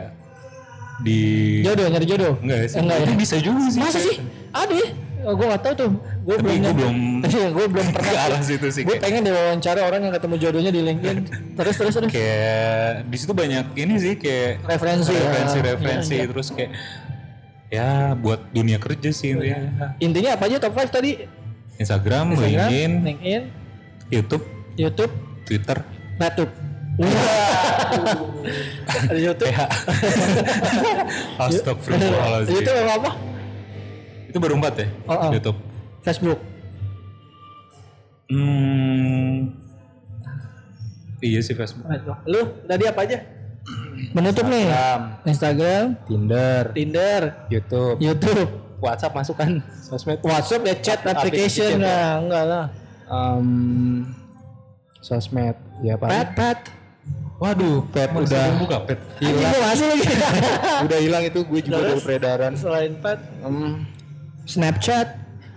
di 0.98 1.22
Jodoh, 1.62 1.86
nyari 1.88 2.06
jodoh. 2.06 2.34
enggak 2.42 2.60
sih 2.68 2.78
Enggak 2.78 2.98
ya? 3.00 3.14
Bisa 3.14 3.36
juga 3.38 3.62
sih 3.68 3.80
Masa 3.80 4.00
sih? 4.00 4.18
Ada 4.50 4.74
ya? 4.74 4.90
Oh, 5.20 5.34
gue 5.34 5.46
gak 5.46 5.62
tau 5.62 5.74
tuh. 5.76 5.90
Gue 6.24 6.36
Tapi 6.36 6.48
belum. 6.48 6.62
gua 6.62 6.74
belum 6.74 6.96
Iya, 7.28 7.48
gue 7.52 7.66
belum 7.68 7.88
pernah. 7.96 8.10
ke 8.10 8.20
arah 8.20 8.42
situ 8.42 8.68
sih 8.70 8.82
Gue 8.82 8.96
pengen 8.98 9.22
deh 9.22 9.32
wawancara 9.32 9.82
orang 9.84 10.02
yang 10.02 10.14
ketemu 10.14 10.36
jodohnya 10.40 10.72
di 10.72 10.82
LinkedIn. 10.82 11.18
Terus 11.54 11.76
terus 11.76 11.94
terus. 11.94 12.10
kayak 12.10 13.06
di 13.06 13.18
situ 13.18 13.32
banyak 13.32 13.66
ini 13.76 13.94
sih 13.96 14.14
kayak 14.16 14.64
Referensi. 14.64 15.12
ya. 15.12 15.22
referensi 15.22 15.58
referensi 15.60 16.12
Iya, 16.12 16.20
iya. 16.20 16.26
terus 16.28 16.48
kayak 16.50 16.72
ya 17.68 17.88
buat 18.16 18.48
dunia 18.50 18.80
kerja 18.80 19.10
sih 19.12 19.36
intinya 19.36 19.92
Intinya 20.00 20.30
apa 20.34 20.44
aja 20.48 20.58
top 20.58 20.74
5 20.74 20.88
tadi? 20.90 21.12
Instagram, 21.78 22.34
Instagram, 22.34 22.70
LinkedIn, 22.70 22.92
LinkedIn, 23.06 23.44
YouTube, 24.10 24.44
YouTube, 24.78 25.14
Twitter, 25.46 25.78
YouTube. 26.18 26.52
Ada 28.88 29.20
YouTube. 29.22 29.54
Astagfirullahaladzim. 31.46 32.54
YouTube 32.58 32.78
apa 32.82 32.94
apa? 32.98 33.12
Itu 34.26 34.38
baru 34.42 34.54
empat 34.58 34.74
ya? 34.82 34.88
Oh, 35.06 35.14
oh. 35.14 35.30
YouTube. 35.30 35.58
Facebook. 36.02 36.40
Hmm, 38.28 39.56
iya 41.24 41.40
sih 41.40 41.56
Facebook. 41.56 41.86
Lu 42.28 42.42
tadi 42.66 42.84
apa 42.90 43.00
aja? 43.06 43.18
Menutup 44.18 44.46
nih. 44.50 44.66
Instagram, 44.68 45.02
Instagram, 45.24 45.86
Tinder, 46.10 46.64
Tinder, 46.74 47.22
YouTube, 47.54 47.98
YouTube, 48.02 48.50
WhatsApp 48.78 49.14
masuk 49.14 49.36
kan 49.36 49.58
sosmed. 49.80 50.22
WhatsApp 50.22 50.62
ya 50.64 50.76
chat 50.78 51.00
application 51.02 51.18
Application, 51.18 51.78
lah, 51.82 52.10
enggak 52.20 52.44
lah. 52.46 52.66
Em, 53.08 53.48
sosmed 55.00 55.56
ya 55.80 55.96
Pet, 55.96 56.04
pak. 56.04 56.36
pet. 56.36 56.60
Waduh, 57.38 57.86
pet 57.88 58.10
Masih 58.10 58.34
udah 58.34 58.46
buka 58.58 58.78
pet. 58.84 59.00
Gua 59.20 59.52
masih 59.64 59.86
lagi. 59.88 60.06
udah 60.90 61.00
hilang 61.00 61.24
itu 61.24 61.40
gue 61.40 61.60
juga 61.62 61.78
Terus? 61.78 61.90
dari 61.92 62.02
peredaran. 62.04 62.52
Selain 62.54 62.94
pet, 62.98 63.20
Em, 63.40 63.86
Snapchat. 64.44 65.08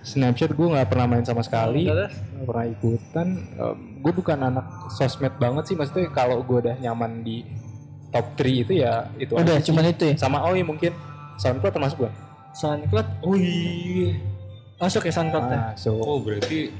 Snapchat 0.00 0.50
gue 0.50 0.66
nggak 0.66 0.88
pernah 0.88 1.06
main 1.06 1.24
sama 1.24 1.40
sekali, 1.40 1.84
Terus? 1.84 2.12
nggak 2.12 2.46
pernah 2.46 2.66
ikutan. 2.68 3.28
Em, 3.50 3.76
gue 3.98 4.12
bukan 4.12 4.38
anak 4.42 4.66
sosmed 4.90 5.32
banget 5.36 5.64
sih, 5.66 5.74
maksudnya 5.74 6.08
kalau 6.10 6.40
gue 6.40 6.58
udah 6.60 6.76
nyaman 6.78 7.20
di 7.20 7.44
top 8.10 8.26
3 8.34 8.60
itu 8.60 8.72
ya 8.76 9.06
itu 9.16 9.32
Udah, 9.32 9.54
aja 9.54 9.62
sih. 9.62 9.70
cuman 9.70 9.84
itu 9.86 10.04
ya. 10.04 10.14
Sama 10.16 10.42
oh 10.42 10.52
iya 10.52 10.64
mungkin 10.64 10.92
SoundCloud 11.36 11.70
termasuk 11.70 11.96
gak? 12.02 12.14
SoundCloud 12.52 13.08
Oh 13.20 13.34
iya. 13.34 14.16
masuk 14.76 15.04
ya 15.04 15.12
SoundCloud 15.12 15.46
ya. 15.46 15.58
Masuk. 15.70 15.98
Oh 15.98 16.18
berarti 16.18 16.70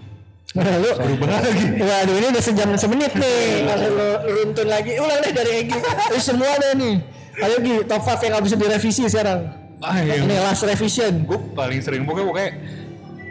Nah, 0.51 0.66
lu 0.77 0.91
berubah 0.91 1.39
lagi. 1.39 1.62
Waduh, 1.79 2.14
ini 2.16 2.27
udah 2.29 2.43
sejam 2.43 2.75
semenit 2.75 3.14
nih. 3.14 3.62
Kalau 3.62 3.87
lu 3.89 4.09
runtun 4.27 4.66
lagi, 4.66 4.99
ulang 4.99 5.21
deh 5.21 5.31
dari 5.31 5.62
Egi. 5.62 5.79
Ini 5.79 6.18
semua 6.18 6.51
deh 6.57 6.75
nih. 6.75 6.95
Ayo 7.39 7.57
Gi, 7.57 7.87
top 7.87 8.03
5 8.03 8.18
yang 8.21 8.33
gak 8.35 8.45
bisa 8.45 8.57
direvisi 8.59 9.03
sekarang. 9.07 9.47
ah 9.79 9.97
yang 9.97 10.27
Ini 10.27 10.43
last 10.43 10.61
revision. 10.62 11.23
gue 11.23 11.39
paling 11.55 11.79
sering 11.79 12.03
pokoknya 12.03 12.27
pokoknya 12.27 12.51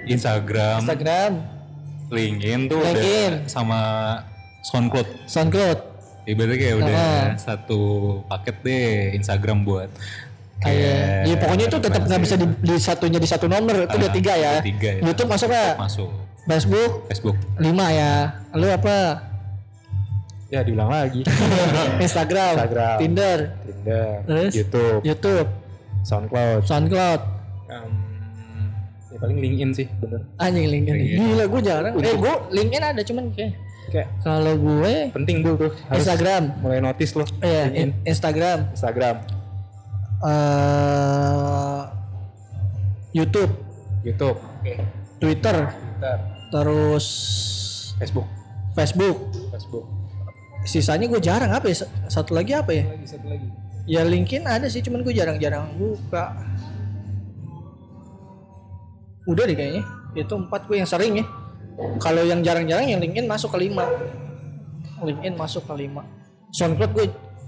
Instagram, 0.07 0.77
Instagram, 0.81 1.31
LinkedIn 2.09 2.59
tuh 2.65 2.79
LinkedIn. 2.79 3.31
udah 3.35 3.45
sama 3.45 3.79
SoundCloud. 4.63 5.07
SoundCloud. 5.27 5.79
Ibaratnya 6.23 6.57
kayak 6.57 6.75
udah 6.77 6.95
Ah. 6.95 7.25
satu 7.35 7.79
paket 8.25 8.55
deh 8.61 8.87
Instagram 9.13 9.61
buat 9.61 9.91
Iya, 10.61 11.23
ya, 11.23 11.35
pokoknya 11.35 11.65
itu 11.65 11.77
tetap 11.79 12.01
nggak 12.03 12.19
bisa 12.19 12.35
di, 12.35 12.45
di 12.59 12.75
satunya 12.77 13.15
di 13.15 13.25
satu 13.25 13.47
nomor 13.47 13.79
itu 13.79 13.95
udah 13.95 14.05
Ah, 14.05 14.13
tiga 14.13 14.33
ya. 14.33 14.51
udah 14.53 14.65
tiga 14.65 14.89
ya. 14.91 15.01
YouTube 15.01 15.29
masuk 15.29 15.47
nggak? 15.47 15.73
masuk 15.77 16.09
Facebook 16.43 16.91
Facebook. 17.07 17.35
lima 17.57 17.85
ya. 17.89 18.13
Lu 18.51 18.67
apa? 18.67 18.97
Ya 20.47 20.59
diulang 20.59 20.89
lagi. 20.89 21.21
Instagram, 22.03 22.57
Instagram. 22.57 22.97
Tinder, 22.97 23.39
Tinder, 23.61 24.07
Terus? 24.25 24.51
YouTube, 24.51 24.99
YouTube, 25.01 25.47
SoundCloud. 26.01 26.61
SoundCloud. 26.65 27.21
Em, 27.69 27.91
ya 29.07 29.17
paling 29.17 29.37
LinkedIn 29.37 29.71
sih 29.71 29.85
bener. 29.95 30.25
Anjing 30.35 30.67
LinkedIn. 30.67 30.97
Gila 31.15 31.45
gue 31.45 31.61
jarang. 31.61 31.93
Eh 31.95 32.15
gue 32.15 32.33
LinkedIn 32.51 32.83
ada 32.83 32.99
cuman 32.99 33.29
kayak 33.31 33.53
Kayak 33.89 34.05
kalau 34.21 34.53
gue 34.53 34.93
penting 35.13 35.39
dulu 35.39 35.55
tuh. 35.59 35.71
Harus 35.85 36.03
Instagram. 36.03 36.43
mulai 36.59 36.77
notice 36.79 37.13
loh. 37.13 37.25
Iya, 37.39 37.63
LinkedIn. 37.65 37.79
in- 37.79 37.95
Instagram, 38.03 38.57
Instagram, 38.71 39.15
eh 40.19 41.81
YouTube, 43.09 43.53
YouTube, 44.05 44.39
Twitter, 45.17 45.57
Twitter, 45.65 46.15
terus 46.53 47.05
Facebook, 47.97 48.27
Facebook. 48.77 49.17
Facebook. 49.51 49.85
Sisanya 50.67 51.07
gue 51.07 51.17
jarang 51.23 51.51
apa 51.55 51.71
ya? 51.71 51.87
Satu 52.11 52.35
lagi 52.35 52.53
apa 52.53 52.69
ya? 52.75 52.83
Lagi 52.85 53.07
satu 53.07 53.25
lagi. 53.31 53.47
Ya 53.89 54.05
LinkedIn 54.05 54.45
ada 54.45 54.69
sih, 54.69 54.85
cuman 54.85 55.01
gue 55.01 55.15
jarang-jarang 55.15 55.73
buka. 55.73 56.35
Udah 59.25 59.43
deh 59.49 59.57
kayaknya. 59.57 59.83
Itu 60.13 60.37
empat 60.37 60.69
gue 60.69 60.77
yang 60.77 60.89
sering 60.89 61.23
ya. 61.23 61.25
Kalau 62.03 62.21
yang 62.27 62.43
jarang-jarang 62.43 62.91
yang 62.91 63.01
LinkedIn 63.01 63.25
masuk 63.25 63.55
ke 63.55 63.65
lima. 63.65 63.87
LinkedIn 65.01 65.33
masuk 65.39 65.63
ke 65.65 65.73
lima. 65.79 66.05
SoundCloud 66.53 66.91
gue 66.93 67.05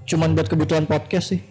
cuman 0.07 0.33
buat 0.33 0.47
kebutuhan 0.49 0.89
podcast 0.89 1.35
sih. 1.35 1.50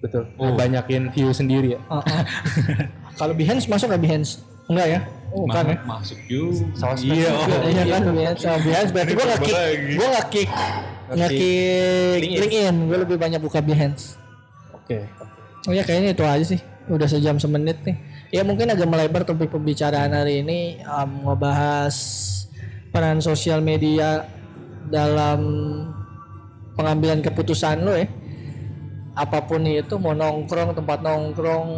Betul. 0.00 0.28
Oh. 0.36 0.52
Banyakin 0.52 1.08
view 1.12 1.32
sendiri 1.32 1.76
ya. 1.76 1.80
Ah, 1.88 2.04
ah. 2.04 2.24
Kalau 3.20 3.32
Behance 3.32 3.64
masuk 3.64 3.88
nggak 3.88 4.02
Behance? 4.04 4.44
Enggak 4.66 4.86
ya? 4.90 5.00
Oh, 5.30 5.46
bukan 5.46 5.64
ya? 5.72 5.76
masuk 5.86 6.18
juga. 6.26 6.64
Sosmed 6.74 7.16
Iya. 7.16 7.30
oh. 7.32 7.46
Iya 7.64 7.84
kan 7.88 8.00
Behance 8.12 8.40
sama 8.44 8.58
Behance 8.60 8.90
berarti 8.92 9.12
gue 9.14 9.26
nggak 9.26 9.42
kick, 9.42 9.56
gue 9.96 10.08
nggak 10.10 10.28
kick, 10.28 10.48
nggak 11.14 11.30
kick 11.30 12.18
LinkedIn. 12.22 12.74
Gue 12.90 12.98
lebih 13.06 13.16
banyak 13.16 13.40
buka 13.40 13.58
Behance. 13.64 14.20
Oke. 14.74 15.06
Oh 15.66 15.72
ya 15.74 15.82
kayaknya 15.82 16.14
itu 16.14 16.24
aja 16.26 16.44
sih. 16.44 16.60
Udah 16.86 17.08
sejam 17.10 17.40
semenit 17.42 17.82
nih. 17.82 17.96
Ya 18.30 18.42
mungkin 18.46 18.70
agak 18.70 18.86
melebar 18.86 19.22
topik 19.26 19.50
pembicaraan 19.50 20.14
hari 20.14 20.42
ini 20.42 20.82
um, 20.86 21.30
ngebahas 21.30 21.94
peran 22.94 23.18
sosial 23.18 23.58
media 23.62 24.26
dalam 24.86 25.40
pengambilan 26.78 27.22
keputusan 27.24 27.82
lo 27.82 27.96
ya. 27.96 28.06
Apa 29.16 29.40
pun 29.42 29.64
itu 29.64 29.96
mau 29.96 30.12
nongkrong, 30.12 30.76
tempat 30.76 31.00
nongkrong, 31.00 31.68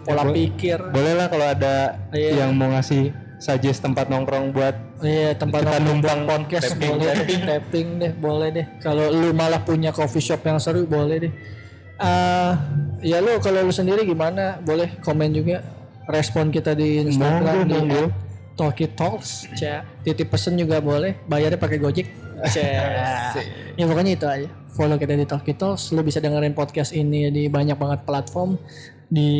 pola 0.00 0.22
bo- 0.22 0.32
pikir, 0.32 0.78
Boleh 0.88 1.12
lah 1.12 1.26
kalau 1.26 1.44
ada 1.44 1.98
Iya. 2.10 2.46
yang 2.46 2.54
mau 2.54 2.70
ngasih 2.70 3.10
suggest 3.36 3.80
tempat 3.80 4.06
nongkrong 4.06 4.52
buat 4.52 4.76
Iya 5.00 5.32
tempat 5.34 5.64
Kita 5.64 5.70
nongkrong 5.74 5.96
numpang 5.96 6.20
podcast 6.22 6.70
tapping. 6.70 6.90
boleh 6.92 7.12
deh, 7.18 7.40
tapping 7.42 7.88
deh, 7.98 8.12
boleh 8.14 8.48
deh. 8.52 8.66
Kalau 8.78 9.08
lu 9.08 9.32
malah 9.32 9.58
punya 9.58 9.90
coffee 9.90 10.20
shop 10.20 10.44
yang 10.44 10.56
seru 10.56 10.84
boleh 10.84 11.16
deh. 11.18 11.32
Ah, 11.96 12.56
ya 12.98 13.18
lu 13.18 13.40
kalau 13.40 13.60
lu 13.60 13.72
sendiri 13.72 14.04
gimana? 14.04 14.60
Boleh 14.60 15.00
komen 15.00 15.32
juga 15.32 15.64
respon 16.06 16.48
kita 16.48 16.72
di 16.72 17.00
Instagram 17.02 17.64
Monggo, 17.64 18.02
di. 18.06 18.28
Talkie 18.54 18.92
Talks, 18.92 19.48
Cya. 19.54 19.88
Titip 20.00 20.28
pesen 20.28 20.54
juga 20.54 20.78
boleh. 20.78 21.16
Bayarnya 21.24 21.56
pakai 21.56 21.76
Gojek. 21.76 22.06
Cya. 22.46 22.68
ya 23.80 23.84
pokoknya 23.84 24.12
itu 24.14 24.26
aja. 24.28 24.48
Follow 24.74 24.96
kita 24.96 25.18
di 25.18 25.26
Talkie 25.26 25.56
Talks. 25.58 25.90
Lu 25.92 26.00
bisa 26.06 26.22
dengerin 26.22 26.54
podcast 26.54 26.94
ini 26.94 27.28
di 27.30 27.46
banyak 27.50 27.76
banget 27.76 28.00
platform. 28.06 28.56
Di 29.10 29.30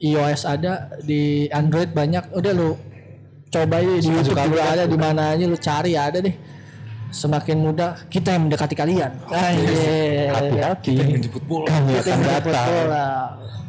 iOS 0.00 0.46
ada, 0.46 0.94
di 1.02 1.50
Android 1.50 1.90
banyak. 1.92 2.32
Udah 2.32 2.52
lu 2.54 2.78
coba 3.50 3.82
aja 3.82 3.98
di 3.98 4.06
YouTube 4.06 4.38
juga 4.38 4.62
ada 4.62 4.84
di 4.86 4.94
mana 4.94 5.34
aja 5.34 5.42
lu 5.42 5.58
cari 5.58 5.98
ada 5.98 6.22
deh 6.22 6.34
semakin 7.10 7.58
mudah 7.58 8.06
kita 8.06 8.38
yang 8.38 8.46
mendekati 8.46 8.74
kalian 8.78 9.10
hati-hati. 9.26 10.94
Menjemput 10.94 11.42
bola. 11.44 11.66
Kamu 11.66 11.86
kita 11.90 11.98
akan 11.98 12.06
yang 12.06 12.20
menjemput 12.22 12.54
datang. 12.54 12.68
bola. 12.70 13.06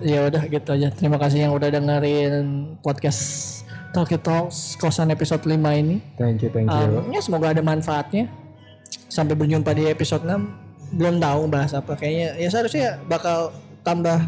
ya 0.01 0.19
udah 0.29 0.43
gitu 0.49 0.69
aja 0.73 0.87
terima 0.93 1.17
kasih 1.21 1.45
yang 1.49 1.53
udah 1.53 1.69
dengerin 1.73 2.77
podcast 2.81 3.21
Talkie 3.93 4.21
Talks 4.21 4.77
kosan 4.77 5.13
episode 5.13 5.41
5 5.45 5.57
ini 5.57 6.01
Thank 6.17 6.45
you, 6.45 6.49
thank 6.53 6.69
you. 6.69 7.01
Um, 7.01 7.13
ya 7.13 7.21
semoga 7.21 7.53
ada 7.53 7.61
manfaatnya 7.61 8.29
sampai 9.11 9.35
berjumpa 9.35 9.75
di 9.75 9.91
episode 9.91 10.23
6 10.23 10.95
belum 10.95 11.19
tahu 11.19 11.51
bahas 11.51 11.75
apa 11.75 11.99
kayaknya 11.99 12.39
ya 12.39 12.47
seharusnya 12.47 12.99
bakal 13.11 13.51
tambah 13.83 14.19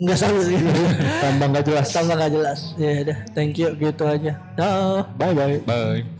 Nggak 0.00 0.16
seru 0.16 0.40
sih. 0.40 0.56
tambah 1.22 1.46
nggak 1.52 1.64
jelas 1.68 1.86
Tambah 1.92 2.14
nggak 2.16 2.32
jelas. 2.32 2.72
Ya 2.80 3.04
udah, 3.04 3.18
thank 3.36 3.60
you 3.60 3.68
gitu 3.76 4.08
aja. 4.08 4.32
Dah. 4.56 5.04
bye 5.20 5.36
bye 5.36 5.60
Bye. 5.68 6.19